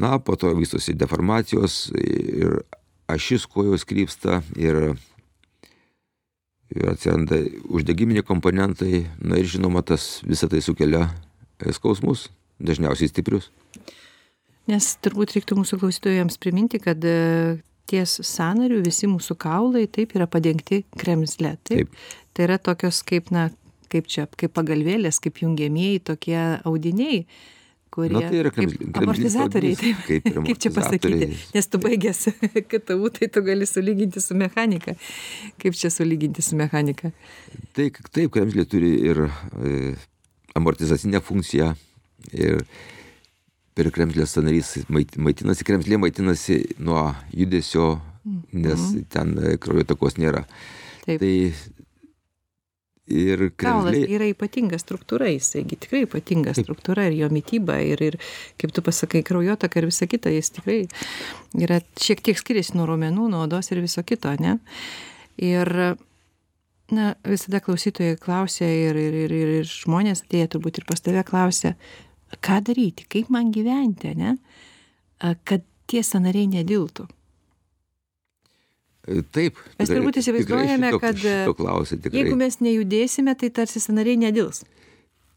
na 0.00 0.18
po 0.18 0.38
to 0.40 0.54
vystosi 0.56 0.96
deformacijos 0.96 1.90
ir 1.98 2.62
ašis 3.10 3.44
kojos 3.50 3.84
krypsta 3.84 4.40
ir 4.56 4.94
ir 6.74 6.88
atsiranda 6.90 7.38
uždegiminiai 7.68 8.24
komponentai 8.26 9.04
na 9.20 9.38
ir 9.38 9.46
žinoma 9.50 9.84
tas 9.86 10.22
visa 10.26 10.48
tai 10.48 10.62
sukelia 10.64 11.08
skausmus, 11.72 12.28
dažniausiai 12.58 13.08
stiprius. 13.08 13.50
Nes 14.70 14.90
turbūt 15.04 15.34
reiktų 15.36 15.58
mūsų 15.60 15.78
klausytojams 15.82 16.38
priminti, 16.40 16.80
kad 16.80 17.02
e, 17.04 17.58
ties 17.90 18.16
sąnariu 18.24 18.80
visi 18.84 19.08
mūsų 19.10 19.36
kaulai 19.40 19.84
taip 19.92 20.14
yra 20.16 20.28
padengti 20.30 20.84
kremzle. 21.00 21.56
Taip. 21.68 21.92
Tai 22.34 22.46
yra 22.48 22.56
tokios 22.58 23.02
kaip, 23.06 23.28
na, 23.34 23.50
kaip 23.92 24.08
čia, 24.10 24.24
kaip 24.40 24.54
pagalvėlės, 24.56 25.20
kaip 25.22 25.42
jungiamieji 25.44 26.00
tokie 26.12 26.38
audiniai 26.64 27.26
kurie 27.94 28.22
tai 28.26 28.50
kaip 28.54 28.96
amortizatoriai, 28.98 29.76
taip, 29.78 30.00
kaip, 30.08 30.24
kaip 30.48 30.62
čia 30.62 30.72
pasakyti, 30.74 31.28
nes 31.54 31.70
tu 31.70 31.80
baigęs 31.82 32.22
KTU, 32.70 33.10
tai 33.14 33.28
tu 33.30 33.42
gali 33.46 33.68
sulyginti 33.70 34.22
su 34.22 34.36
mechanika. 34.38 34.96
Kaip 35.62 35.78
čia 35.78 35.92
sulyginti 35.94 36.42
su 36.42 36.58
mechanika? 36.58 37.12
Tai 37.76 37.88
taip, 38.10 38.32
kremzlė 38.34 38.66
turi 38.70 38.90
ir 39.10 39.22
e, 39.28 39.94
amortizacinę 40.58 41.22
funkciją 41.24 41.70
ir 42.32 42.64
per 43.74 43.90
kremzlės 43.94 44.36
sanarys 44.36 44.74
maitinasi, 44.88 45.66
kremzlė 45.66 45.98
maitinasi 45.98 46.60
nuo 46.78 47.08
judesio, 47.34 48.00
nes 48.24 48.78
mm 48.80 48.90
-hmm. 48.90 49.06
ten 49.08 49.38
e, 49.38 49.56
kraujo 49.58 49.84
takos 49.84 50.18
nėra. 50.18 50.44
Taip. 51.04 51.20
Tai 51.20 51.34
ir 53.06 53.50
kaulas 53.60 53.96
yra 54.08 54.26
ypatinga 54.30 54.78
struktūra 54.80 55.28
jisai 55.28 55.64
gi 55.68 55.76
tikrai 55.76 56.04
ypatinga 56.06 56.54
struktūra 56.56 57.04
ir 57.10 57.18
jo 57.18 57.28
mityba 57.32 57.76
ir 57.84 58.00
ir 58.00 58.16
kaip 58.60 58.72
tu 58.72 58.84
pasakai 58.84 59.22
kraujotaka 59.22 59.80
ir 59.80 59.86
visa 59.90 60.08
kita 60.08 60.32
jis 60.32 60.50
tikrai 60.56 60.78
yra 61.60 61.82
šiek 62.00 62.22
tiek 62.24 62.40
skiriasi 62.40 62.78
nuo 62.78 62.86
raumenų 62.88 63.28
nuo 63.28 63.42
odos 63.44 63.70
ir 63.72 63.82
viso 63.84 64.02
kito 64.02 64.32
ane 64.32 64.56
ir 65.36 65.96
na 66.94 67.14
visada 67.28 67.60
klausytojai 67.60 68.16
klausia 68.16 68.68
ir 68.72 68.96
ir 68.96 69.20
ir 69.26 69.32
ir 69.32 69.54
ir 69.60 69.68
žmonės 69.68 70.24
atėję 70.24 70.48
turbūt 70.56 70.80
ir 70.80 70.88
pas 70.88 71.00
tave 71.04 71.24
klausia 71.28 71.74
ką 72.40 72.60
daryti 72.68 73.06
kaip 73.10 73.30
man 73.34 73.52
gyventi 73.54 74.14
ane 74.14 74.36
kad 75.44 75.66
tie 75.90 76.02
sąnariai 76.04 76.48
nediltų 76.50 77.08
Taip. 79.04 79.58
Mes 79.76 79.90
turbūt 79.90 80.16
įsivaizduojame, 80.22 80.88
šito, 80.88 81.00
kad 81.02 81.18
šito 81.20 81.52
klausia, 81.58 81.98
tikrai. 82.00 82.22
jeigu 82.22 82.38
mes 82.40 82.56
nejudėsime, 82.64 83.34
tai 83.36 83.50
tarsi 83.52 83.82
sanariai 83.82 84.16
nedils. 84.16 84.62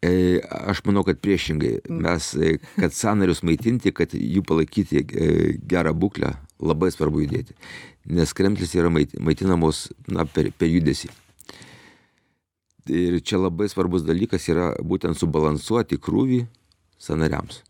E, 0.06 0.39
aš 0.72 0.84
manau, 0.88 1.04
kad 1.04 1.20
priešingai. 1.20 1.74
Mm. 1.84 2.00
Mes, 2.06 2.30
e, 2.39 2.54
kad 2.78 2.95
sanarius 2.95 3.43
maitinti, 3.43 3.91
kad 3.95 4.16
jų 4.16 4.43
palaikyti 4.48 5.02
e, 5.04 5.30
gerą 5.68 5.91
būklę, 5.98 6.32
labai 6.64 6.93
svarbu 6.95 7.26
judėti. 7.26 7.58
Nes 8.08 8.32
kremtlis 8.38 8.76
yra 8.78 8.91
maitinamos 8.93 9.89
na, 10.08 10.24
per, 10.24 10.54
per 10.56 10.72
judesį. 10.72 11.12
Ir 12.88 13.20
čia 13.20 13.41
labai 13.41 13.68
svarbus 13.68 14.06
dalykas 14.08 14.48
yra 14.48 14.70
būtent 14.80 15.20
subalansuoti 15.20 16.00
krūvį 16.00 16.45
sanariams. 17.02 17.62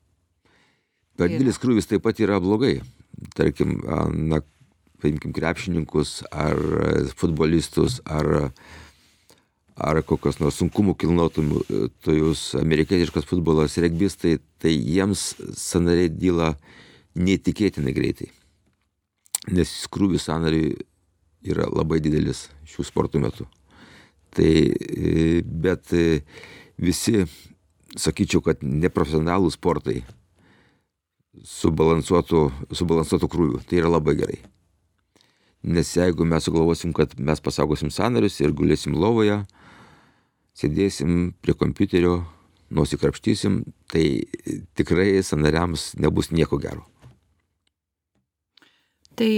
Per 1.18 1.32
didelis 1.32 1.58
krūvis 1.62 1.90
taip 1.90 2.04
pat 2.06 2.20
yra 2.22 2.40
blogai. 2.42 2.78
Tarkim, 3.34 3.80
na, 4.30 4.44
paimkim 5.02 5.34
krepšininkus 5.34 6.22
ar 6.32 6.60
futbolistus 7.18 8.02
ar 8.06 8.52
ar 9.78 10.00
kokios 10.02 10.40
nors 10.42 10.58
sunkumų 10.58 10.96
kilnotojus, 10.98 12.42
amerikietiškas 12.58 13.28
futbolas, 13.30 13.78
regbistai, 13.78 14.40
tai 14.58 14.72
jiems 14.74 15.36
sanariai 15.54 16.10
dyla 16.10 16.56
neįtikėtinai 17.18 17.94
greitai. 17.94 18.32
Nes 19.54 19.70
skrūvis 19.84 20.26
sanariai 20.28 20.74
yra 21.46 21.68
labai 21.70 22.00
didelis 22.02 22.48
šių 22.66 22.88
sportų 22.90 23.22
metu. 23.22 23.46
Tai, 24.34 24.50
bet 25.46 25.94
visi, 26.82 27.28
sakyčiau, 27.96 28.44
kad 28.44 28.62
neprofesionalų 28.66 29.54
sportai 29.54 30.02
subalansuotų, 31.46 32.44
subalansuotų 32.76 33.32
krūvių, 33.32 33.66
tai 33.70 33.84
yra 33.84 33.94
labai 33.94 34.18
gerai 34.20 34.40
nes 35.68 35.96
jeigu 35.96 36.26
mes 36.26 36.44
sugalvosim, 36.44 36.94
kad 36.94 37.14
mes 37.20 37.42
pasaugosim 37.44 37.92
sanarius 37.92 38.40
ir 38.42 38.54
gulėsim 38.56 38.96
lovoje, 38.96 39.42
sėdėsim 40.58 41.34
prie 41.44 41.56
kompiuterio, 41.58 42.22
nusikrapštysim, 42.74 43.62
tai 43.92 44.06
tikrai 44.80 45.24
sanariams 45.24 45.94
nebus 46.00 46.32
nieko 46.32 46.60
gero. 46.62 46.86
Tai 49.18 49.32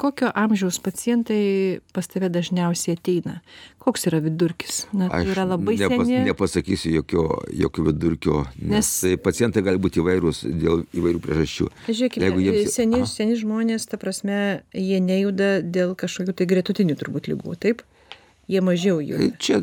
kokio 0.00 0.30
amžiaus 0.34 0.78
pacientai 0.80 1.80
pas 1.92 2.08
tave 2.08 2.30
dažniausiai 2.32 2.96
ateina? 2.96 3.38
Koks 3.84 4.06
yra 4.08 4.20
vidurkis? 4.24 4.84
Na, 4.96 5.10
tai 5.12 5.26
yra 5.28 5.44
labai 5.44 5.76
nepas, 5.76 6.06
seni. 6.08 6.22
Nepasakysiu 6.30 6.94
jokio, 6.94 7.24
jokio 7.52 7.84
vidurkio, 7.90 8.38
nes, 8.56 8.70
nes 8.72 8.92
tai 9.02 9.14
pacientai 9.20 9.64
gali 9.66 9.80
būti 9.82 10.00
įvairūs 10.00 10.44
dėl 10.48 10.86
įvairių 10.96 11.20
priežasčių. 11.24 11.68
Žiūrėkime, 11.90 12.30
jiems... 12.46 12.72
seni, 12.72 13.02
aha. 13.02 13.10
seni 13.10 13.36
žmonės, 13.40 13.88
ta 13.90 14.00
prasme, 14.00 14.38
jie 14.72 15.02
nejuda 15.04 15.58
dėl 15.60 15.92
kažkokių 16.00 16.36
tai 16.38 16.48
gretutinių 16.48 16.96
turbūt 17.00 17.28
lygų, 17.32 17.58
taip? 17.60 17.84
Jie 18.50 18.60
mažiau 18.64 19.00
juda. 19.00 19.30
Čia 19.40 19.60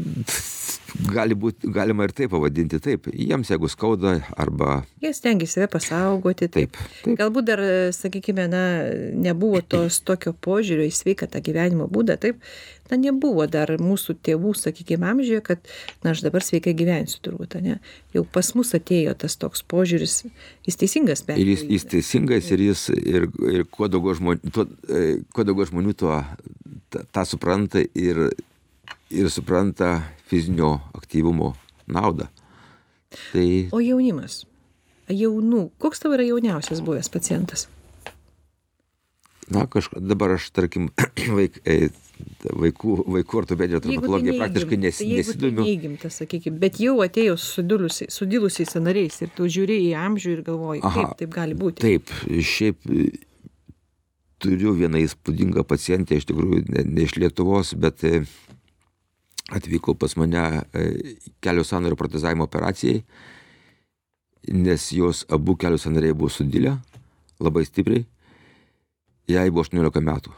gali 1.11 1.35
būt 1.37 1.65
galima 1.73 2.05
ir 2.07 2.13
taip 2.15 2.31
pavadinti 2.33 2.79
taip. 2.83 3.07
Jiems 3.13 3.51
jeigu 3.51 3.69
skauda 3.71 4.17
arba 4.39 4.81
jie 5.03 5.13
stengiasi 5.15 5.59
save 5.59 5.69
pasaugoti 5.71 6.49
taip, 6.51 6.75
taip. 6.75 7.15
galbūt 7.19 7.47
dar 7.47 7.63
sakykime 7.95 8.47
na 8.51 8.63
nebuvo 9.15 9.61
tos 9.61 10.01
tokio 10.07 10.33
požiūrio 10.33 10.87
į 10.89 10.93
sveiką 10.95 11.29
tą 11.31 11.41
gyvenimo 11.43 11.87
būdą 11.91 12.19
taip. 12.21 12.41
Na 12.91 12.97
nebuvo 12.99 13.45
dar 13.47 13.69
mūsų 13.79 14.17
tėvų 14.19 14.51
sakykim 14.59 15.05
amžiuje 15.07 15.39
kad 15.47 15.69
na 16.03 16.11
aš 16.11 16.25
dabar 16.25 16.43
sveikai 16.43 16.73
gyvensiu 16.75 17.21
turbūt 17.23 17.55
ane. 17.61 17.77
Jau 18.11 18.25
pas 18.27 18.49
mus 18.57 18.73
atėjo 18.75 19.15
tas 19.21 19.37
toks 19.39 19.63
požiūris 19.63 20.25
jis 20.67 20.79
teisingas 20.81 21.23
be 21.27 21.39
ir 21.39 21.53
jis 21.53 21.63
jis 21.69 21.87
teisingas 21.95 22.51
ir 22.51 22.65
jis 22.67 22.89
ir 22.99 23.29
ir 23.53 23.67
kuo 23.71 23.87
daugiau 23.91 24.17
žmonių 24.19 24.51
tuo 24.51 24.67
e, 24.91 25.21
kuo 25.31 25.47
daugiau 25.47 25.69
žmonių 25.71 25.95
tuo 26.03 26.19
tą 26.91 27.23
supranta 27.23 27.79
ir 27.95 28.25
ir 29.11 29.29
supranta 29.29 30.01
fizinio 30.29 30.79
aktyvumo 30.97 31.53
naudą. 31.87 32.29
Tai... 33.11 33.47
O 33.75 33.81
jaunimas? 33.83 34.45
Jaunų, 35.11 35.65
koks 35.81 35.99
tavo 35.99 36.15
yra 36.15 36.25
jauniausias 36.29 36.79
buvęs 36.85 37.11
pacientas? 37.11 37.67
Na, 39.51 39.65
kažkaip 39.67 39.99
dabar 40.07 40.37
aš, 40.37 40.47
tarkim, 40.55 40.87
vaik, 41.37 41.57
e, 41.67 41.89
vaikų, 42.47 42.95
vaikų 43.17 43.41
ortopedijos 43.41 43.83
traumatologija 43.83 44.35
tai 44.37 44.43
praktiškai 44.45 44.79
nes, 44.79 45.01
tai 45.01 45.07
nesidomiu. 45.09 45.57
Tai 45.57 45.65
neįgimta, 45.67 46.11
sakykime, 46.13 46.61
bet 46.61 46.79
jau 46.79 46.95
atėjo 47.03 47.35
sudilusiais 47.41 48.71
sanariais 48.71 49.19
ir 49.25 49.33
tu 49.35 49.49
žiūri 49.51 49.81
į 49.89 49.91
amžių 50.05 50.37
ir 50.37 50.45
galvoji, 50.47 50.85
Aha, 50.87 50.95
kaip 50.95 51.19
taip 51.19 51.35
gali 51.35 51.57
būti. 51.59 51.83
Taip, 51.83 52.15
šiaip 52.31 52.87
turiu 54.41 54.73
vieną 54.77 55.03
įspūdingą 55.03 55.65
pacientę, 55.67 56.17
iš 56.17 56.29
tikrųjų 56.31 56.63
ne, 56.71 56.85
ne 56.87 57.05
iš 57.05 57.17
Lietuvos, 57.19 57.75
bet 57.77 58.05
e, 58.07 58.23
atvyko 59.51 59.95
pas 59.99 60.15
mane 60.19 60.41
e, 60.73 60.85
kelio 61.43 61.63
sąnario 61.67 61.97
protezavimo 61.99 62.47
operacijai, 62.47 63.01
nes 64.51 64.91
jos 64.95 65.25
abu 65.29 65.55
kelio 65.55 65.77
sąnariai 65.77 66.17
buvo 66.17 66.29
sudilę 66.29 66.77
labai 67.39 67.65
stipriai. 67.65 68.05
Jai 69.29 69.49
buvo 69.51 69.65
18 69.65 70.01
metų. 70.05 70.33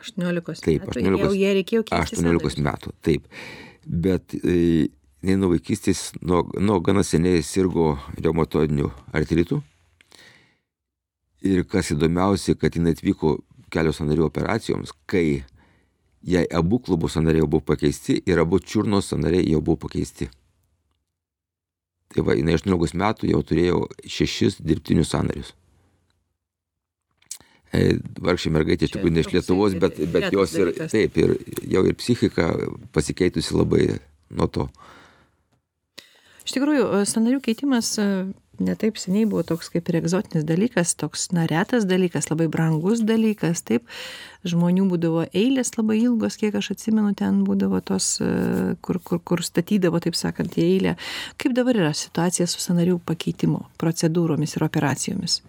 18 0.00 0.62
taip, 0.62 0.84
metų. 0.84 1.00
18, 1.00 1.24
jau 1.24 1.32
jie 1.34 1.54
reikėjo 1.58 1.86
keisti. 1.88 2.20
18 2.20 2.62
metų, 2.64 2.92
taip. 3.04 3.26
Bet 3.86 4.36
e, 4.38 4.86
jinai 5.24 5.40
nuo 5.40 5.50
vaikystės, 5.54 6.10
nuo, 6.22 6.44
nuo 6.60 6.78
gana 6.84 7.04
seniai 7.06 7.42
sirgo 7.46 7.96
reumatoidiniu 8.18 8.92
artritu. 9.16 9.62
Ir 11.46 11.66
kas 11.70 11.92
įdomiausia, 11.94 12.56
kad 12.58 12.78
jinai 12.78 12.94
atvyko 12.96 13.36
kelio 13.72 13.92
sąnarių 13.94 14.26
operacijoms, 14.26 14.94
kai 15.10 15.42
jai 16.22 16.46
abu 16.54 16.80
klubų 16.80 17.10
sąnariai 17.12 17.42
jau 17.44 17.50
buvo 17.50 17.64
pakeisti 17.72 18.18
ir 18.26 18.40
abu 18.42 18.60
čiurnos 18.60 19.12
sąnariai 19.12 19.50
jau 19.50 19.60
buvo 19.60 19.76
pakeisti. 19.86 20.30
Tai 22.14 22.24
va, 22.26 22.36
jinai 22.38 22.56
18 22.56 22.96
metų 22.96 23.30
jau 23.32 23.42
turėjo 23.44 23.80
šešis 24.06 24.60
dirbtinius 24.62 25.10
sąnarius. 25.12 25.52
E, 27.74 27.98
vargšė 28.22 28.52
mergaitė 28.54 28.86
iš 28.86 28.94
tikrųjų 28.94 29.12
ne 29.12 29.24
iš 29.24 29.32
Lietuvos, 29.34 29.74
bet, 29.82 29.98
bet 30.12 30.30
jos 30.32 30.54
ir 30.56 30.70
taip, 30.86 31.16
ir 31.18 31.34
jau 31.66 31.82
ir 31.88 31.96
psichika 31.98 32.52
pasikeitusi 32.94 33.56
labai 33.56 33.88
nuo 34.30 34.46
to. 34.46 34.68
Iš 36.46 36.54
tikrųjų, 36.54 36.86
sąnarių 37.10 37.40
keitimas 37.42 37.96
ne 38.60 38.74
taip 38.78 38.98
seniai 39.00 39.26
buvo 39.28 39.42
toks 39.46 39.68
kaip 39.72 39.88
ir 39.90 39.98
egzotinis 40.00 40.46
dalykas, 40.46 40.94
toks 40.98 41.28
na 41.36 41.46
retas 41.50 41.86
dalykas, 41.88 42.30
labai 42.30 42.48
brangus 42.52 43.02
dalykas, 43.06 43.62
taip, 43.66 43.86
žmonių 44.46 44.86
būdavo 44.92 45.26
eilės 45.36 45.74
labai 45.76 45.98
ilgos, 46.02 46.38
kiek 46.40 46.56
aš 46.58 46.72
atsimenu, 46.76 47.14
ten 47.18 47.42
būdavo 47.46 47.80
tos, 47.84 48.16
e, 48.24 48.76
kur, 48.84 49.00
kur, 49.02 49.20
kur 49.20 49.42
statydavo, 49.44 50.00
taip 50.02 50.18
sakant, 50.18 50.56
į 50.56 50.68
eilę. 50.70 50.96
Kaip 51.40 51.56
dabar 51.56 51.78
yra 51.78 51.92
situacija 51.96 52.48
su 52.50 52.62
sanarių 52.62 53.00
pakeitimo 53.06 53.66
procedūromis 53.80 54.56
ir 54.56 54.66
operacijomis? 54.68 55.42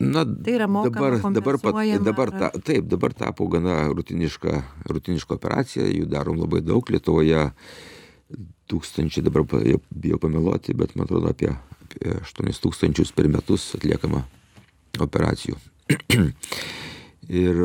Na, 0.00 0.24
tai 0.24 0.54
yra 0.56 0.66
mokama, 0.70 1.10
dabar, 1.28 1.58
dabar, 1.60 1.98
dabar 2.00 2.30
ta, 2.32 2.48
taip, 2.64 2.86
dabar 2.88 3.12
tapo 3.12 3.44
gana 3.52 3.82
rutiniška, 3.92 4.54
rutiniška 4.88 5.36
operacija, 5.36 5.84
jų 5.84 6.06
darom 6.08 6.40
labai 6.40 6.62
daug 6.64 6.88
Lietuvoje 6.88 7.50
tūkstančiai, 8.70 9.26
dabar 9.26 9.44
bijau 9.44 10.20
pameluoti, 10.22 10.72
bet 10.78 10.94
man 10.96 11.04
atrodo 11.04 11.28
apie 11.34 11.52
8 11.98 12.60
tūkstančius 12.62 13.14
per 13.16 13.28
metus 13.32 13.70
atliekama 13.78 14.24
operacijų. 15.00 15.56
ir 17.30 17.62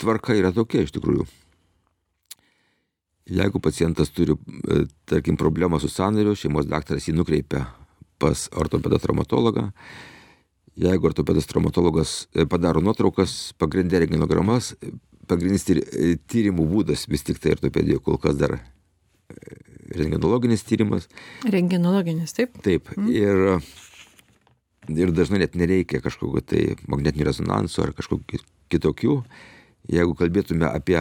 tvarka 0.00 0.34
yra 0.36 0.52
tokia 0.54 0.82
iš 0.84 0.94
tikrųjų. 0.96 1.26
Jeigu 3.32 3.60
pacientas 3.62 4.10
turi, 4.10 4.34
e, 4.34 4.84
tarkim, 5.06 5.36
problemą 5.38 5.78
su 5.80 5.88
sanariu, 5.88 6.34
šeimos 6.36 6.66
daktaras 6.66 7.06
jį 7.06 7.14
nukreipia 7.16 7.66
pas 8.20 8.48
ortopedą 8.58 8.98
traumatologą. 8.98 9.68
Jeigu 10.76 11.06
ortopedas 11.06 11.46
traumatologas 11.46 12.26
e, 12.34 12.46
padaro 12.50 12.82
nuotraukas, 12.82 13.52
pagrindė 13.60 14.02
pagrindinis 15.30 15.68
e, 15.70 16.16
tyrimų 16.28 16.66
būdas 16.66 17.06
vis 17.08 17.22
tik 17.22 17.38
tai 17.38 17.54
ortopedijoje 17.54 18.02
kol 18.02 18.18
kas 18.18 18.36
dar 18.40 18.58
rengenologinis 19.98 20.64
tyrimas. 20.66 21.08
Rengenologinis, 21.48 22.34
taip? 22.36 22.58
Taip. 22.64 22.90
Mm. 22.96 23.08
Ir, 23.12 24.96
ir 24.96 25.14
dažnai 25.16 25.42
net 25.44 25.56
nereikia 25.58 26.02
kažkokio 26.04 26.44
tai 26.44 26.62
magnetinio 26.90 27.28
rezonanso 27.28 27.84
ar 27.86 27.94
kažkokių 27.96 28.42
kitokių. 28.72 29.18
Jeigu 29.92 30.14
kalbėtume 30.18 30.68
apie, 30.70 31.00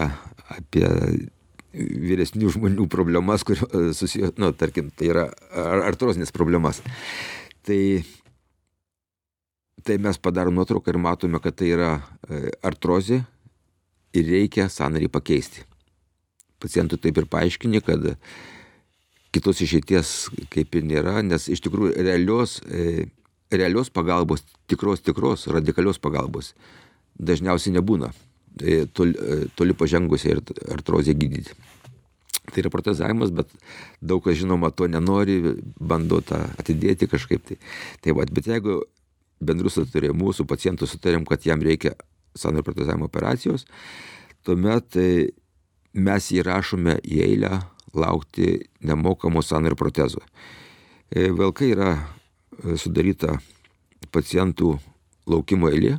apie 0.52 0.88
vyresnių 1.72 2.52
žmonių 2.56 2.88
problemas, 2.92 3.46
kur 3.48 3.60
e, 3.64 3.92
susijęs, 3.96 4.36
nu, 4.42 4.52
tarkim, 4.58 4.90
tai 4.98 5.12
yra 5.14 5.28
artrozinės 5.88 6.34
problemas. 6.36 6.82
Tai, 7.68 7.80
tai 9.86 9.98
mes 10.02 10.20
padarom 10.20 10.58
nuotrauką 10.58 10.92
ir 10.92 11.00
matome, 11.02 11.40
kad 11.44 11.56
tai 11.62 11.72
yra 11.76 11.92
e, 12.00 12.50
artrozė 12.68 13.22
ir 14.18 14.28
reikia 14.28 14.68
sanarį 14.72 15.12
pakeisti. 15.14 15.64
Pacientui 16.62 17.00
taip 17.02 17.22
ir 17.22 17.30
paaiškini, 17.32 17.82
kad 17.86 18.12
kitos 19.32 19.62
išeities 19.64 20.30
kaip 20.52 20.76
ir 20.76 20.88
nėra, 20.88 21.22
nes 21.24 21.48
iš 21.52 21.64
tikrųjų 21.66 21.96
realios, 22.04 22.60
e, 22.68 23.08
realios 23.52 23.92
pagalbos, 23.94 24.44
tikros, 24.72 25.04
tikros, 25.04 25.48
radikalios 25.52 26.00
pagalbos 26.04 26.54
dažniausiai 27.20 27.78
nebūna. 27.78 28.12
E, 28.60 28.86
toli, 28.92 29.16
e, 29.16 29.46
toli 29.56 29.76
pažengusią 29.78 30.42
artrozę 30.76 31.16
gydyti. 31.16 31.56
Tai 32.52 32.64
yra 32.64 32.72
protezavimas, 32.74 33.32
bet 33.32 33.52
daug 34.04 34.24
kas 34.26 34.36
žinoma 34.40 34.74
to 34.76 34.90
nenori, 34.92 35.38
bando 35.80 36.20
tą 36.26 36.42
atidėti 36.60 37.08
kažkaip. 37.08 37.46
Tai, 37.48 37.60
tai 38.04 38.16
va, 38.18 38.26
bet 38.28 38.50
jeigu 38.50 38.82
bendrus 39.42 39.78
sutarimu 39.80 40.34
su 40.36 40.46
pacientu 40.50 40.90
sutarėm, 40.90 41.24
kad 41.30 41.46
jam 41.48 41.64
reikia 41.64 41.96
sąnario 42.36 42.66
protezavimo 42.68 43.08
operacijos, 43.08 43.64
tuomet 44.44 44.98
mes 45.94 46.28
įrašome 46.34 46.98
į 47.04 47.24
eilę 47.28 47.54
laukti 47.94 48.70
nemokamo 48.82 49.42
sąnario 49.42 49.76
protezo. 49.76 50.22
E, 51.12 51.32
Velkai 51.32 51.74
yra 51.74 51.96
sudaryta 52.78 53.40
pacientų 54.12 54.76
laukimo 55.30 55.70
eilė, 55.72 55.98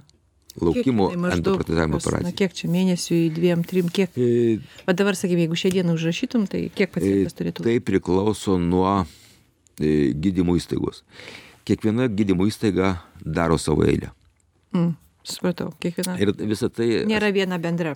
laukimo 0.60 1.08
tai 1.12 1.36
endoprotezavimo 1.36 1.98
operacijų. 2.00 2.28
Na, 2.28 2.34
kiek 2.36 2.54
čia 2.56 2.70
mėnesių, 2.72 3.18
dviem, 3.36 3.64
trim, 3.68 3.88
kiek? 3.92 4.16
E, 4.16 4.58
o 4.86 4.94
dabar, 4.96 5.16
sakykime, 5.18 5.46
jeigu 5.46 5.58
šią 5.58 5.72
dieną 5.76 5.96
užrašytum, 5.98 6.46
tai 6.50 6.64
kiek 6.74 6.92
pacientas 6.92 7.34
e, 7.34 7.38
turėtų? 7.40 7.66
Tai 7.66 7.76
priklauso 7.88 8.58
nuo 8.60 9.02
e, 9.02 10.12
gydymo 10.12 10.56
įstaigos. 10.60 11.02
Kiekviena 11.68 12.08
gydymo 12.10 12.48
įstaiga 12.50 12.96
daro 13.22 13.58
savo 13.60 13.86
eilę. 13.86 14.10
Mm, 14.74 14.94
supratau, 15.26 15.70
kiekviena. 15.82 16.18
Ir 16.20 16.34
visą 16.40 16.72
tai... 16.72 17.04
Nėra 17.08 17.30
viena 17.34 17.60
bendra. 17.62 17.94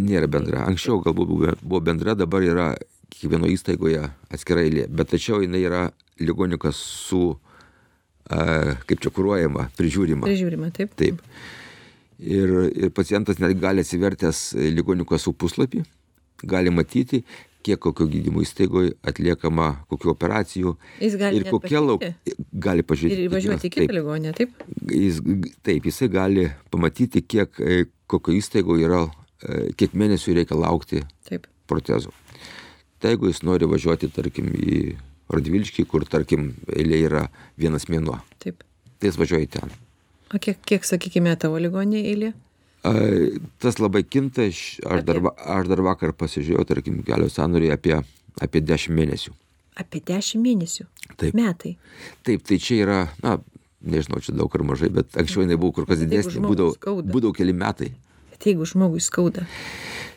Nėra 0.00 0.28
bendra. 0.28 0.64
Anksčiau 0.66 0.98
galbūt 1.04 1.60
buvo 1.62 1.80
bendra, 1.84 2.16
dabar 2.18 2.42
yra 2.42 2.72
kiekvieno 3.20 3.48
įstaigoje 3.50 4.02
atskira 4.32 4.64
eilė. 4.64 4.86
Bet 4.90 5.12
tačiau 5.14 5.42
jinai 5.44 5.62
yra 5.64 5.82
ligoniukas 6.20 6.78
su, 6.78 7.34
a, 8.30 8.76
kaip 8.88 9.02
čia 9.02 9.12
kūruojama, 9.14 9.68
prižiūrima. 9.78 10.28
Prižiūrima, 10.28 10.70
taip. 10.74 10.94
Taip. 11.00 11.22
Ir, 12.24 12.52
ir 12.70 12.92
pacientas 12.94 13.40
net 13.42 13.56
gali 13.60 13.82
atsivertęs 13.82 14.52
ligonių 14.76 15.06
kasų 15.08 15.34
puslapį, 15.36 15.82
gali 16.46 16.70
matyti, 16.70 17.24
kiek 17.64 17.80
kokio 17.80 18.06
gydymo 18.10 18.42
įstaigoje 18.44 18.92
atliekama, 19.08 19.70
kokiu 19.90 20.12
operacijų. 20.12 20.74
Jis 21.02 21.16
gali 21.20 21.40
ir 21.40 21.48
kokia 21.48 21.80
lauk. 21.82 22.04
Gali 22.66 22.84
pažiūrėti. 22.86 23.26
Ir 23.26 23.32
važiuoti 23.32 23.70
į 23.70 23.72
kitą 23.78 23.96
ligonę, 23.96 24.34
taip? 24.36 24.52
Jis, 24.92 25.20
taip, 25.64 25.88
jisai 25.88 26.10
gali 26.12 26.48
pamatyti, 26.74 27.24
kiek 27.24 27.60
e, 27.60 27.84
kokio 28.10 28.36
įstaigoje 28.36 28.88
yra, 28.88 29.00
e, 29.40 29.62
kiek 29.80 29.96
mėnesių 29.96 30.36
reikia 30.40 30.60
laukti 30.60 31.02
taip. 31.30 31.48
protezų. 31.70 32.12
Tai 33.04 33.10
jeigu 33.12 33.28
jis 33.28 33.42
nori 33.44 33.66
važiuoti, 33.68 34.08
tarkim, 34.16 34.46
į 34.56 34.76
Radvilškį, 35.28 35.82
kur, 35.90 36.06
tarkim, 36.08 36.54
eilė 36.72 37.00
yra 37.04 37.24
vienas 37.60 37.84
mėnuo. 37.92 38.14
Taip. 38.40 38.64
Tai 38.96 39.10
jis 39.10 39.18
važiuoja 39.20 39.50
ten. 39.58 39.74
O 40.32 40.40
kiek, 40.40 40.56
kiek 40.64 40.88
sakykime, 40.88 41.34
tavo 41.36 41.58
ligoninė 41.60 42.00
eilė? 42.00 42.30
A, 42.80 42.94
tas 43.60 43.76
labai 43.76 44.06
kinta, 44.08 44.46
aš, 44.48 44.62
aš, 44.88 45.04
dar, 45.04 45.20
aš 45.36 45.68
dar 45.68 45.82
vakar 45.84 46.14
pasižiūrėjau, 46.16 46.64
tarkim, 46.70 47.02
kelios 47.04 47.36
sanoriai 47.36 47.76
apie, 47.76 47.98
apie 48.40 48.64
10 48.64 48.96
mėnesių. 48.96 49.34
Apie 49.84 50.00
10 50.00 50.40
mėnesių? 50.40 50.88
Taip. 51.20 51.36
Metai. 51.36 51.74
Taip, 52.24 52.48
tai 52.48 52.56
čia 52.56 52.80
yra, 52.86 52.98
na, 53.20 53.36
nežinau, 53.84 54.24
čia 54.24 54.32
daug 54.32 54.56
ar 54.56 54.64
mažai, 54.72 54.88
bet 54.96 55.12
anksčiau 55.12 55.44
jinai 55.44 55.60
buvo 55.60 55.76
kur 55.76 55.90
kas 55.92 56.00
didesnė, 56.00 56.40
būdavo, 56.40 57.04
būdavo 57.04 57.36
keli 57.36 57.52
metai. 57.52 57.92
Bet 58.34 58.50
jeigu 58.50 58.66
žmogui 58.68 59.02
skauda. 59.02 59.46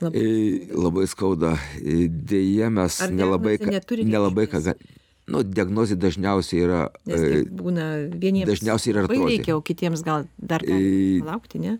Labai, 0.01 0.21
e, 0.21 0.67
labai 0.73 1.07
skauda. 1.09 1.55
E, 1.79 2.05
Deja, 2.09 2.69
mes 2.73 2.99
nelabai, 3.13 3.57
nelabai 4.03 4.49
ką 4.49 4.61
galime 4.61 4.95
nu, 5.31 5.43
diagnozė 5.43 5.97
dažniausiai 5.99 6.63
yra. 6.63 6.81
Nes 7.07 7.23
tai 7.23 7.41
būna 7.61 7.87
vieniems. 8.13 8.49
Dažniausiai 8.49 8.93
yra 8.93 9.03
artrozė. 9.05 9.29
Reikia, 9.33 9.57
o 9.57 9.63
kitiems 9.65 10.03
gal 10.07 10.27
dar 10.37 10.63
e, 10.63 11.19
laukti, 11.25 11.61
ne? 11.63 11.77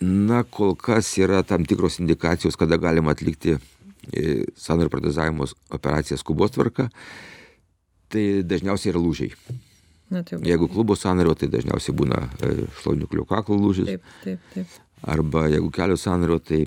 Na, 0.00 0.42
kol 0.44 0.74
kas 0.78 1.10
yra 1.20 1.42
tam 1.46 1.66
tikros 1.68 1.98
indikacijos, 2.02 2.56
kada 2.60 2.78
galima 2.80 3.14
atlikti 3.16 3.56
e, 3.56 4.26
sąnario 4.56 4.92
protezavimo 4.92 5.48
operaciją 5.74 6.20
skubos 6.20 6.54
tvarka. 6.56 6.88
Tai 8.08 8.26
dažniausiai 8.48 8.94
yra 8.94 9.02
lūžiai. 9.04 9.32
Na, 10.08 10.22
tai 10.24 10.38
jeigu 10.48 10.70
klubo 10.72 10.96
sąnario, 10.96 11.34
tai 11.36 11.50
dažniausiai 11.52 11.96
būna 11.96 12.24
e, 12.40 12.54
šlauniklio 12.80 13.28
kaklo 13.28 13.58
lūžis. 13.60 13.90
Taip, 13.90 14.12
taip, 14.24 14.52
taip. 14.54 14.76
Arba 15.02 15.46
jeigu 15.48 15.70
kelio 15.74 15.96
sąnario, 16.00 16.38
tai 16.38 16.64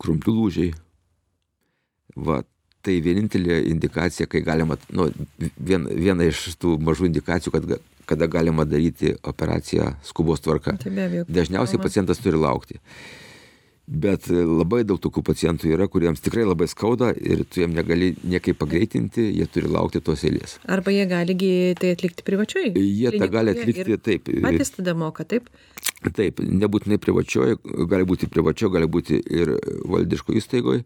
krumplių 0.00 0.34
lūžiai. 0.36 0.72
Va, 2.16 2.40
tai 2.82 2.96
vienintelė 3.04 3.60
indikacija, 3.70 4.26
kai 4.30 4.40
galima, 4.42 4.78
nu, 4.96 5.10
vien, 5.56 5.86
viena 5.86 6.26
iš 6.26 6.56
tų 6.60 6.78
mažų 6.82 7.10
indikacijų, 7.10 7.52
kad 7.54 7.80
kada 8.10 8.26
galima 8.26 8.64
daryti 8.66 9.14
operaciją 9.22 9.92
skubos 10.02 10.40
tvarka. 10.42 10.74
Tai 10.82 11.24
Dažniausiai 11.30 11.78
pacientas 11.78 12.18
turi 12.18 12.40
laukti. 12.40 12.80
Bet 13.90 14.28
labai 14.30 14.84
daug 14.86 15.00
tokių 15.02 15.24
pacientų 15.26 15.72
yra, 15.74 15.88
kuriems 15.90 16.22
tikrai 16.22 16.44
labai 16.46 16.68
skauda 16.70 17.08
ir 17.18 17.42
tu 17.50 17.64
jiem 17.64 17.72
negali 17.74 18.12
niekaip 18.22 18.60
pagreitinti, 18.60 19.24
jie 19.34 19.46
turi 19.50 19.66
laukti 19.66 19.98
tos 20.06 20.22
eilės. 20.28 20.60
Arba 20.70 20.94
jie 20.94 21.08
gali 21.10 21.34
tai 21.80 21.90
atlikti 21.96 22.22
privačioj. 22.26 22.70
Jie 22.78 23.10
tą 23.16 23.30
gali 23.32 23.56
atlikti 23.56 23.98
taip. 23.98 24.30
Patys 24.46 24.76
tada 24.76 24.94
moka, 24.94 25.26
taip? 25.26 25.50
Taip, 26.14 26.38
nebūtinai 26.38 27.00
privačioj, 27.02 27.56
gali 27.90 28.06
būti 28.06 28.30
privačioj, 28.30 28.70
gali 28.78 28.90
būti 28.90 29.18
ir 29.26 29.56
valdiško 29.90 30.38
įstaigoje 30.38 30.84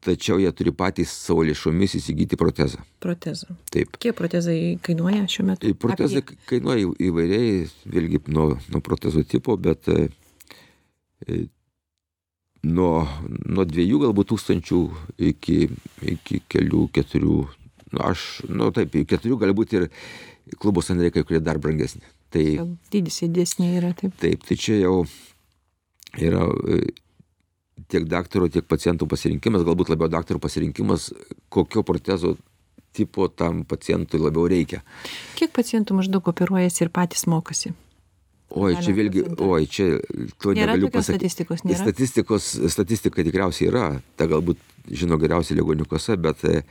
tačiau 0.00 0.38
jie 0.40 0.50
turi 0.56 0.72
patys 0.72 1.12
savo 1.12 1.44
lėšomis 1.44 1.98
įsigyti 1.98 2.38
protezą. 2.40 2.80
Protezą. 3.04 3.54
Taip. 3.72 3.98
Kiek 4.00 4.16
protezai 4.16 4.78
kainuoja 4.84 5.26
šiuo 5.28 5.46
metu? 5.50 5.72
Protezai 5.82 6.22
Apie... 6.24 6.38
kainuoja 6.48 6.88
įvairiai, 7.10 7.66
vėlgi 7.92 8.22
nuo, 8.32 8.54
nuo 8.72 8.82
protezo 8.84 9.22
tipo, 9.28 9.58
bet 9.60 9.90
e, 9.92 10.08
e, 11.26 11.42
nuo, 12.66 13.06
nuo 13.48 13.64
dviejų 13.68 14.04
galbūt 14.04 14.30
tūkstančių 14.32 14.80
iki, 15.30 15.58
iki 16.14 16.42
kelių, 16.50 16.86
keturių, 16.96 17.38
nu, 17.94 18.02
aš, 18.04 18.44
nu 18.48 18.70
taip, 18.76 18.96
keturių 19.08 19.40
gali 19.40 19.56
būti 19.56 19.80
ir 19.80 19.88
klubo 20.60 20.84
sandariai, 20.84 21.14
kai 21.14 21.24
kurie 21.26 21.42
dar 21.44 21.60
brangesni. 21.62 22.04
Tai, 22.30 22.44
Dydis 22.92 23.22
didesnė 23.24 23.72
yra, 23.80 23.94
taip. 23.98 24.14
Taip, 24.22 24.44
tai 24.46 24.56
čia 24.60 24.76
jau 24.78 25.00
yra 26.20 26.44
e, 26.46 26.82
tiek 27.90 28.06
daktaro, 28.10 28.48
tiek 28.52 28.66
pacientų 28.70 29.08
pasirinkimas, 29.10 29.64
galbūt 29.66 29.90
labiau 29.92 30.10
daktaro 30.12 30.42
pasirinkimas, 30.42 31.10
kokio 31.50 31.82
protezo 31.86 32.36
tipo 32.94 33.28
tam 33.28 33.64
pacientui 33.64 34.20
labiau 34.20 34.48
reikia. 34.50 34.82
Kiek 35.38 35.52
pacientų 35.54 36.00
maždaug 36.00 36.30
operuojasi 36.32 36.86
ir 36.86 36.92
patys 36.94 37.26
mokosi? 37.30 37.72
Oi, 38.50 38.74
čia 38.82 38.92
vėlgi, 38.96 39.22
oi, 39.46 39.62
čia 39.70 39.86
to 40.42 40.54
nėra 40.56 40.74
negaliu 40.74 40.90
pasakyti. 40.90 41.28
Statistikos 41.30 41.62
nėra. 41.62 41.84
Statistikos, 41.84 42.48
statistika 42.74 43.22
tikriausiai 43.26 43.68
yra, 43.70 43.84
ta 44.18 44.26
galbūt 44.30 44.58
žino 44.90 45.18
geriausiai 45.22 45.58
ligoniukose, 45.60 46.16
bet 46.18 46.42
e, 46.48 46.62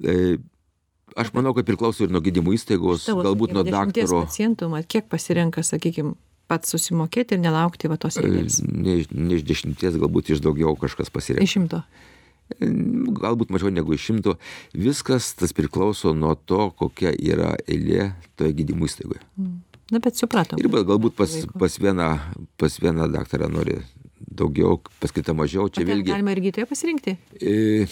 e, 0.00 0.14
aš 1.20 1.34
manau, 1.36 1.52
kad 1.56 1.68
priklauso 1.68 2.06
ir 2.06 2.14
nuo 2.14 2.22
gydymo 2.24 2.54
įstaigos, 2.56 3.04
Tavo, 3.10 3.24
galbūt 3.26 3.52
nuo 3.52 3.66
daktaro. 3.68 4.22
pacientų, 4.24 4.70
mat, 4.72 4.88
kiek 4.88 5.10
pasirenka, 5.12 5.64
sakykime, 5.66 6.14
pats 6.48 6.72
susimokėti 6.72 7.36
ir 7.36 7.44
nelaukti 7.44 7.92
va 7.92 8.00
tos 8.00 8.16
eilės? 8.22 8.62
Ne, 8.64 9.02
ne 9.04 9.36
iš 9.36 9.44
dešimties, 9.44 10.00
galbūt 10.00 10.32
iš 10.32 10.40
daugiau 10.44 10.72
kažkas 10.80 11.12
pasirenka. 11.12 11.44
Iš 11.44 11.58
šimto. 11.58 11.82
galbūt 13.20 13.52
mažiau 13.52 13.72
negu 13.72 13.92
iš 13.96 14.08
šimto. 14.08 14.38
Viskas 14.72 15.34
tas 15.36 15.52
priklauso 15.56 16.16
nuo 16.16 16.32
to, 16.36 16.70
kokia 16.80 17.12
yra 17.12 17.54
eilė 17.68 18.12
toje 18.40 18.56
gydymo 18.56 18.88
įstaigoje. 18.88 19.20
Mm. 19.36 19.73
Na, 19.92 20.00
bet 20.00 20.16
supratom. 20.16 20.60
Ir 20.60 20.70
galbūt 20.72 21.16
pas, 21.18 21.32
pas, 21.60 21.76
vieną, 21.80 22.08
pas 22.60 22.78
vieną 22.80 23.08
daktarą 23.12 23.50
nori 23.52 23.76
daugiau, 24.24 24.78
pas 25.00 25.12
kitą 25.12 25.34
mažiau. 25.36 25.68
Čia 25.68 25.84
vėlgi. 25.84 26.08
Galima 26.08 26.32
ir 26.32 26.40
gydytoją 26.46 26.68
pasirinkti? 26.70 27.16
E, 27.44 27.84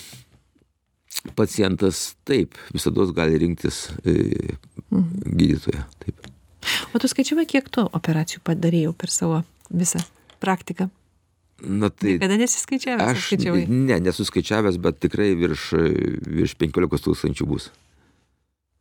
pacientas 1.36 2.14
taip, 2.28 2.56
visada 2.72 3.04
gali 3.12 3.42
rinktis 3.44 3.84
e, 4.06 4.16
mhm. 4.88 5.36
gydytoją. 5.36 5.84
Taip. 6.04 6.32
O 6.94 7.02
tu 7.02 7.10
skaičiavai, 7.10 7.44
kiek 7.50 7.68
tu 7.74 7.84
operacijų 7.84 8.42
padarėjau 8.46 8.96
per 8.96 9.12
savo 9.12 9.42
visą 9.68 10.00
praktiką? 10.42 10.88
Na 11.62 11.92
tai. 11.94 12.16
Kada 12.22 12.38
nesiskaičiavęs? 12.40 13.12
Aš 13.12 13.28
skaičiavai? 13.28 13.66
ne, 13.70 14.00
nesuskaičiavęs, 14.08 14.80
bet 14.82 14.98
tikrai 15.04 15.32
virš, 15.38 15.68
virš 16.26 16.56
15 16.58 17.06
tūkstančių 17.06 17.46
bus. 17.46 17.68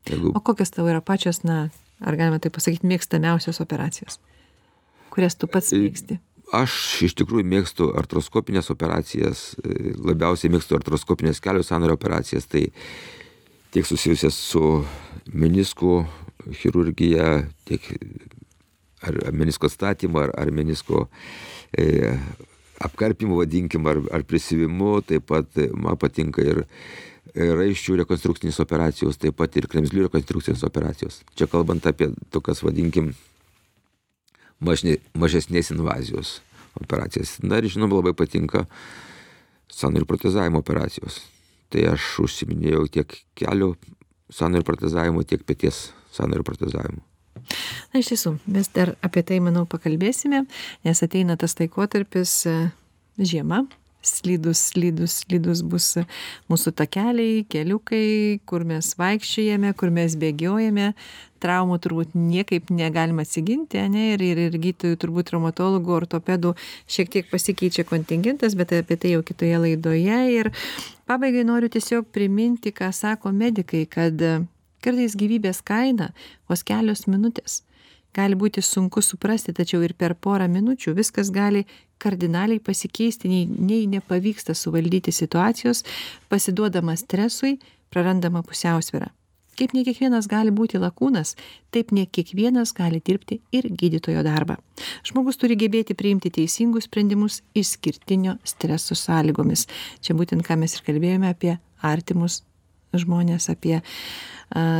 Jeigu... 0.09 0.32
O 0.34 0.41
kokios 0.41 0.74
tavo 0.74 0.89
yra 0.89 1.01
pačios, 1.05 1.43
na, 1.45 1.68
ar 2.02 2.18
galima 2.20 2.41
tai 2.41 2.52
pasakyti, 2.54 2.88
mėgstamiausios 2.89 3.62
operacijos, 3.64 4.20
kurias 5.14 5.38
tu 5.38 5.49
pats 5.52 5.72
e, 5.76 5.82
mėgsti? 5.86 6.20
Aš 6.56 6.74
iš 7.08 7.16
tikrųjų 7.22 7.47
mėgstu 7.47 7.91
artroskopinės 7.99 8.72
operacijas, 8.74 9.52
e, 9.64 9.93
labiausiai 9.95 10.52
mėgstu 10.54 10.78
artroskopinės 10.80 11.39
kelių 11.43 11.64
sąnario 11.68 11.95
operacijas, 11.99 12.49
tai 12.52 12.68
tiek 13.72 13.88
susijusias 13.88 14.36
su 14.36 14.82
meniskų 15.32 16.02
chirurgija, 16.60 17.45
tiek 17.70 17.86
ar 19.02 19.18
menisko 19.34 19.70
statymą, 19.72 20.28
ar, 20.28 20.34
ar 20.43 20.52
menisko 20.54 21.06
e, 21.78 22.18
apkarpimu 22.82 23.38
vadinkim 23.39 23.86
ar 23.89 24.02
ar 24.14 24.26
prisiuvimu 24.26 25.02
taip 25.06 25.28
pat 25.30 25.62
man 25.78 25.97
patinka 26.02 26.41
ir 26.41 26.64
raiščių 27.36 27.98
rekonstrukcinės 28.02 28.60
operacijos 28.64 29.20
taip 29.22 29.38
pat 29.40 29.56
ir 29.60 29.68
kremzlių 29.72 30.08
rekonstrukcinės 30.08 30.64
operacijos. 30.68 31.22
Čia 31.38 31.48
kalbant 31.52 31.86
apie 31.88 32.12
tokias 32.34 32.64
vadinkim 32.66 33.14
mažne 34.60 34.98
mažesnės 35.18 35.72
invazijos 35.76 36.40
operacijas. 36.80 37.38
Na 37.44 37.60
ir 37.62 37.70
žinoma 37.72 38.00
labai 38.00 38.16
patinka 38.18 38.66
sąnarių 39.72 40.08
protezavimo 40.10 40.60
operacijos. 40.64 41.22
Tai 41.72 41.86
aš 41.94 42.18
užsiiminėjau 42.26 42.88
tiek 42.92 43.16
kelių 43.40 43.74
sąnarių 44.32 44.68
protezavimu 44.68 45.24
tiek 45.28 45.48
peties 45.48 45.90
sąnarių 46.12 46.44
protezavimu 46.48 47.02
Na 47.92 48.00
iš 48.00 48.12
tiesų, 48.12 48.36
mes 48.52 48.70
dar 48.76 48.94
apie 49.06 49.24
tai, 49.28 49.40
manau, 49.44 49.66
pakalbėsime, 49.70 50.46
nes 50.88 51.04
ateina 51.04 51.38
tas 51.40 51.58
laikotarpis 51.60 52.36
e, 52.50 52.56
žiema, 53.20 53.64
slidus, 54.02 54.60
slidus, 54.72 55.22
slidus 55.24 55.62
bus 55.66 55.88
mūsų 56.52 56.74
takeliai, 56.78 57.41
keliukai, 57.49 58.39
kur 58.49 58.66
mes 58.68 58.93
vaikščiojame, 58.99 59.74
kur 59.78 59.93
mes 59.93 60.16
bėgiojame, 60.20 60.91
traumų 61.41 61.80
turbūt 61.82 62.14
niekaip 62.18 62.70
negalima 62.74 63.26
atsiginti, 63.26 63.82
ne, 63.93 64.12
ir, 64.16 64.26
ir, 64.26 64.43
ir 64.49 64.60
gydytojų, 64.62 64.99
turbūt 65.02 65.32
traumatologų, 65.32 65.95
ortopedų 66.02 66.54
šiek 66.91 67.12
tiek 67.16 67.32
pasikeičia 67.32 67.86
kontingentas, 67.89 68.58
bet 68.58 68.76
apie 68.78 68.99
tai 69.02 69.16
jau 69.16 69.24
kitoje 69.26 69.58
laidoje. 69.66 70.22
Ir 70.36 70.52
pabaigai 71.10 71.45
noriu 71.47 71.72
tiesiog 71.74 72.10
priminti, 72.14 72.74
ką 72.76 72.91
sako 72.95 73.34
medikai, 73.34 73.88
kad 73.89 74.22
kartais 74.82 75.18
gyvybės 75.18 75.62
kaina 75.66 76.12
vos 76.49 76.66
kelios 76.66 77.06
minutės 77.10 77.62
gali 78.16 78.36
būti 78.36 78.64
sunku 78.66 79.02
suprasti 79.02 79.54
tačiau 79.56 79.84
ir 79.86 79.93
per 79.97 80.16
porą 80.16 80.47
minučių 80.52 80.95
viskas 80.97 81.32
gali 81.32 81.66
kardinaliai 82.02 82.60
pasikeisti 82.60 83.32
nei 83.32 83.47
nei 83.72 83.88
nepavyksta 83.95 84.58
suvaldyti 84.58 85.14
situacijos 85.16 85.84
pasiduodama 86.30 86.97
stresui 86.99 87.58
prarandama 87.93 88.43
pusiausvyra 88.43 89.12
kaip 89.60 89.74
ne 89.78 89.84
kiekvienas 89.86 90.26
gali 90.32 90.52
būti 90.56 90.80
lakūnas 90.82 91.36
taip 91.76 91.91
ne 91.95 92.08
kiekvienas 92.08 92.72
gali 92.74 93.02
dirbti 93.06 93.41
ir 93.54 93.68
gydytojo 93.68 94.24
darbą. 94.26 94.56
Žmogus 95.06 95.38
turi 95.41 95.58
gebėti 95.60 95.93
priimti 95.97 96.32
teisingus 96.34 96.88
sprendimus 96.89 97.41
išskirtinio 97.58 98.38
streso 98.47 98.97
sąlygomis. 98.97 99.68
Čia 100.02 100.16
būtent 100.18 100.45
ką 100.47 100.58
mes 100.64 100.78
ir 100.78 100.88
kalbėjome 100.88 101.30
apie 101.30 101.58
artimus 101.82 102.41
žmones 102.97 103.49
apie 103.52 103.80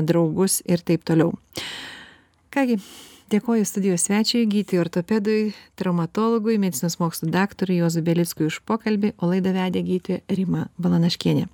draugus 0.08 0.60
ir 0.66 0.84
taip 0.84 1.06
toliau. 1.08 1.36
Kągi, 2.52 2.80
dėkoju 3.32 3.66
studijos 3.68 4.06
svečiui, 4.08 4.44
gydytojui 4.50 4.82
ortopedui, 4.82 5.40
traumatologui, 5.80 6.58
medicinos 6.62 6.98
mokslų 7.02 7.30
daktarui 7.32 7.80
Jozu 7.80 8.04
Belickui 8.06 8.48
už 8.50 8.60
pokalbį, 8.68 9.14
o 9.22 9.30
laidą 9.32 9.54
vedė 9.56 9.84
gydytoja 9.88 10.38
Rima 10.38 10.66
Balanaškienė. 10.82 11.48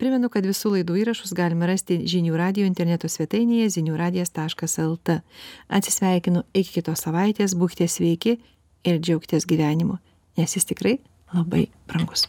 Primenu, 0.00 0.30
kad 0.32 0.48
visų 0.48 0.74
laidų 0.76 0.98
įrašus 1.04 1.34
galime 1.36 1.68
rasti 1.70 2.00
žinių 2.10 2.34
radio 2.40 2.66
interneto 2.68 3.10
svetainėje 3.10 3.70
ziniųradijas.lt. 3.78 5.20
Atsisveikinu 5.68 6.44
iki 6.54 6.80
kitos 6.80 7.06
savaitės, 7.06 7.56
būkite 7.58 7.88
sveiki 7.90 8.38
ir 8.84 9.00
džiaugtės 9.00 9.46
gyvenimu, 9.50 10.00
nes 10.40 10.58
jis 10.58 10.68
tikrai 10.72 10.98
labai 11.34 11.68
brangus. 11.86 12.28